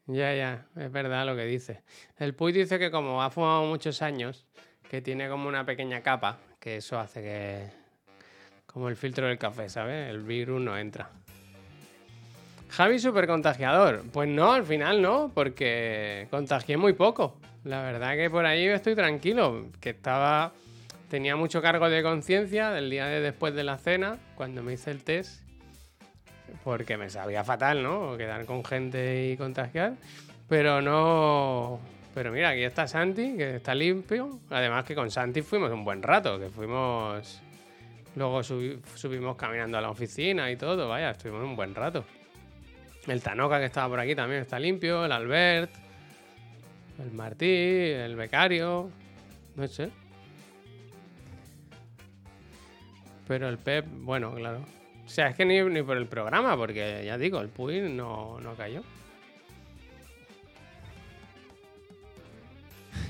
Ya, 0.06 0.34
ya, 0.34 0.66
es 0.76 0.90
verdad 0.90 1.24
lo 1.24 1.36
que 1.36 1.44
dice. 1.44 1.82
El 2.18 2.34
Puy 2.34 2.52
dice 2.52 2.78
que 2.78 2.90
como 2.90 3.22
ha 3.22 3.30
fumado 3.30 3.64
muchos 3.64 4.02
años, 4.02 4.46
que 4.90 5.00
tiene 5.00 5.28
como 5.28 5.48
una 5.48 5.64
pequeña 5.64 6.02
capa, 6.02 6.38
que 6.58 6.76
eso 6.76 6.98
hace 6.98 7.22
que... 7.22 7.82
Como 8.66 8.88
el 8.88 8.96
filtro 8.96 9.26
del 9.26 9.38
café, 9.38 9.68
¿sabes? 9.68 10.08
El 10.08 10.22
virus 10.22 10.60
no 10.60 10.76
entra. 10.76 11.10
Javi 12.70 12.98
super 12.98 13.26
contagiador. 13.26 14.02
Pues 14.12 14.28
no, 14.28 14.52
al 14.52 14.64
final 14.64 15.02
no, 15.02 15.30
porque 15.34 16.26
contagié 16.30 16.78
muy 16.78 16.94
poco. 16.94 17.36
La 17.64 17.82
verdad 17.82 18.16
que 18.16 18.30
por 18.30 18.46
ahí 18.46 18.66
estoy 18.66 18.94
tranquilo, 18.94 19.66
que 19.80 19.90
estaba... 19.90 20.52
Tenía 21.10 21.36
mucho 21.36 21.60
cargo 21.60 21.90
de 21.90 22.02
conciencia 22.02 22.70
del 22.70 22.88
día 22.88 23.06
de 23.06 23.20
después 23.20 23.54
de 23.54 23.64
la 23.64 23.76
cena, 23.76 24.18
cuando 24.34 24.62
me 24.62 24.72
hice 24.72 24.90
el 24.90 25.04
test, 25.04 25.41
porque 26.64 26.96
me 26.96 27.10
sabía 27.10 27.44
fatal, 27.44 27.82
¿no? 27.82 28.16
Quedar 28.16 28.44
con 28.46 28.64
gente 28.64 29.30
y 29.30 29.36
contagiar, 29.36 29.94
pero 30.48 30.80
no... 30.80 31.80
Pero 32.14 32.30
mira, 32.30 32.50
aquí 32.50 32.62
está 32.62 32.86
Santi, 32.86 33.36
que 33.36 33.56
está 33.56 33.74
limpio. 33.74 34.38
Además 34.50 34.84
que 34.84 34.94
con 34.94 35.10
Santi 35.10 35.40
fuimos 35.40 35.70
un 35.70 35.84
buen 35.84 36.02
rato, 36.02 36.38
que 36.38 36.48
fuimos... 36.50 37.40
Luego 38.14 38.42
subimos 38.42 39.36
caminando 39.36 39.78
a 39.78 39.80
la 39.80 39.88
oficina 39.88 40.50
y 40.50 40.56
todo, 40.56 40.88
vaya, 40.88 41.12
estuvimos 41.12 41.42
un 41.44 41.56
buen 41.56 41.74
rato. 41.74 42.04
El 43.06 43.22
Tanoka 43.22 43.58
que 43.58 43.64
estaba 43.64 43.88
por 43.88 44.00
aquí 44.00 44.14
también 44.14 44.42
está 44.42 44.58
limpio, 44.60 45.06
el 45.06 45.12
Albert, 45.12 45.70
el 47.02 47.10
Martí, 47.12 47.46
el 47.46 48.14
becario, 48.14 48.90
no 49.56 49.66
sé. 49.66 49.90
Pero 53.26 53.48
el 53.48 53.56
Pep, 53.56 53.86
bueno, 53.88 54.34
claro. 54.34 54.81
O 55.04 55.08
sea, 55.08 55.28
es 55.28 55.36
que 55.36 55.44
ni, 55.44 55.82
por 55.82 55.96
el 55.96 56.06
programa, 56.06 56.56
porque 56.56 57.02
ya 57.04 57.18
digo, 57.18 57.40
el 57.40 57.48
Puy 57.48 57.80
no, 57.80 58.40
no 58.40 58.54
cayó. 58.54 58.82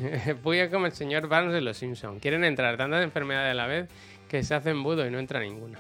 Puy 0.43 0.59
es 0.59 0.71
como 0.71 0.87
el 0.87 0.93
señor 0.93 1.29
Barnes 1.29 1.53
de 1.53 1.61
los 1.61 1.77
Simpsons. 1.77 2.21
Quieren 2.21 2.45
entrar 2.45 2.77
tantas 2.77 3.05
enfermedades 3.05 3.53
a 3.53 3.55
la 3.55 3.67
vez 3.67 3.89
que 4.29 4.43
se 4.43 4.55
hacen 4.55 4.83
budo 4.83 5.07
y 5.07 5.11
no 5.11 5.19
entra 5.19 5.41
ninguna. 5.41 5.79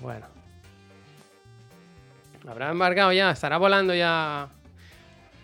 Bueno. 0.00 0.26
¿Habrá 2.46 2.70
embarcado 2.70 3.12
ya? 3.12 3.30
¿Estará 3.30 3.58
volando 3.58 3.94
ya 3.94 4.48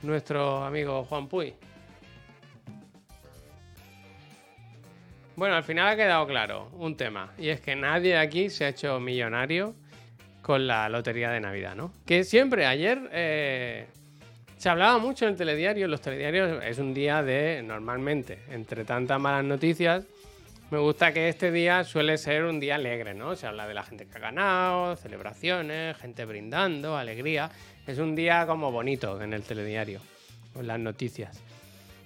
nuestro 0.03 0.65
amigo 0.65 1.05
Juan 1.05 1.29
Puy? 1.29 1.55
Bueno, 5.37 5.57
al 5.57 5.65
final 5.65 5.89
ha 5.89 5.97
quedado 5.97 6.27
claro 6.27 6.71
un 6.75 6.97
tema, 6.97 7.33
y 7.39 7.49
es 7.49 7.61
que 7.61 7.75
nadie 7.75 8.17
aquí 8.17 8.51
se 8.51 8.65
ha 8.65 8.69
hecho 8.69 9.01
millonario 9.01 9.75
con 10.43 10.67
la 10.67 10.89
lotería 10.89 11.31
de 11.31 11.41
Navidad, 11.41 11.75
¿no? 11.75 11.93
Que 12.07 12.23
siempre, 12.23 12.67
ayer 12.67 13.01
eh, 13.13 13.87
se 14.57 14.69
hablaba 14.69 14.99
mucho 14.99 15.25
en 15.25 15.33
el 15.33 15.37
telediario, 15.37 15.89
los 15.89 16.01
telediarios 16.01 16.63
es 16.63 16.79
un 16.79 16.95
día 16.95 17.23
de, 17.23 17.63
normalmente, 17.65 18.39
entre 18.51 18.85
tantas 18.85 19.21
malas 19.21 19.45
noticias, 19.45 20.07
me 20.71 20.79
gusta 20.79 21.13
que 21.13 21.29
este 21.29 21.53
día 21.53 21.85
suele 21.85 22.19
ser 22.19 22.45
un 22.45 22.59
día 22.59 22.77
alegre, 22.77 23.15
¿no? 23.15 23.37
Se 23.37 23.47
habla 23.47 23.69
de 23.69 23.75
la 23.75 23.85
gente 23.85 24.07
que 24.07 24.17
ha 24.17 24.21
ganado, 24.21 24.97
celebraciones, 24.97 25.97
gente 25.99 26.25
brindando, 26.25 26.97
alegría. 26.97 27.51
Es 27.87 27.99
un 27.99 28.17
día 28.17 28.47
como 28.47 28.73
bonito 28.73 29.21
en 29.23 29.35
el 29.35 29.43
telediario, 29.43 30.01
con 30.53 30.67
las 30.67 30.81
noticias. 30.81 31.44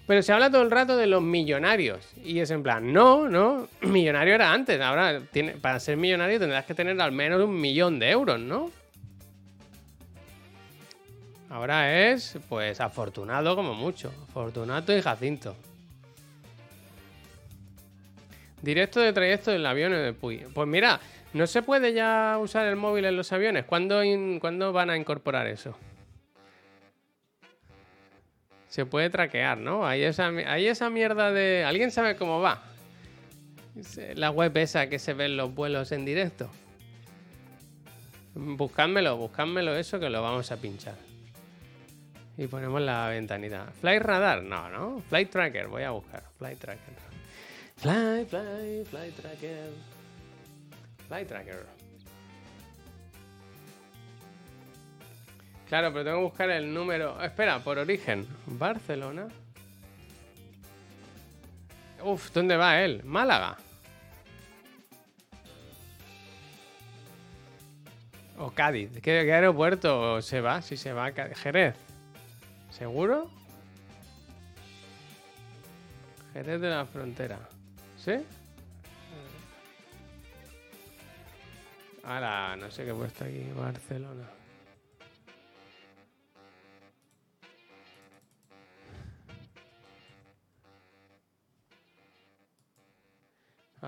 Pero 0.09 0.23
se 0.23 0.33
habla 0.33 0.51
todo 0.51 0.63
el 0.63 0.71
rato 0.71 0.97
de 0.97 1.07
los 1.07 1.23
millonarios. 1.23 2.01
Y 2.25 2.41
es 2.41 2.51
en 2.51 2.63
plan, 2.63 2.95
no, 2.95 3.29
no, 3.29 3.69
millonario 3.83 4.35
era 4.35 4.55
antes. 4.55 4.81
Ahora, 4.81 5.21
tiene, 5.21 5.53
para 5.53 5.79
ser 5.79 5.99
millonario 5.99 6.41
tendrás 6.41 6.65
que 6.65 6.75
tener 6.75 6.99
al 6.99 7.13
menos 7.13 7.43
un 7.43 7.61
millón 7.61 7.99
de 7.99 8.11
euros, 8.11 8.41
¿no? 8.41 8.73
Ahora 11.51 12.11
es, 12.11 12.39
pues, 12.49 12.81
afortunado 12.81 13.55
como 13.55 13.75
mucho. 13.75 14.11
Afortunato 14.31 14.97
y 14.97 15.03
Jacinto. 15.03 15.55
Directo 18.63 19.01
de 19.01 19.13
trayecto 19.13 19.51
del 19.51 19.67
avión 19.67 19.93
de 19.93 20.15
Puy. 20.15 20.39
Pues 20.55 20.67
mira, 20.67 21.01
no 21.35 21.47
se 21.47 21.61
puede 21.61 21.93
ya 21.93 22.39
usar 22.41 22.67
el 22.67 22.77
móvil 22.77 23.05
en 23.05 23.15
los 23.15 23.31
aviones. 23.33 23.67
¿Cuándo, 23.67 24.01
¿cuándo 24.41 24.73
van 24.73 24.89
a 24.89 24.97
incorporar 24.97 25.47
eso? 25.47 25.77
Se 28.69 28.87
puede 28.87 29.11
traquear, 29.11 29.59
¿no? 29.59 29.87
Hay 29.87 30.05
esa, 30.05 30.31
mierda 30.91 31.33
de... 31.33 31.64
¿Alguien 31.64 31.91
sabe 31.91 32.16
cómo 32.16 32.41
va? 32.41 32.62
La 34.14 34.31
web 34.31 34.57
esa 34.57 34.89
que 34.89 34.99
se 34.99 35.14
ven 35.14 35.37
los 35.37 35.55
vuelos 35.55 35.93
en 35.93 36.05
directo. 36.05 36.51
Buscádmelo, 38.35 39.16
buscádmelo 39.16 39.75
eso 39.77 39.99
que 39.99 40.11
lo 40.11 40.23
vamos 40.23 40.53
a 40.53 40.57
pinchar. 40.59 40.95
Y 42.37 42.47
ponemos 42.47 42.81
la 42.81 43.09
ventanita. 43.09 43.66
Flight 43.81 44.03
Radar, 44.03 44.43
no, 44.43 44.69
¿no? 44.69 45.03
Flight 45.09 45.31
Tracker, 45.31 45.66
voy 45.66 45.83
a 45.83 45.91
buscar. 45.91 46.25
Flight 46.39 46.59
Tracker. 46.59 46.95
Fly, 47.79 48.25
fly, 48.27 48.85
flight 48.91 49.14
tracker. 49.14 49.71
Flight 51.07 51.29
Tracker. 51.29 51.78
Claro, 55.69 55.93
pero 55.93 56.05
tengo 56.05 56.16
que 56.19 56.25
buscar 56.25 56.51
el 56.51 56.73
número. 56.73 57.23
Espera, 57.23 57.59
por 57.59 57.79
origen. 57.79 58.27
Barcelona. 58.47 59.29
Uf, 62.03 62.33
¿dónde 62.33 62.57
va 62.57 62.81
él? 62.81 63.03
Málaga. 63.05 63.59
O 68.39 68.51
Cádiz. 68.51 68.99
¿Qué, 69.03 69.31
aeropuerto 69.33 70.23
se 70.23 70.41
va? 70.41 70.62
Si 70.62 70.77
se 70.79 70.93
va 70.95 71.07
a 71.07 71.12
Jerez. 71.12 71.75
¿Seguro? 72.71 73.31
Jerez 76.33 76.61
de 76.62 76.71
la 76.71 76.87
frontera. 76.87 77.41
¿Sí? 77.97 78.12
Ahora, 82.05 82.57
no 82.57 82.71
sé 82.71 82.85
qué 82.85 82.91
he 82.91 82.95
puesto 82.95 83.25
aquí. 83.25 83.45
Barcelona. 83.55 84.38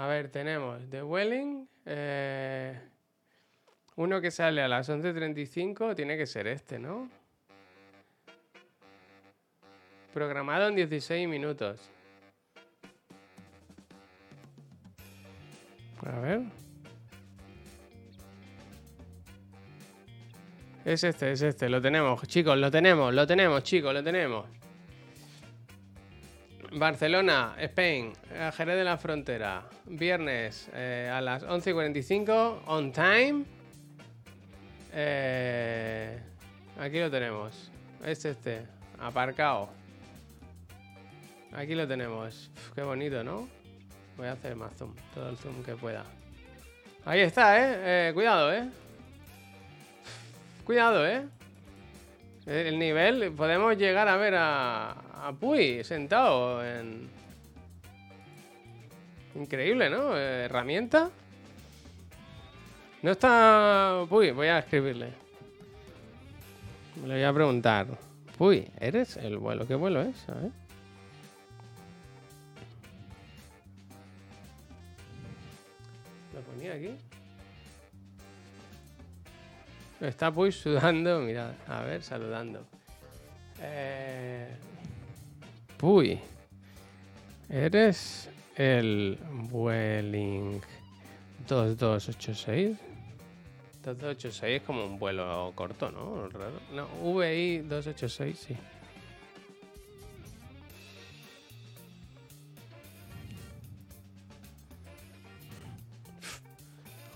A 0.00 0.06
ver, 0.06 0.30
tenemos 0.30 0.88
The 0.88 1.02
Welling. 1.02 1.68
Eh, 1.84 2.74
uno 3.96 4.18
que 4.22 4.30
sale 4.30 4.62
a 4.62 4.66
las 4.66 4.88
11.35 4.88 5.94
tiene 5.94 6.16
que 6.16 6.26
ser 6.26 6.46
este, 6.46 6.78
¿no? 6.78 7.10
Programado 10.14 10.68
en 10.68 10.76
16 10.76 11.28
minutos. 11.28 11.90
A 16.06 16.18
ver. 16.18 16.40
Es 20.86 21.04
este, 21.04 21.32
es 21.32 21.42
este. 21.42 21.68
Lo 21.68 21.82
tenemos, 21.82 22.26
chicos, 22.26 22.56
lo 22.56 22.70
tenemos, 22.70 23.12
lo 23.12 23.26
tenemos, 23.26 23.62
chicos, 23.64 23.92
lo 23.92 24.02
tenemos. 24.02 24.59
Barcelona, 26.72 27.56
Spain, 27.58 28.12
Jerez 28.56 28.76
de 28.76 28.84
la 28.84 28.96
Frontera, 28.96 29.64
viernes 29.86 30.70
eh, 30.72 31.10
a 31.12 31.20
las 31.20 31.42
11.45, 31.42 32.60
on 32.66 32.92
time. 32.92 33.44
Eh, 34.92 36.18
aquí 36.78 37.00
lo 37.00 37.10
tenemos. 37.10 37.72
Es 38.04 38.24
este, 38.24 38.66
aparcado. 39.00 39.68
Aquí 41.52 41.74
lo 41.74 41.88
tenemos. 41.88 42.50
qué 42.74 42.82
bonito, 42.82 43.24
¿no? 43.24 43.48
Voy 44.16 44.28
a 44.28 44.32
hacer 44.32 44.54
más 44.54 44.72
zoom, 44.76 44.94
todo 45.12 45.28
el 45.30 45.36
zoom 45.36 45.64
que 45.64 45.74
pueda. 45.74 46.04
Ahí 47.04 47.20
está, 47.20 47.58
¿eh? 47.58 48.08
eh 48.08 48.14
cuidado, 48.14 48.52
¿eh? 48.52 48.68
Cuidado, 50.64 51.04
¿eh? 51.04 51.26
El 52.50 52.80
nivel, 52.80 53.30
podemos 53.30 53.76
llegar 53.76 54.08
a 54.08 54.16
ver 54.16 54.34
a, 54.34 54.90
a 54.90 55.32
Puy 55.38 55.84
sentado 55.84 56.66
en... 56.66 57.08
Increíble, 59.36 59.88
¿no? 59.88 60.16
Herramienta. 60.16 61.10
No 63.02 63.12
está... 63.12 64.04
Puy, 64.08 64.32
voy 64.32 64.48
a 64.48 64.58
escribirle. 64.58 65.12
Le 67.06 67.14
voy 67.14 67.22
a 67.22 67.32
preguntar. 67.32 67.86
Puy, 68.36 68.68
¿eres 68.80 69.16
el 69.18 69.38
vuelo? 69.38 69.64
¿Qué 69.68 69.76
vuelo 69.76 70.02
es? 70.02 70.28
A 70.28 70.34
ver. 70.34 70.50
Lo 76.34 76.40
ponía 76.40 76.74
aquí. 76.74 76.96
Está 80.00 80.32
Puy 80.32 80.50
sudando, 80.50 81.20
mira, 81.20 81.54
a 81.68 81.82
ver, 81.82 82.02
saludando. 82.02 82.66
Eh, 83.60 84.56
Uy. 85.82 86.20
Eres 87.48 88.28
el 88.54 89.18
Vueling 89.50 90.60
2286. 91.48 92.78
2286 93.82 94.60
es 94.60 94.62
como 94.62 94.84
un 94.84 94.98
vuelo 94.98 95.52
corto, 95.54 95.90
¿no? 95.90 96.28
No, 96.74 96.86
VI 97.14 97.60
286, 97.62 98.38
sí. 98.38 98.56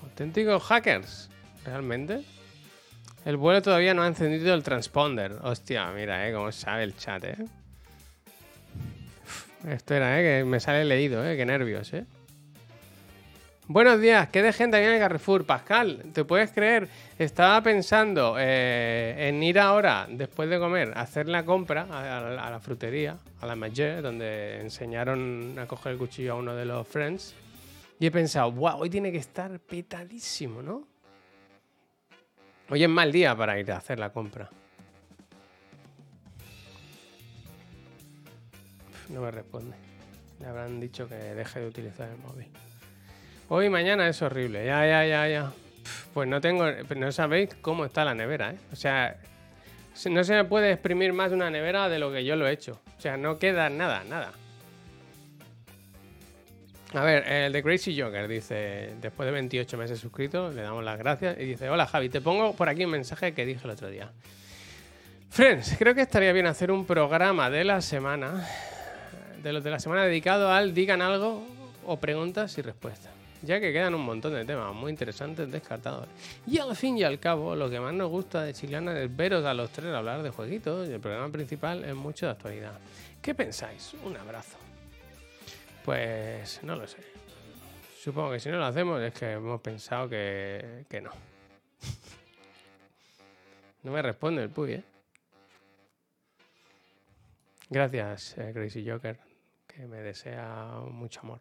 Auténticos 0.03 0.63
hackers, 0.63 1.31
realmente. 1.65 2.25
El 3.25 3.37
vuelo 3.37 3.63
todavía 3.63 3.95
no 3.95 4.03
ha 4.03 4.07
encendido 4.07 4.55
el 4.55 4.63
transponder. 4.63 5.33
Hostia, 5.43 5.91
mira, 5.93 6.29
eh, 6.29 6.33
cómo 6.33 6.53
sabe 6.53 6.85
el 6.85 6.97
chat, 6.97 7.25
eh. 7.25 7.37
Espera, 9.69 10.21
eh, 10.21 10.23
que 10.23 10.45
me 10.45 10.61
sale 10.61 10.85
leído, 10.85 11.27
eh. 11.27 11.37
Qué 11.37 11.47
nervios, 11.47 11.93
eh. 11.95 12.05
Buenos 13.67 13.99
días, 13.99 14.29
¿qué 14.29 14.43
de 14.43 14.53
gente 14.53 14.77
había 14.77 14.89
en 14.89 14.95
el 14.97 15.01
Carrefour? 15.01 15.47
Pascal, 15.47 16.03
¿te 16.13 16.23
puedes 16.27 16.51
creer? 16.51 16.87
Estaba 17.19 17.63
pensando 17.63 18.37
eh, 18.39 19.15
en 19.29 19.43
ir 19.43 19.59
ahora, 19.59 20.07
después 20.07 20.51
de 20.51 20.59
comer, 20.59 20.93
a 20.95 21.01
hacer 21.01 21.31
la 21.31 21.47
compra 21.47 21.87
a, 21.91 22.51
la 22.51 22.61
frutería, 22.61 23.17
a 23.41 23.47
la 23.47 23.57
Manger, 23.57 24.03
donde 24.03 24.61
enseñaron 24.61 25.59
a 25.59 25.67
coger 25.67 25.93
el 25.93 25.99
cuchillo 25.99 26.33
a 26.33 26.37
uno 26.37 26.55
de 26.55 26.67
los 26.67 26.87
friends. 26.87 27.35
Y 27.99 28.05
he 28.05 28.11
pensado, 28.11 28.53
wow, 28.53 28.81
hoy 28.81 28.91
tiene 28.91 29.11
que 29.11 29.17
estar 29.17 29.59
petadísimo, 29.61 30.61
¿no? 30.61 30.94
Hoy 32.71 32.83
es 32.83 32.89
mal 32.89 33.13
día 33.13 33.37
para 33.37 33.59
ir 33.59 33.71
a 33.73 33.77
hacer 33.77 33.99
la 33.99 34.11
compra. 34.11 34.49
No 39.11 39.21
me 39.21 39.31
responde. 39.31 39.77
Le 40.41 40.47
habrán 40.47 40.81
dicho 40.81 41.09
que 41.09 41.15
deje 41.15 41.61
de 41.61 41.69
utilizar 41.69 42.09
el 42.09 42.17
móvil. 42.19 42.49
Hoy 43.49 43.69
mañana 43.69 44.09
es 44.09 44.21
horrible. 44.23 44.65
Ya, 44.65 44.87
ya, 44.87 45.05
ya, 45.05 45.29
ya. 45.29 45.53
Pues 46.15 46.27
no 46.27 46.41
tengo. 46.41 46.65
No 46.97 47.13
sabéis 47.13 47.55
cómo 47.61 47.85
está 47.85 48.05
la 48.05 48.15
nevera, 48.15 48.53
¿eh? 48.53 48.59
O 48.73 48.77
sea, 48.77 49.19
no 50.11 50.25
se 50.25 50.35
me 50.35 50.45
puede 50.45 50.73
exprimir 50.73 51.13
más 51.13 51.33
una 51.33 51.51
nevera 51.51 51.89
de 51.91 51.99
lo 51.99 52.11
que 52.11 52.25
yo 52.25 52.35
lo 52.35 52.49
he 52.49 52.53
hecho. 52.53 52.81
O 52.97 53.01
sea, 53.01 53.19
no 53.19 53.39
queda 53.39 53.69
nada, 53.69 54.05
nada. 54.05 54.33
A 56.95 57.03
ver, 57.03 57.27
el 57.27 57.53
de 57.53 57.61
Crazy 57.61 58.01
Joker 58.01 58.29
dice, 58.29 58.95
después 59.01 59.27
de 59.27 59.33
28 59.33 59.77
meses 59.77 59.99
suscrito, 59.99 60.53
le 60.53 60.63
damos 60.63 60.85
las 60.85 60.97
gracias 60.97 61.37
y 61.41 61.45
dice, 61.45 61.69
hola 61.69 61.87
Javi, 61.87 62.09
te 62.09 62.21
pongo 62.21 62.55
por 62.55 62.69
aquí 62.69 62.85
un 62.85 62.93
mensaje 62.93 63.35
que 63.35 63.45
dije 63.45 63.63
el 63.65 63.71
otro 63.71 63.89
día. 63.89 64.13
Friends, 65.29 65.75
creo 65.77 65.93
que 65.97 66.03
estaría 66.03 66.33
bien 66.33 66.47
hacer 66.47 66.71
un 66.71 66.87
programa 66.87 67.51
de 67.51 67.65
la 67.65 67.81
semana, 67.81 68.49
de 69.43 69.53
los 69.53 69.65
de 69.65 69.71
la 69.73 69.81
semana 69.81 70.05
dedicado 70.05 70.53
al 70.53 70.73
digan 70.73 71.03
algo 71.03 71.43
o 71.85 71.99
preguntas 71.99 72.57
y 72.59 72.63
respuestas. 72.63 73.11
Ya 73.43 73.59
que 73.59 73.73
quedan 73.73 73.97
un 73.97 74.03
montón 74.03 74.33
de 74.33 74.45
temas 74.45 74.73
muy 74.73 74.91
interesantes 74.93 75.51
descartados. 75.51 76.07
Y 76.47 76.59
al 76.59 76.77
fin 76.77 76.97
y 76.97 77.03
al 77.03 77.19
cabo, 77.19 77.57
lo 77.57 77.69
que 77.69 77.81
más 77.81 77.93
nos 77.93 78.09
gusta 78.09 78.45
de 78.45 78.55
Chilana 78.55 78.97
es 79.01 79.15
veros 79.15 79.45
a 79.45 79.53
los 79.53 79.71
tres 79.71 79.93
hablar 79.93 80.23
de 80.23 80.31
jueguitos 80.31 80.89
y 80.89 80.93
el 80.93 81.01
programa 81.01 81.31
principal 81.33 81.85
es 81.85 81.95
mucho 81.97 82.27
de 82.27 82.33
actualidad. 82.33 82.79
¿Qué 83.21 83.35
pensáis? 83.35 83.95
Un 84.05 84.17
abrazo. 84.17 84.64
Pues 85.85 86.63
no 86.63 86.77
lo 86.77 86.87
sé. 86.87 86.99
Supongo 88.01 88.33
que 88.33 88.41
si 88.41 88.49
no 88.49 88.57
lo 88.57 88.65
hacemos 88.65 89.03
es 89.03 89.13
que 89.13 89.33
hemos 89.33 89.61
pensado 89.61 90.09
que, 90.09 90.87
que 90.89 91.03
no. 91.03 91.11
no 93.83 93.93
me 93.93 94.01
responde 94.01 94.43
el 94.43 94.49
Puy, 94.49 94.73
¿eh? 94.73 94.85
Gracias, 97.69 98.39
eh, 98.39 98.53
Crazy 98.55 98.89
Joker, 98.89 99.19
que 99.67 99.87
me 99.87 99.99
desea 99.99 100.81
mucho 100.91 101.21
amor. 101.21 101.41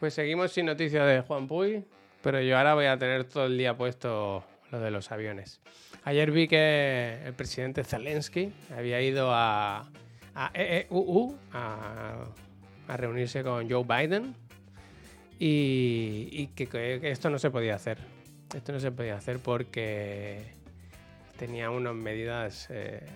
Pues 0.00 0.14
seguimos 0.14 0.52
sin 0.52 0.66
noticias 0.66 1.06
de 1.06 1.20
Juan 1.20 1.46
Puy, 1.46 1.84
pero 2.22 2.40
yo 2.40 2.58
ahora 2.58 2.74
voy 2.74 2.86
a 2.86 2.98
tener 2.98 3.24
todo 3.24 3.46
el 3.46 3.56
día 3.56 3.76
puesto 3.76 4.44
lo 4.70 4.80
de 4.80 4.90
los 4.90 5.12
aviones. 5.12 5.60
Ayer 6.04 6.30
vi 6.30 6.48
que 6.48 7.20
el 7.24 7.34
presidente 7.34 7.84
Zelensky 7.84 8.52
había 8.76 9.00
ido 9.00 9.30
a, 9.32 9.90
a 10.34 10.50
EEUU 10.54 11.36
a, 11.52 12.24
reunirse 12.96 13.42
con 13.42 13.70
Joe 13.70 13.84
Biden 13.84 14.34
y, 15.38 16.48
que, 16.48 17.00
esto 17.10 17.30
no 17.30 17.38
se 17.38 17.50
podía 17.50 17.74
hacer. 17.74 17.98
Esto 18.54 18.72
no 18.72 18.80
se 18.80 18.92
podía 18.92 19.16
hacer 19.16 19.38
porque 19.38 20.52
tenía 21.38 21.70
unas 21.70 21.94
medidas... 21.94 22.68
Eh, 22.70 23.06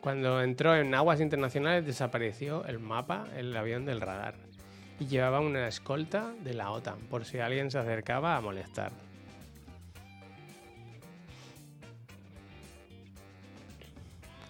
cuando 0.00 0.42
entró 0.42 0.74
en 0.76 0.94
aguas 0.94 1.20
internacionales 1.20 1.84
desapareció 1.84 2.64
el 2.64 2.78
mapa, 2.78 3.26
el 3.36 3.54
avión 3.54 3.84
del 3.84 4.00
radar. 4.00 4.34
Y 4.98 5.06
llevaba 5.06 5.40
una 5.40 5.68
escolta 5.68 6.32
de 6.42 6.54
la 6.54 6.70
OTAN 6.70 6.98
por 7.10 7.26
si 7.26 7.38
alguien 7.38 7.70
se 7.70 7.78
acercaba 7.78 8.36
a 8.36 8.40
molestar. 8.40 8.92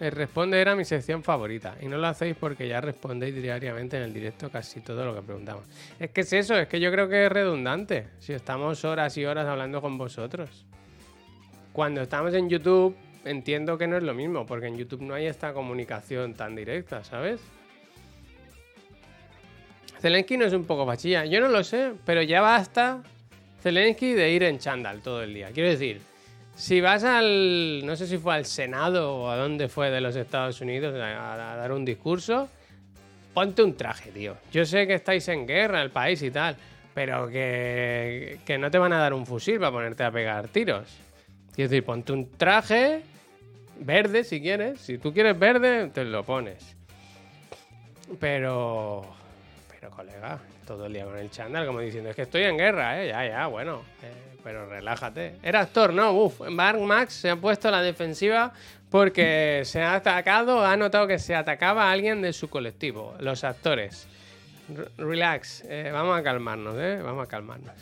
El 0.01 0.13
responde 0.13 0.59
era 0.59 0.75
mi 0.75 0.83
sección 0.83 1.21
favorita 1.21 1.75
y 1.79 1.85
no 1.85 1.99
lo 1.99 2.07
hacéis 2.07 2.35
porque 2.35 2.67
ya 2.67 2.81
respondéis 2.81 3.35
diariamente 3.35 3.97
en 3.97 4.03
el 4.03 4.11
directo 4.11 4.49
casi 4.49 4.81
todo 4.81 5.05
lo 5.05 5.13
que 5.13 5.21
preguntamos. 5.21 5.63
Es 5.99 6.09
que 6.09 6.21
es 6.21 6.33
eso, 6.33 6.55
es 6.55 6.67
que 6.67 6.79
yo 6.79 6.91
creo 6.91 7.07
que 7.07 7.25
es 7.25 7.31
redundante 7.31 8.07
si 8.17 8.33
estamos 8.33 8.83
horas 8.83 9.15
y 9.17 9.25
horas 9.25 9.45
hablando 9.45 9.79
con 9.79 9.99
vosotros. 9.99 10.65
Cuando 11.71 12.01
estamos 12.01 12.33
en 12.33 12.49
YouTube 12.49 12.95
entiendo 13.25 13.77
que 13.77 13.85
no 13.85 13.95
es 13.95 14.01
lo 14.01 14.15
mismo 14.15 14.43
porque 14.47 14.65
en 14.65 14.75
YouTube 14.75 15.03
no 15.03 15.13
hay 15.13 15.27
esta 15.27 15.53
comunicación 15.53 16.33
tan 16.33 16.55
directa, 16.55 17.03
¿sabes? 17.03 17.39
Zelensky 19.99 20.35
no 20.35 20.45
es 20.45 20.53
un 20.53 20.65
poco 20.65 20.87
fachilla, 20.87 21.25
yo 21.25 21.39
no 21.41 21.47
lo 21.47 21.63
sé, 21.63 21.91
pero 22.07 22.23
ya 22.23 22.41
basta 22.41 23.03
Zelensky 23.61 24.13
de 24.13 24.31
ir 24.31 24.41
en 24.41 24.57
chándal 24.57 25.01
todo 25.01 25.21
el 25.21 25.31
día. 25.31 25.51
Quiero 25.51 25.69
decir, 25.69 26.01
si 26.61 26.79
vas 26.79 27.03
al, 27.03 27.83
no 27.83 27.95
sé 27.95 28.05
si 28.05 28.19
fue 28.19 28.35
al 28.35 28.45
Senado 28.45 29.15
o 29.15 29.29
a 29.31 29.35
dónde 29.35 29.67
fue 29.67 29.89
de 29.89 29.99
los 29.99 30.15
Estados 30.15 30.61
Unidos 30.61 30.93
a, 30.93 31.55
dar 31.57 31.71
un 31.71 31.83
discurso, 31.83 32.49
ponte 33.33 33.63
un 33.63 33.75
traje, 33.75 34.11
tío. 34.11 34.37
Yo 34.51 34.63
sé 34.63 34.85
que 34.85 34.93
estáis 34.93 35.27
en 35.29 35.47
guerra, 35.47 35.81
el 35.81 35.89
país 35.89 36.21
y 36.21 36.29
tal, 36.29 36.55
pero 36.93 37.27
que, 37.29 38.37
que 38.45 38.59
no 38.59 38.69
te 38.69 38.77
van 38.77 38.93
a 38.93 38.99
dar 38.99 39.15
un 39.15 39.25
fusil 39.25 39.57
para 39.57 39.71
ponerte 39.71 40.03
a 40.03 40.11
pegar 40.11 40.49
tiros. 40.49 40.87
Quiero 41.55 41.67
decir, 41.67 41.83
ponte 41.83 42.13
un 42.13 42.29
traje 42.29 43.01
verde 43.79 44.23
si 44.23 44.39
quieres. 44.39 44.81
Si 44.81 44.99
tú 44.99 45.11
quieres 45.11 45.39
verde, 45.39 45.87
te 45.87 46.05
lo 46.05 46.23
pones. 46.23 46.75
Pero, 48.19 49.03
pero 49.67 49.89
colega, 49.89 50.39
todo 50.67 50.85
el 50.85 50.93
día 50.93 51.05
con 51.05 51.17
el 51.17 51.31
chándal 51.31 51.65
como 51.65 51.79
diciendo, 51.79 52.11
es 52.11 52.15
que 52.15 52.21
estoy 52.21 52.43
en 52.43 52.55
guerra, 52.55 53.01
¿eh? 53.01 53.07
Ya, 53.07 53.27
ya, 53.27 53.47
bueno. 53.47 53.81
Eh, 54.03 54.30
pero 54.43 54.67
relájate. 54.67 55.37
Era 55.43 55.61
actor, 55.61 55.93
¿no? 55.93 56.13
Uf, 56.13 56.41
Mark 56.49 56.79
Max 56.79 57.13
se 57.13 57.29
ha 57.29 57.35
puesto 57.35 57.67
a 57.67 57.71
la 57.71 57.81
defensiva 57.81 58.53
porque 58.89 59.61
se 59.65 59.81
ha 59.81 59.95
atacado, 59.95 60.65
ha 60.65 60.75
notado 60.75 61.07
que 61.07 61.19
se 61.19 61.33
atacaba 61.33 61.89
a 61.89 61.91
alguien 61.91 62.21
de 62.21 62.33
su 62.33 62.49
colectivo, 62.49 63.15
los 63.19 63.43
actores. 63.43 64.07
relax, 64.97 65.63
eh, 65.67 65.89
vamos 65.91 66.19
a 66.19 66.23
calmarnos, 66.23 66.75
¿eh? 66.77 66.99
Vamos 67.01 67.25
a 67.25 67.29
calmarnos. 67.29 67.75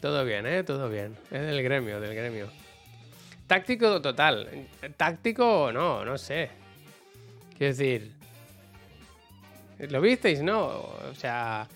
Todo 0.00 0.24
bien, 0.24 0.46
¿eh? 0.46 0.62
Todo 0.62 0.88
bien. 0.88 1.16
Es 1.30 1.40
del 1.40 1.62
gremio, 1.62 2.00
del 2.00 2.14
gremio. 2.14 2.48
Táctico 3.46 4.02
total. 4.02 4.68
Táctico, 4.96 5.70
no, 5.72 6.04
no 6.04 6.18
sé. 6.18 6.50
Quiero 7.56 7.74
decir... 7.74 8.12
¿Lo 9.78 10.00
visteis, 10.00 10.42
no? 10.42 10.66
O 10.66 11.14
sea, 11.14 11.66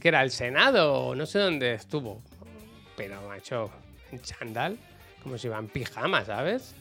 que 0.00 0.08
era 0.08 0.22
el 0.22 0.30
Senado, 0.30 1.14
no 1.14 1.26
sé 1.26 1.38
dónde 1.38 1.74
estuvo. 1.74 2.22
Pero, 2.96 3.20
macho, 3.28 3.70
en 4.12 4.20
chandal, 4.20 4.78
como 5.22 5.38
si 5.38 5.48
en 5.48 5.68
pijama, 5.68 6.24
¿sabes? 6.24 6.74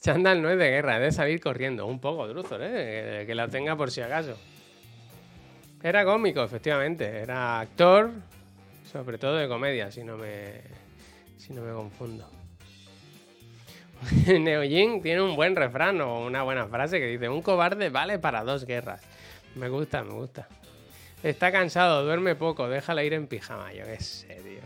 Chandal 0.00 0.42
no 0.42 0.50
es 0.50 0.58
de 0.58 0.68
guerra, 0.68 0.96
es 0.96 1.02
de 1.02 1.12
salir 1.12 1.40
corriendo. 1.40 1.86
Un 1.86 2.00
poco, 2.00 2.26
Druzor, 2.26 2.60
¿eh? 2.62 3.24
Que 3.26 3.34
la 3.34 3.48
tenga 3.48 3.76
por 3.76 3.90
si 3.90 4.00
acaso. 4.00 4.36
Era 5.82 6.04
cómico, 6.04 6.42
efectivamente. 6.42 7.06
Era 7.06 7.60
actor, 7.60 8.10
sobre 8.90 9.18
todo 9.18 9.36
de 9.36 9.46
comedia, 9.46 9.92
si 9.92 10.02
no 10.02 10.16
me, 10.16 10.60
si 11.36 11.52
no 11.52 11.62
me 11.62 11.72
confundo. 11.72 12.41
Neojin 14.26 15.02
tiene 15.02 15.22
un 15.22 15.36
buen 15.36 15.56
refrán 15.56 16.00
o 16.00 16.24
una 16.26 16.42
buena 16.42 16.66
frase 16.66 16.98
que 16.98 17.06
dice, 17.06 17.28
un 17.28 17.42
cobarde 17.42 17.88
vale 17.90 18.18
para 18.18 18.42
dos 18.42 18.64
guerras. 18.64 19.02
Me 19.54 19.68
gusta, 19.68 20.02
me 20.02 20.12
gusta. 20.12 20.48
Está 21.22 21.52
cansado, 21.52 22.04
duerme 22.04 22.34
poco, 22.34 22.68
déjala 22.68 23.04
ir 23.04 23.12
en 23.12 23.26
pijama. 23.26 23.72
Yo 23.72 23.84
qué 23.84 24.00
sé, 24.00 24.26
tío. 24.26 24.60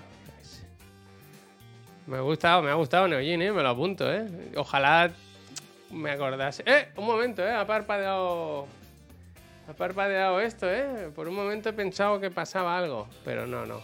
Me 2.07 2.19
ha 2.19 2.21
gustado, 2.21 2.63
me 2.63 2.71
ha 2.71 2.75
gustado 2.75 3.09
Neojin, 3.09 3.43
¿eh? 3.43 3.53
Me 3.53 3.63
lo 3.63 3.71
apunto, 3.71 4.11
¿eh? 4.13 4.27
Ojalá 4.57 5.11
me 5.91 6.11
acordase. 6.13 6.63
¡Eh! 6.65 6.89
Un 6.97 7.05
momento, 7.05 7.47
¿eh? 7.47 7.53
Ha 7.53 7.67
parpadeado... 7.67 8.67
Ha 9.69 9.73
parpadeado 9.73 10.41
esto, 10.41 10.71
¿eh? 10.71 11.11
Por 11.15 11.27
un 11.27 11.35
momento 11.35 11.69
he 11.69 11.73
pensado 11.73 12.21
que 12.21 12.31
pasaba 12.31 12.79
algo, 12.79 13.09
pero 13.25 13.49
no, 13.49 13.67
no. 13.67 13.81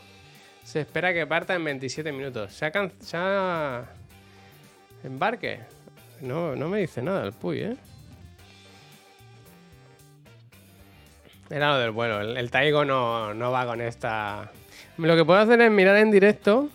Se 0.63 0.83
espera 0.83 1.13
que 1.13 1.27
parta 1.27 1.55
en 1.55 1.65
27 1.65 2.13
minutos. 2.13 2.53
Se 2.53 2.67
ha... 2.67 2.91
Se 3.01 3.17
ha 3.17 3.85
Embarque. 5.05 5.61
No, 6.21 6.55
no 6.55 6.69
me 6.69 6.79
dice 6.79 7.03
nada 7.03 7.25
el 7.25 7.33
Puy, 7.33 7.61
¿eh? 7.61 7.77
Era 11.51 11.73
lo 11.73 11.79
del 11.79 11.91
vuelo. 11.91 12.21
El, 12.21 12.51
Taigo 12.51 12.85
no, 12.85 13.35
no, 13.35 13.51
va 13.51 13.67
con 13.67 13.81
esta. 13.81 14.51
Lo 14.97 15.17
que 15.17 15.25
puedo 15.25 15.39
hacer 15.39 15.61
es 15.61 15.71
mirar 15.71 15.97
en 15.97 16.11
directo 16.11 16.71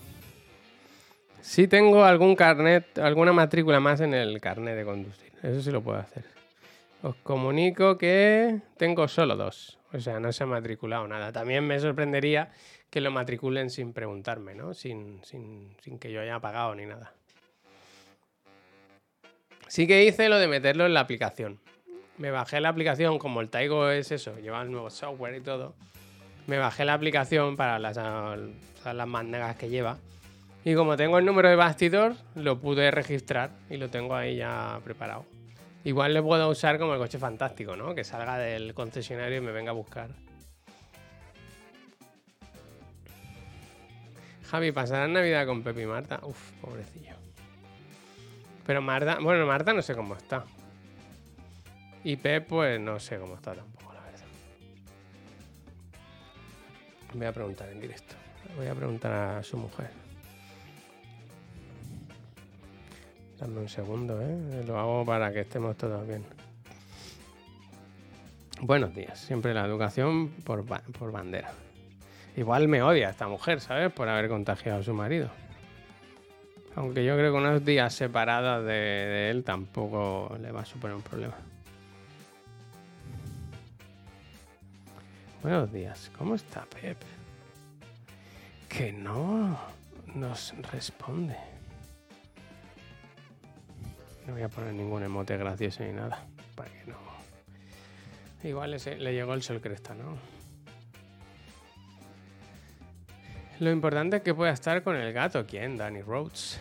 si 1.42 1.68
tengo 1.68 2.04
algún 2.04 2.36
carnet, 2.36 3.00
alguna 3.00 3.32
matrícula 3.32 3.80
más 3.80 4.02
en 4.02 4.14
el 4.14 4.40
carnet 4.40 4.76
de 4.76 4.86
conducir. 4.86 5.32
Eso 5.42 5.62
sí 5.62 5.72
lo 5.72 5.82
puedo 5.82 5.98
hacer. 5.98 6.26
Os 7.02 7.16
comunico 7.16 7.98
que 7.98 8.60
tengo 8.78 9.08
solo 9.08 9.36
dos. 9.36 9.80
O 9.94 10.00
sea, 10.00 10.20
no 10.20 10.32
se 10.32 10.44
ha 10.44 10.48
matriculado 10.48 11.08
nada. 11.08 11.32
También 11.32 11.66
me 11.66 11.80
sorprendería 11.80 12.52
que 12.90 13.02
lo 13.02 13.12
matriculen 13.12 13.70
sin 13.70 13.94
preguntarme, 13.94 14.54
¿no? 14.56 14.74
Sin, 14.74 15.24
sin, 15.24 15.76
sin 15.82 15.98
que 15.98 16.12
yo 16.12 16.22
haya 16.22 16.40
pagado 16.40 16.76
ni 16.76 16.86
nada. 16.86 17.14
Sí 19.68 19.86
que 19.86 20.06
hice 20.06 20.30
lo 20.30 20.40
de 20.40 20.48
meterlo 20.48 20.86
en 20.86 20.94
la 20.94 21.02
aplicación. 21.02 21.60
Me 22.18 22.32
bajé 22.32 22.62
la 22.62 22.70
aplicación, 22.70 23.20
como 23.20 23.42
el 23.42 23.50
Taigo 23.50 23.90
es 23.90 24.12
eso, 24.12 24.38
lleva 24.40 24.62
el 24.62 24.72
nuevo 24.72 24.90
software 24.90 25.36
y 25.36 25.42
todo. 25.42 25.76
Me 26.48 26.58
bajé 26.58 26.86
la 26.86 26.94
aplicación 26.94 27.58
para 27.58 27.78
las, 27.78 27.98
las 27.98 29.56
que 29.58 29.70
lleva. 29.70 29.98
Y 30.64 30.74
como 30.74 30.98
tengo 30.98 31.20
el 31.20 31.26
número 31.26 31.50
de 31.50 31.56
bastidor, 31.56 32.16
lo 32.36 32.60
pude 32.60 32.90
registrar 32.92 33.52
y 33.70 33.78
lo 33.78 33.90
tengo 33.90 34.16
ahí 34.16 34.38
ya 34.38 34.80
preparado. 34.84 35.26
Igual 35.84 36.14
le 36.14 36.22
puedo 36.22 36.50
usar 36.50 36.80
como 36.80 36.94
el 36.94 37.00
coche 37.00 37.20
fantástico, 37.20 37.76
¿no? 37.76 37.94
Que 37.94 38.04
salga 38.04 38.38
del 38.38 38.74
concesionario 38.74 39.38
y 39.38 39.42
me 39.42 39.52
venga 39.52 39.72
a 39.72 39.74
buscar. 39.74 40.10
Javi, 44.50 44.72
¿pasará 44.72 45.08
Navidad 45.08 45.46
con 45.46 45.62
Pepi 45.62 45.82
y 45.82 45.86
Marta? 45.86 46.20
Uf, 46.24 46.52
pobrecillo. 46.62 47.27
Pero 48.68 48.82
Marta, 48.82 49.18
bueno, 49.22 49.46
Marta 49.48 49.72
no 49.72 49.82
sé 49.82 49.96
cómo 49.96 50.16
está. 50.16 50.44
Y 52.04 52.18
Pep, 52.18 52.48
pues 52.48 52.80
no 52.80 53.00
sé 53.00 53.18
cómo 53.18 53.36
está 53.36 53.56
tampoco, 53.56 53.94
la 53.94 54.02
verdad. 54.02 54.26
Voy 57.14 57.26
a 57.26 57.32
preguntar 57.32 57.70
en 57.70 57.80
directo. 57.80 58.16
Voy 58.58 58.68
a 58.68 58.76
preguntar 58.76 59.12
a 59.14 59.44
su 59.44 59.58
mujer. 59.58 59.90
Dame 63.40 63.60
un 63.62 63.70
segundo, 63.70 64.22
¿eh? 64.22 64.64
Lo 64.68 64.78
hago 64.78 65.06
para 65.06 65.32
que 65.32 65.42
estemos 65.42 65.78
todos 65.78 66.06
bien. 66.06 66.26
Buenos 68.60 68.94
días. 68.94 69.18
Siempre 69.18 69.54
la 69.54 69.66
educación 69.66 70.30
por, 70.44 70.66
por 70.66 71.12
bandera. 71.12 71.52
Igual 72.36 72.68
me 72.68 72.82
odia 72.82 73.12
esta 73.12 73.28
mujer, 73.28 73.62
¿sabes? 73.62 73.94
Por 73.94 74.10
haber 74.10 74.28
contagiado 74.28 74.80
a 74.80 74.84
su 74.84 74.94
marido. 74.94 75.30
Aunque 76.78 77.04
yo 77.04 77.16
creo 77.18 77.32
que 77.32 77.38
unos 77.40 77.66
días 77.66 77.92
separados 77.92 78.64
de, 78.64 79.32
él 79.32 79.44
tampoco 79.44 80.38
le 80.40 80.52
va 80.52 80.62
a 80.62 80.66
suponer 80.66 80.96
un 80.96 81.02
problema. 81.02 81.34
Buenos 85.42 85.72
días, 85.74 86.12
¿cómo 86.16 86.36
está 86.36 86.66
Pep? 86.66 87.00
Que 88.70 88.94
no 88.94 89.60
nos 90.14 90.54
responde. 90.72 91.36
No 94.28 94.34
voy 94.34 94.44
a 94.44 94.50
poner 94.50 94.76
ningún 94.76 95.02
emote 95.02 95.36
gracioso 95.36 95.84
ni 95.84 95.94
nada. 95.94 96.28
Para 96.54 96.70
que 96.70 96.86
no. 96.86 96.98
Igual 98.48 98.78
le 99.00 99.14
llegó 99.14 99.34
el 99.34 99.42
sol 99.42 99.62
cresta, 99.62 99.96
¿no? 99.96 100.16
Lo 103.60 103.72
importante 103.72 104.18
es 104.18 104.22
que 104.22 104.36
pueda 104.36 104.52
estar 104.52 104.84
con 104.84 104.96
el 104.96 105.12
gato. 105.12 105.44
¿Quién? 105.48 105.76
Danny 105.76 106.04
Rhodes. 106.04 106.60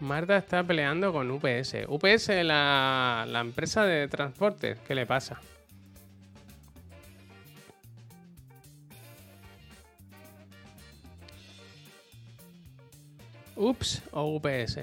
Marta 0.00 0.36
está 0.36 0.62
peleando 0.62 1.12
con 1.12 1.30
UPS. 1.30 1.86
UPS, 1.88 2.28
la, 2.44 3.24
la 3.26 3.40
empresa 3.40 3.84
de 3.84 4.08
transporte. 4.08 4.76
¿Qué 4.86 4.94
le 4.94 5.06
pasa? 5.06 5.40
Ups 13.56 14.02
o 14.12 14.36
UPS. 14.36 14.80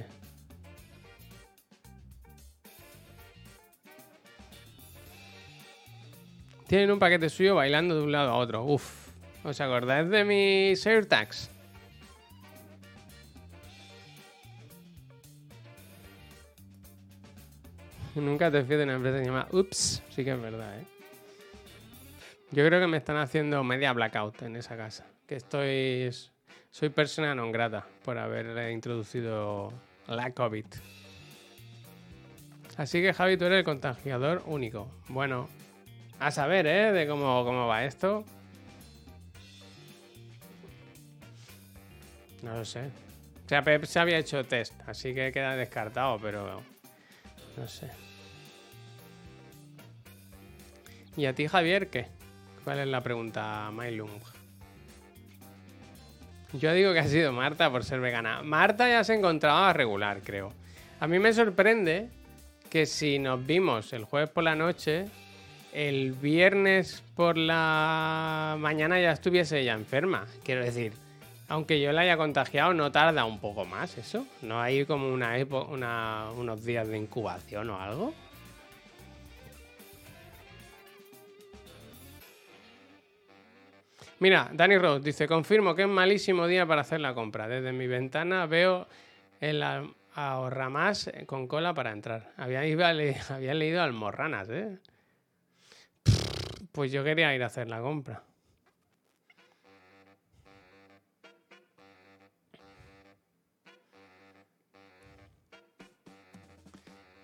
Tienen 6.68 6.90
un 6.90 6.98
paquete 6.98 7.30
suyo 7.30 7.54
bailando 7.54 7.96
de 7.96 8.02
un 8.02 8.12
lado 8.12 8.32
a 8.32 8.36
otro. 8.38 8.64
Uf. 8.64 9.10
¿Os 9.44 9.62
acordáis 9.62 10.10
de 10.10 10.24
mis 10.24 10.88
AirTags? 10.88 11.53
Nunca 18.16 18.52
te 18.52 18.64
fío 18.64 18.78
de 18.78 18.84
una 18.84 18.94
empresa 18.94 19.18
que 19.18 19.24
se 19.24 19.30
llama 19.32 19.48
Ups. 19.52 20.04
Sí 20.10 20.24
que 20.24 20.32
es 20.32 20.42
verdad, 20.42 20.80
¿eh? 20.80 20.86
Yo 22.52 22.66
creo 22.66 22.80
que 22.80 22.88
me 22.88 22.98
están 22.98 23.18
haciendo 23.18 23.64
media 23.64 23.94
blackout 23.94 24.44
en 24.44 24.56
esa 24.56 24.78
casa. 24.78 25.08
Que 25.28 25.38
estoy... 25.38 26.12
Soy 26.70 26.90
persona 26.90 27.36
non 27.36 27.52
grata 27.54 27.86
por 28.02 28.18
haber 28.18 28.72
introducido 28.74 29.74
la 30.08 30.34
COVID. 30.34 30.66
Así 32.78 33.02
que 33.02 33.14
Javi, 33.14 33.38
tú 33.38 33.46
eres 33.46 33.60
el 33.60 33.64
contagiador 33.64 34.42
único. 34.48 34.90
Bueno, 35.08 35.50
a 36.20 36.32
saber, 36.32 36.66
¿eh? 36.66 36.92
De 36.92 37.08
cómo, 37.08 37.46
cómo 37.46 37.68
va 37.68 37.86
esto. 37.86 38.24
No 42.42 42.58
lo 42.58 42.66
sé. 42.66 42.90
O 43.46 43.50
sea, 43.50 43.64
Pep 43.64 43.86
se 43.86 44.00
había 44.00 44.18
hecho 44.18 44.44
test, 44.44 44.74
así 44.88 45.14
que 45.14 45.32
queda 45.32 45.56
descartado, 45.56 46.18
pero 46.20 46.64
no 47.58 47.68
sé. 47.68 47.90
¿Y 51.16 51.26
a 51.26 51.34
ti, 51.34 51.48
Javier, 51.48 51.90
qué? 51.90 52.08
¿Cuál 52.64 52.80
es 52.80 52.88
la 52.88 53.02
pregunta, 53.02 53.70
Mailung? 53.72 54.10
Yo 56.54 56.72
digo 56.74 56.94
que 56.94 57.00
ha 57.00 57.08
sido 57.08 57.32
Marta 57.32 57.70
por 57.72 57.84
ser 57.84 58.00
vegana. 58.00 58.42
Marta 58.44 58.88
ya 58.88 59.04
se 59.04 59.16
encontraba 59.16 59.74
regular, 59.74 60.22
creo. 60.24 60.54
A 61.00 61.08
mí 61.08 61.20
me 61.20 61.34
sorprende 61.34 62.10
que 62.70 62.86
si 62.86 63.20
nos 63.20 63.46
vimos 63.46 63.92
el 63.94 64.06
jueves 64.06 64.30
por 64.30 64.44
la 64.44 64.56
noche, 64.56 65.06
el 65.74 66.14
viernes 66.14 67.04
por 67.16 67.38
la 67.38 68.56
mañana 68.60 69.00
ya 69.00 69.12
estuviese 69.12 69.60
ella 69.60 69.74
enferma. 69.74 70.26
Quiero 70.44 70.64
decir, 70.64 70.94
aunque 71.54 71.80
yo 71.80 71.92
la 71.92 72.02
haya 72.02 72.18
contagiado, 72.18 72.74
no 72.74 72.92
tarda 72.92 73.26
un 73.26 73.38
poco 73.38 73.64
más 73.64 73.96
eso. 74.00 74.26
¿No 74.42 74.60
hay 74.60 74.86
como 74.86 75.14
una, 75.14 76.32
unos 76.36 76.66
días 76.66 76.88
de 76.88 76.98
incubación 76.98 77.70
o 77.70 77.80
algo? 77.80 78.12
Mira, 84.18 84.50
Danny 84.52 84.80
Rose 84.80 85.04
dice, 85.04 85.28
confirmo 85.28 85.76
que 85.76 85.84
es 85.84 85.88
malísimo 85.88 86.48
día 86.48 86.66
para 86.66 86.82
hacer 86.82 87.00
la 87.00 87.14
compra. 87.14 87.48
Desde 87.48 87.72
mi 87.72 87.86
ventana 87.86 88.48
veo 88.48 88.88
el 89.40 89.64
ahorra 90.16 90.70
más 90.70 91.12
con 91.28 91.48
cola 91.48 91.76
para 91.76 91.92
entrar. 91.92 92.32
Había, 92.36 92.62
había 93.30 93.54
leído 93.54 93.84
almorranas, 93.84 94.50
¿eh? 94.50 94.80
Pues 96.72 96.92
yo 96.92 97.04
quería 97.04 97.36
ir 97.36 97.44
a 97.44 97.46
hacer 97.46 97.70
la 97.70 97.80
compra. 97.80 98.24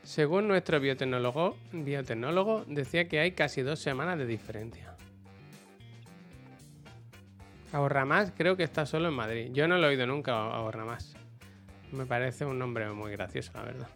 Según 0.09 0.47
nuestro 0.47 0.79
biotecnólogo, 0.79 1.55
biotecnólogo, 1.71 2.65
decía 2.65 3.07
que 3.07 3.19
hay 3.19 3.33
casi 3.33 3.61
dos 3.61 3.77
semanas 3.77 4.17
de 4.17 4.25
diferencia. 4.25 4.95
Ahorra 7.71 8.05
más, 8.05 8.33
creo 8.35 8.57
que 8.57 8.63
está 8.63 8.87
solo 8.87 9.09
en 9.09 9.13
Madrid. 9.13 9.51
Yo 9.53 9.67
no 9.67 9.77
lo 9.77 9.85
he 9.85 9.89
oído 9.91 10.07
nunca, 10.07 10.31
Ahorra 10.33 10.83
más. 10.83 11.13
Me 11.91 12.07
parece 12.07 12.43
un 12.43 12.57
nombre 12.57 12.89
muy 12.89 13.11
gracioso, 13.11 13.51
la 13.53 13.61
verdad. 13.61 13.87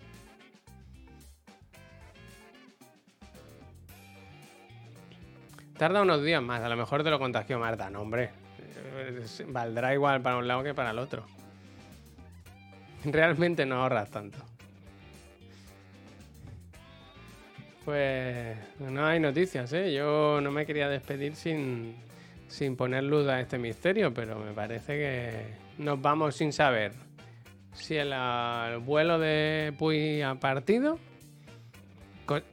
Tarda 5.80 6.04
unos 6.04 6.24
días 6.24 6.44
más, 6.44 6.62
a 6.62 6.70
lo 6.70 6.78
mejor 6.78 7.04
te 7.04 7.10
lo 7.10 7.18
contagió 7.18 7.58
Marta, 7.58 7.90
no 7.90 8.02
hombre. 8.02 8.30
Valdrá 9.48 9.96
igual 9.96 10.22
para 10.22 10.38
un 10.38 10.48
lado 10.48 10.62
que 10.62 10.76
para 10.76 10.92
el 10.92 11.00
otro. 11.00 11.26
Realmente 13.04 13.66
no 13.66 13.82
ahorras 13.82 14.12
tanto. 14.12 14.53
Pues 17.86 18.58
no 18.80 19.06
hay 19.06 19.20
noticias, 19.20 19.74
¿eh? 19.74 19.94
Yo 19.94 20.40
no 20.42 20.52
me 20.52 20.66
quería 20.66 20.88
despedir 20.88 21.36
sin, 21.36 21.96
poner 22.78 23.04
luz 23.04 23.28
a 23.28 23.42
este 23.42 23.58
misterio, 23.58 24.14
pero 24.14 24.40
me 24.40 24.54
parece 24.54 24.98
que 24.98 25.84
nos 25.84 26.02
vamos 26.02 26.36
sin 26.36 26.54
saber 26.54 26.94
si 27.74 27.98
el, 27.98 28.14
vuelo 28.80 29.20
de 29.20 29.74
Puy 29.78 30.22
ha 30.22 30.36
partido, 30.36 30.98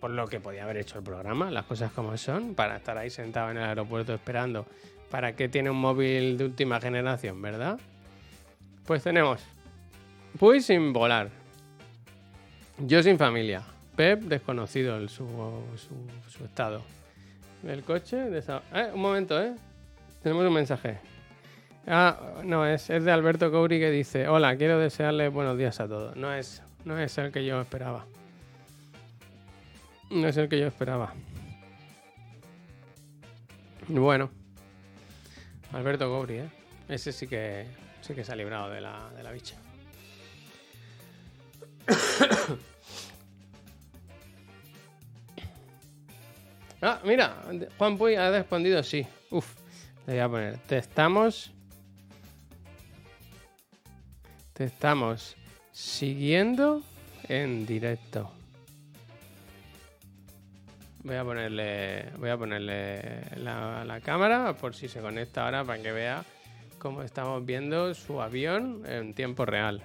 por 0.00 0.10
lo 0.10 0.26
que 0.26 0.40
podía 0.40 0.64
haber 0.64 0.78
hecho 0.78 0.98
el 0.98 1.04
programa, 1.04 1.48
las 1.50 1.64
cosas 1.64 1.92
como 1.92 2.16
son, 2.16 2.56
para 2.56 2.76
estar 2.78 2.98
ahí 2.98 3.10
sentado 3.10 3.52
en 3.52 3.58
el 3.58 3.64
aeropuerto 3.64 4.12
esperando. 4.12 4.66
¿Para 5.10 5.36
qué 5.36 5.48
tiene 5.48 5.70
un 5.70 5.80
móvil 5.80 6.38
de 6.38 6.44
última 6.46 6.80
generación, 6.80 7.40
verdad? 7.40 7.78
Pues 8.84 9.02
tenemos 9.04 9.40
Puy 10.38 10.60
sin 10.60 10.92
volar, 10.92 11.30
yo 12.78 13.00
sin 13.02 13.16
familia. 13.16 13.62
Desconocido 14.00 14.96
el, 14.96 15.10
su, 15.10 15.28
su, 15.76 16.44
estado. 16.44 16.80
El 17.62 17.82
coche. 17.82 18.28
Eh, 18.34 18.90
un 18.94 19.00
momento, 19.00 19.38
¿eh? 19.38 19.54
Tenemos 20.22 20.46
un 20.46 20.54
mensaje. 20.54 20.98
Ah, 21.86 22.40
no, 22.42 22.66
es, 22.66 22.88
es 22.88 23.04
de 23.04 23.12
Alberto 23.12 23.50
Couri 23.50 23.78
que 23.78 23.90
dice: 23.90 24.26
Hola, 24.26 24.56
quiero 24.56 24.78
desearle 24.78 25.28
buenos 25.28 25.58
días 25.58 25.80
a 25.80 25.86
todos. 25.86 26.16
No 26.16 26.32
es, 26.32 26.62
no 26.86 26.98
es 26.98 27.18
el 27.18 27.30
que 27.30 27.44
yo 27.44 27.60
esperaba. 27.60 28.06
No 30.10 30.26
es 30.26 30.36
el 30.38 30.48
que 30.48 30.58
yo 30.58 30.66
esperaba. 30.66 31.12
Bueno. 33.86 34.30
Alberto 35.74 36.08
Gobri, 36.08 36.38
¿eh? 36.38 36.48
Ese 36.88 37.12
sí 37.12 37.26
que, 37.26 37.66
sí 38.00 38.14
que 38.14 38.24
se 38.24 38.32
ha 38.32 38.36
librado 38.36 38.70
de 38.70 38.80
la, 38.80 39.10
de 39.14 39.22
la 39.22 39.30
bicha. 39.30 39.56
Ah, 46.82 47.00
mira, 47.04 47.42
Juan 47.78 47.96
Puy 47.96 48.14
ha 48.14 48.30
respondido 48.30 48.82
sí. 48.82 49.06
Uf, 49.30 49.54
le 50.06 50.14
voy 50.14 50.20
a 50.20 50.28
poner. 50.28 50.58
Te 50.66 50.78
estamos. 50.78 51.52
Te 54.52 54.64
estamos 54.64 55.36
siguiendo 55.72 56.82
en 57.28 57.64
directo. 57.66 58.30
Voy 61.02 61.16
a 61.16 61.24
ponerle, 61.24 62.10
voy 62.18 62.28
a 62.28 62.36
ponerle 62.36 63.22
la, 63.36 63.84
la, 63.86 64.00
cámara 64.00 64.52
por 64.52 64.74
si 64.74 64.86
se 64.86 65.00
conecta 65.00 65.46
ahora 65.46 65.64
para 65.64 65.82
que 65.82 65.92
vea 65.92 66.24
cómo 66.78 67.02
estamos 67.02 67.44
viendo 67.46 67.94
su 67.94 68.20
avión 68.20 68.82
en 68.86 69.14
tiempo 69.14 69.46
real. 69.46 69.82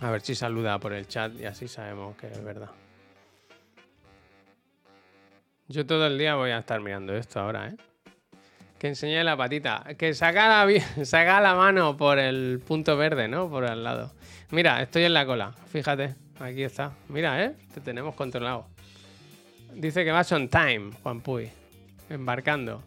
A 0.00 0.10
ver 0.10 0.22
si 0.22 0.34
saluda 0.34 0.80
por 0.80 0.92
el 0.92 1.06
chat 1.06 1.38
y 1.38 1.44
así 1.44 1.68
sabemos 1.68 2.16
que 2.16 2.26
es 2.26 2.42
verdad. 2.42 2.70
Yo 5.72 5.86
todo 5.86 6.06
el 6.06 6.18
día 6.18 6.34
voy 6.34 6.50
a 6.50 6.58
estar 6.58 6.78
mirando 6.82 7.14
esto 7.14 7.40
ahora, 7.40 7.68
¿eh? 7.68 7.76
Que 8.78 8.88
enseñe 8.88 9.24
la 9.24 9.38
patita. 9.38 9.82
Que 9.96 10.12
saca 10.12 10.66
la, 10.66 11.40
la 11.40 11.54
mano 11.54 11.96
por 11.96 12.18
el 12.18 12.60
punto 12.60 12.98
verde, 12.98 13.26
¿no? 13.26 13.48
Por 13.48 13.64
al 13.64 13.82
lado. 13.82 14.12
Mira, 14.50 14.82
estoy 14.82 15.04
en 15.04 15.14
la 15.14 15.24
cola. 15.24 15.52
Fíjate. 15.72 16.14
Aquí 16.40 16.62
está. 16.62 16.92
Mira, 17.08 17.42
¿eh? 17.42 17.54
Te 17.72 17.80
tenemos 17.80 18.14
controlado. 18.14 18.66
Dice 19.72 20.04
que 20.04 20.10
vas 20.10 20.30
on 20.32 20.50
time, 20.50 20.90
Juan 21.02 21.22
Puy. 21.22 21.50
Embarcando. 22.10 22.82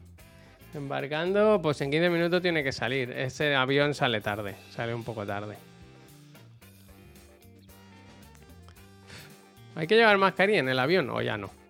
Embarcando, 0.75 1.59
pues 1.63 1.81
en 1.81 1.89
15 1.89 2.11
minutos 2.11 2.39
tiene 2.43 2.63
que 2.63 2.71
salir. 2.71 3.09
Ese 3.09 3.55
avión 3.55 3.95
sale 3.95 4.21
tarde. 4.21 4.57
Sale 4.69 4.93
un 4.93 5.03
poco 5.03 5.25
tarde. 5.25 5.57
¿Hay 9.73 9.87
que 9.87 9.95
llevar 9.95 10.19
mascarilla 10.19 10.59
en 10.59 10.69
el 10.69 10.77
avión 10.77 11.09
o 11.09 11.19
ya 11.23 11.35
no? 11.35 11.64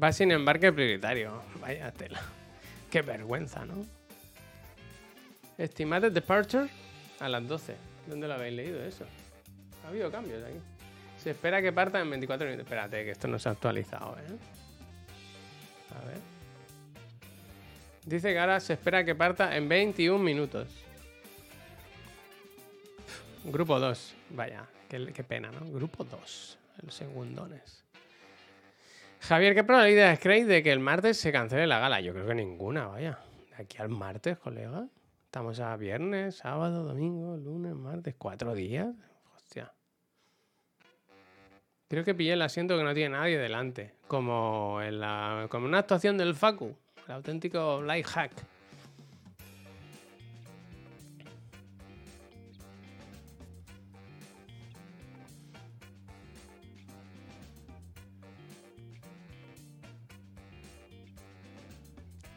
Va 0.00 0.12
sin 0.12 0.32
embarque 0.32 0.72
prioritario. 0.72 1.42
Vaya 1.60 1.92
tela. 1.92 2.20
Qué 2.90 3.02
vergüenza, 3.02 3.64
¿no? 3.64 3.84
Estimated 5.56 6.12
departure 6.12 6.68
a 7.20 7.28
las 7.28 7.46
12. 7.46 7.76
¿Dónde 8.06 8.26
lo 8.26 8.34
habéis 8.34 8.56
leído 8.56 8.82
eso? 8.82 9.04
Ha 9.84 9.88
habido 9.88 10.10
cambios 10.10 10.44
aquí. 10.44 10.58
Se 11.18 11.30
espera 11.30 11.62
que 11.62 11.72
parta 11.72 12.00
en 12.00 12.10
24 12.10 12.46
minutos. 12.46 12.66
Espérate, 12.66 13.04
que 13.04 13.10
esto 13.12 13.28
no 13.28 13.38
se 13.38 13.48
ha 13.48 13.52
actualizado, 13.52 14.16
¿eh? 14.18 14.36
A 15.96 16.04
ver. 16.06 16.18
Dice 18.04 18.32
que 18.32 18.38
ahora 18.38 18.60
se 18.60 18.72
espera 18.74 19.04
que 19.04 19.14
parta 19.14 19.56
en 19.56 19.68
21 19.68 20.22
minutos. 20.22 20.68
Grupo 23.44 23.78
2. 23.78 24.14
Vaya, 24.30 24.66
qué, 24.88 25.12
qué 25.14 25.22
pena, 25.24 25.50
¿no? 25.52 25.70
Grupo 25.70 26.04
2. 26.04 26.58
El 26.82 26.90
segundones. 26.90 27.83
Javier, 29.28 29.54
¿qué 29.54 29.64
probabilidades 29.64 30.20
creéis 30.20 30.46
de 30.46 30.62
que 30.62 30.70
el 30.70 30.80
martes 30.80 31.16
se 31.16 31.32
cancele 31.32 31.66
la 31.66 31.78
gala? 31.78 31.98
Yo 32.02 32.12
creo 32.12 32.26
que 32.26 32.34
ninguna, 32.34 32.88
vaya. 32.88 33.18
De 33.48 33.62
aquí 33.62 33.78
al 33.78 33.88
martes, 33.88 34.36
colega. 34.36 34.86
Estamos 35.24 35.60
a 35.60 35.74
viernes, 35.78 36.36
sábado, 36.36 36.84
domingo, 36.84 37.34
lunes, 37.38 37.74
martes, 37.74 38.14
cuatro 38.18 38.54
días. 38.54 38.94
Hostia. 39.34 39.72
Creo 41.88 42.04
que 42.04 42.14
pillé 42.14 42.34
el 42.34 42.42
asiento 42.42 42.76
que 42.76 42.84
no 42.84 42.92
tiene 42.92 43.16
nadie 43.16 43.38
delante. 43.38 43.94
Como 44.08 44.80
la. 44.82 45.46
como 45.48 45.64
una 45.64 45.78
actuación 45.78 46.18
del 46.18 46.34
Facu. 46.34 46.76
El 47.06 47.14
auténtico 47.14 47.80
life 47.82 48.10
hack. 48.10 48.32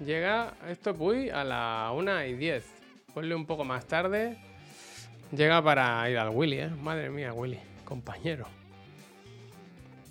Llega 0.07 0.53
esto, 0.69 0.95
Puy, 0.95 1.29
a 1.29 1.43
la 1.43 1.91
1 1.93 2.23
y 2.27 2.33
10. 2.35 2.63
Ponle 3.13 3.35
un 3.35 3.45
poco 3.45 3.65
más 3.65 3.85
tarde. 3.85 4.37
Llega 5.33 5.61
para 5.61 6.09
ir 6.09 6.17
al 6.17 6.29
Willy, 6.29 6.59
¿eh? 6.59 6.69
Madre 6.69 7.09
mía, 7.09 7.33
Willy, 7.33 7.59
compañero. 7.83 8.47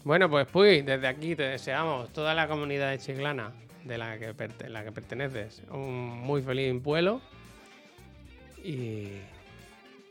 Bueno, 0.05 0.29
pues 0.29 0.47
Puy, 0.49 0.83
desde 0.83 1.07
aquí 1.07 1.35
te 1.35 1.45
deseamos 1.45 2.13
toda 2.13 2.35
la 2.35 2.47
comunidad 2.47 2.91
de 2.91 2.99
Chiclana 2.99 3.53
de 3.85 3.97
la 3.97 4.19
que, 4.19 4.35
perteneces 4.35 5.63
un 5.71 6.11
muy 6.21 6.43
feliz 6.43 6.83
vuelo 6.83 7.23
y, 8.63 9.13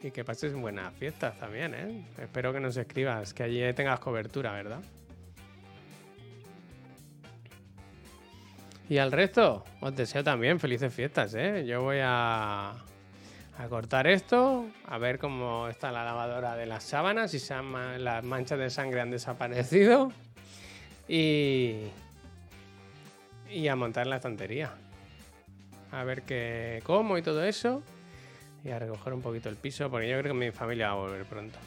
y 0.02 0.10
que 0.12 0.24
pases 0.24 0.56
buenas 0.56 0.96
fiestas 0.96 1.38
también, 1.38 1.76
¿eh? 1.76 2.08
Espero 2.18 2.52
que 2.52 2.60
nos 2.60 2.76
escribas, 2.76 3.36
que 3.36 3.44
allí 3.44 3.62
tengas 3.76 4.00
cobertura, 4.00 4.52
¿verdad? 4.52 4.82
Y 8.88 9.00
al 9.00 9.12
resto, 9.12 9.64
os 9.82 9.96
deseo 9.96 10.24
también 10.24 10.60
felices 10.60 10.94
fiestas, 10.94 11.34
¿eh? 11.34 11.66
Yo 11.66 11.82
voy 11.82 11.98
a, 12.02 12.74
cortar 13.70 14.06
esto, 14.06 14.68
a 14.86 14.98
ver 15.00 15.18
cómo 15.18 15.68
está 15.70 15.92
la 15.92 16.04
lavadora 16.04 16.56
de 16.56 16.68
las 16.68 16.84
sábanas, 16.84 17.32
si 17.32 17.40
las 17.98 18.24
manchas 18.24 18.60
de 18.60 18.70
sangre 18.70 19.02
han 19.02 19.10
desaparecido. 19.10 20.12
Y, 21.08 21.82
y 23.50 23.68
a 23.68 23.76
montar 23.76 24.06
la 24.06 24.18
estantería. 24.18 24.72
A 25.92 26.04
ver 26.04 26.24
qué 26.24 26.82
como 26.84 27.18
y 27.18 27.22
todo 27.22 27.44
eso. 27.44 27.82
Y 28.64 28.70
a 28.70 28.80
recoger 28.80 29.14
un 29.14 29.22
poquito 29.22 29.50
el 29.50 29.56
piso, 29.56 29.90
porque 29.90 30.10
yo 30.10 30.20
creo 30.20 30.34
que 30.34 30.40
mi 30.40 30.52
familia 30.52 30.88
va 30.88 30.94
a 30.94 30.96
volver 30.96 31.26
pronto. 31.26 31.58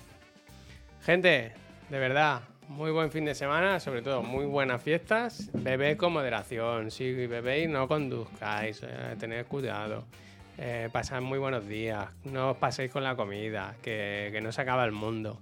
Gente, 1.04 1.52
de 1.88 1.98
verdad, 1.98 2.42
muy 2.68 2.90
buen 2.90 3.10
fin 3.10 3.24
de 3.24 3.34
semana, 3.34 3.80
sobre 3.80 4.02
todo 4.02 4.22
muy 4.22 4.44
buenas 4.44 4.82
fiestas. 4.82 5.50
Bebé 5.52 5.96
con 5.96 6.12
moderación, 6.12 6.90
si 6.90 7.26
bebéis 7.26 7.68
no 7.68 7.88
conduzcáis, 7.88 8.82
eh, 8.82 9.16
tened 9.18 9.46
cuidado. 9.46 10.04
Eh, 10.58 10.88
pasad 10.92 11.20
muy 11.20 11.38
buenos 11.38 11.66
días, 11.66 12.08
no 12.24 12.50
os 12.50 12.56
paséis 12.56 12.90
con 12.90 13.04
la 13.04 13.16
comida, 13.16 13.74
que, 13.82 14.28
que, 14.32 14.40
no 14.40 14.52
se 14.52 14.60
acaba 14.60 14.84
el 14.84 14.92
mundo. 14.92 15.40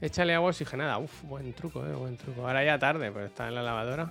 Échale 0.00 0.34
agua 0.34 0.50
oxigenada, 0.50 0.98
uff, 0.98 1.22
buen 1.24 1.52
truco, 1.52 1.86
eh, 1.86 1.92
buen 1.92 2.16
truco. 2.16 2.46
Ahora 2.46 2.64
ya 2.64 2.78
tarde, 2.78 3.12
pues 3.12 3.26
está 3.26 3.48
en 3.48 3.54
la 3.54 3.62
lavadora. 3.62 4.10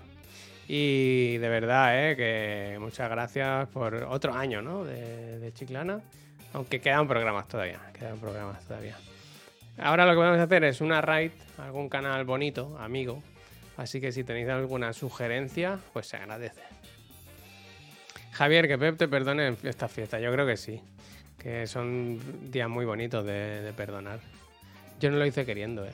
Y 0.68 1.38
de 1.38 1.50
verdad, 1.50 2.12
eh, 2.12 2.16
que 2.16 2.78
muchas 2.80 3.10
gracias 3.10 3.68
por 3.70 3.96
otro 3.96 4.34
año, 4.34 4.62
¿no? 4.62 4.84
De, 4.84 5.40
de 5.40 5.54
Chiclana. 5.54 6.02
Aunque 6.54 6.80
quedan 6.80 7.08
programas 7.08 7.48
todavía, 7.48 7.80
quedan 7.94 8.20
programas 8.20 8.64
todavía. 8.66 8.98
Ahora 9.80 10.06
lo 10.06 10.14
que 10.14 10.18
vamos 10.18 10.40
a 10.40 10.44
hacer 10.44 10.64
es 10.64 10.82
una 10.82 11.02
raid, 11.02 11.32
algún 11.58 11.88
canal 11.88 12.26
bonito, 12.26 12.78
amigo. 12.80 13.22
Así 13.78 14.02
que 14.02 14.12
si 14.12 14.24
tenéis 14.24 14.50
alguna 14.50 14.92
sugerencia, 14.94 15.80
pues 15.94 16.08
se 16.08 16.18
agradece. 16.18 16.62
Javier, 18.32 18.68
que 18.68 18.78
Pep 18.78 18.98
te 18.98 19.08
perdone 19.08 19.56
esta 19.64 19.88
fiesta. 19.88 20.20
Yo 20.20 20.32
creo 20.32 20.48
que 20.48 20.58
sí. 20.58 20.82
Que 21.38 21.68
son 21.68 22.52
días 22.52 22.70
muy 22.70 22.86
bonitos 22.86 23.24
de, 23.26 23.62
de 23.62 23.74
perdonar. 23.74 24.20
Yo 25.00 25.12
no 25.12 25.18
lo 25.18 25.26
hice 25.26 25.46
queriendo, 25.46 25.86
¿eh? 25.86 25.94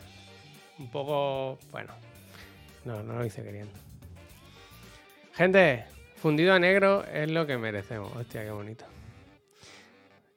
Un 0.79 0.89
poco... 0.89 1.59
Bueno. 1.71 1.93
No, 2.85 3.03
no 3.03 3.17
lo 3.17 3.25
hice 3.25 3.43
queriendo. 3.43 3.73
Gente, 5.33 5.83
fundido 6.15 6.53
a 6.53 6.59
negro 6.59 7.03
es 7.05 7.29
lo 7.29 7.45
que 7.45 7.57
merecemos. 7.57 8.15
Hostia, 8.15 8.43
qué 8.43 8.51
bonito. 8.51 8.85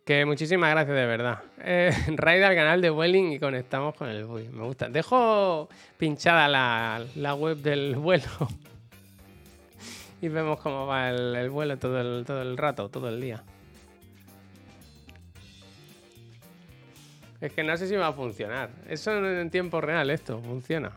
Que 0.06 0.24
muchísimas 0.24 0.70
gracias 0.70 0.96
de 0.96 1.04
verdad. 1.04 1.42
Eh, 1.58 1.90
raid 2.16 2.40
al 2.44 2.54
canal 2.54 2.80
de 2.80 2.92
Welling 2.92 3.32
y 3.32 3.40
conectamos 3.40 3.92
con 3.96 4.08
el 4.08 4.24
Uy, 4.24 4.48
Me 4.52 4.62
gusta. 4.62 4.88
Dejo 4.88 5.68
pinchada 5.98 6.46
la, 6.46 7.04
la 7.16 7.34
web 7.34 7.56
del 7.56 7.96
vuelo. 7.96 8.28
y 10.22 10.28
vemos 10.28 10.60
cómo 10.60 10.86
va 10.86 11.10
el, 11.10 11.34
el, 11.34 11.50
vuelo 11.50 11.76
todo 11.76 12.00
el, 12.00 12.24
todo 12.24 12.40
el 12.40 12.56
rato, 12.56 12.88
todo 12.88 13.08
el 13.08 13.20
día. 13.20 13.42
Es 17.40 17.52
que 17.52 17.64
no 17.64 17.76
sé 17.76 17.88
si 17.88 17.96
va 17.96 18.06
a 18.06 18.12
funcionar. 18.12 18.70
Eso 18.88 19.10
en 19.26 19.50
tiempo 19.50 19.80
real, 19.80 20.08
esto, 20.10 20.40
funciona. 20.40 20.92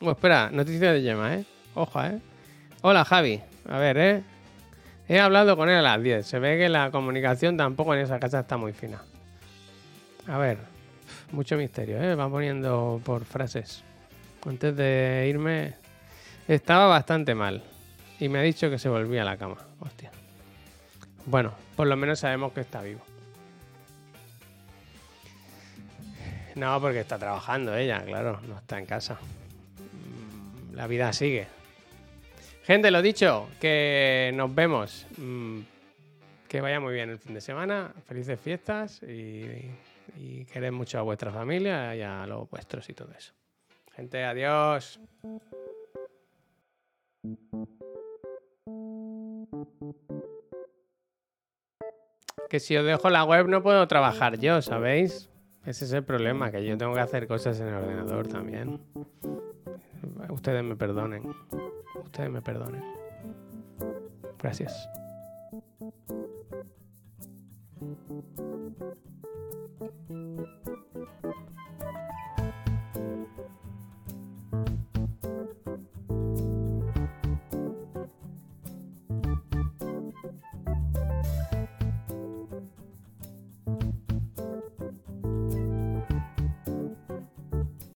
Oh, 0.00 0.10
espera, 0.10 0.50
noticia 0.50 0.92
de 0.92 1.02
Yema, 1.02 1.36
¿eh? 1.36 1.44
Ojo, 1.76 2.02
¿eh? 2.02 2.18
Hola, 2.82 3.04
Javi. 3.04 3.40
A 3.68 3.78
ver, 3.78 3.98
¿eh? 3.98 4.22
He 5.08 5.18
hablado 5.20 5.56
con 5.56 5.70
él 5.70 5.76
a 5.76 5.82
las 5.82 6.02
10. 6.02 6.26
Se 6.26 6.38
ve 6.38 6.58
que 6.58 6.68
la 6.68 6.90
comunicación 6.90 7.56
tampoco 7.56 7.94
en 7.94 8.00
esa 8.00 8.20
casa 8.20 8.40
está 8.40 8.58
muy 8.58 8.74
fina. 8.74 9.02
A 10.26 10.36
ver, 10.36 10.58
mucho 11.32 11.56
misterio, 11.56 12.02
¿eh? 12.02 12.14
Va 12.14 12.28
poniendo 12.28 13.00
por 13.04 13.24
frases. 13.24 13.82
Antes 14.46 14.76
de 14.76 15.26
irme, 15.28 15.74
estaba 16.46 16.86
bastante 16.86 17.34
mal. 17.34 17.62
Y 18.20 18.28
me 18.28 18.38
ha 18.38 18.42
dicho 18.42 18.68
que 18.68 18.78
se 18.78 18.90
volvía 18.90 19.22
a 19.22 19.24
la 19.24 19.38
cama. 19.38 19.56
Hostia. 19.80 20.10
Bueno, 21.24 21.52
por 21.74 21.86
lo 21.86 21.96
menos 21.96 22.20
sabemos 22.20 22.52
que 22.52 22.60
está 22.60 22.82
vivo. 22.82 23.00
No, 26.54 26.80
porque 26.80 27.00
está 27.00 27.18
trabajando 27.18 27.74
ella, 27.76 28.02
claro, 28.04 28.40
no 28.46 28.58
está 28.58 28.78
en 28.78 28.86
casa. 28.86 29.18
La 30.74 30.86
vida 30.86 31.12
sigue. 31.12 31.46
Gente, 32.68 32.90
lo 32.90 33.00
dicho, 33.00 33.48
que 33.58 34.30
nos 34.34 34.54
vemos. 34.54 35.06
Mm, 35.16 35.60
Que 36.48 36.60
vaya 36.60 36.78
muy 36.80 36.92
bien 36.92 37.08
el 37.08 37.18
fin 37.18 37.32
de 37.32 37.40
semana. 37.40 37.94
Felices 38.06 38.38
fiestas 38.38 39.02
y, 39.02 39.70
y 40.18 40.44
quered 40.44 40.70
mucho 40.70 40.98
a 40.98 41.02
vuestra 41.02 41.32
familia 41.32 41.96
y 41.96 42.02
a 42.02 42.26
los 42.26 42.48
vuestros 42.50 42.86
y 42.90 42.92
todo 42.92 43.10
eso. 43.16 43.32
Gente, 43.96 44.22
adiós. 44.22 45.00
Que 52.50 52.60
si 52.60 52.76
os 52.76 52.84
dejo 52.84 53.08
la 53.08 53.24
web 53.24 53.48
no 53.48 53.62
puedo 53.62 53.88
trabajar 53.88 54.38
yo, 54.38 54.60
¿sabéis? 54.60 55.30
Ese 55.64 55.86
es 55.86 55.92
el 55.92 56.04
problema, 56.04 56.50
que 56.50 56.62
yo 56.62 56.76
tengo 56.76 56.92
que 56.92 57.00
hacer 57.00 57.26
cosas 57.26 57.60
en 57.60 57.68
el 57.68 57.74
ordenador 57.74 58.28
también. 58.28 58.78
Ustedes 60.30 60.64
me 60.64 60.76
perdonen. 60.76 61.22
Ustedes 62.04 62.30
me 62.30 62.42
perdonen. 62.42 62.82
Gracias. 64.38 64.88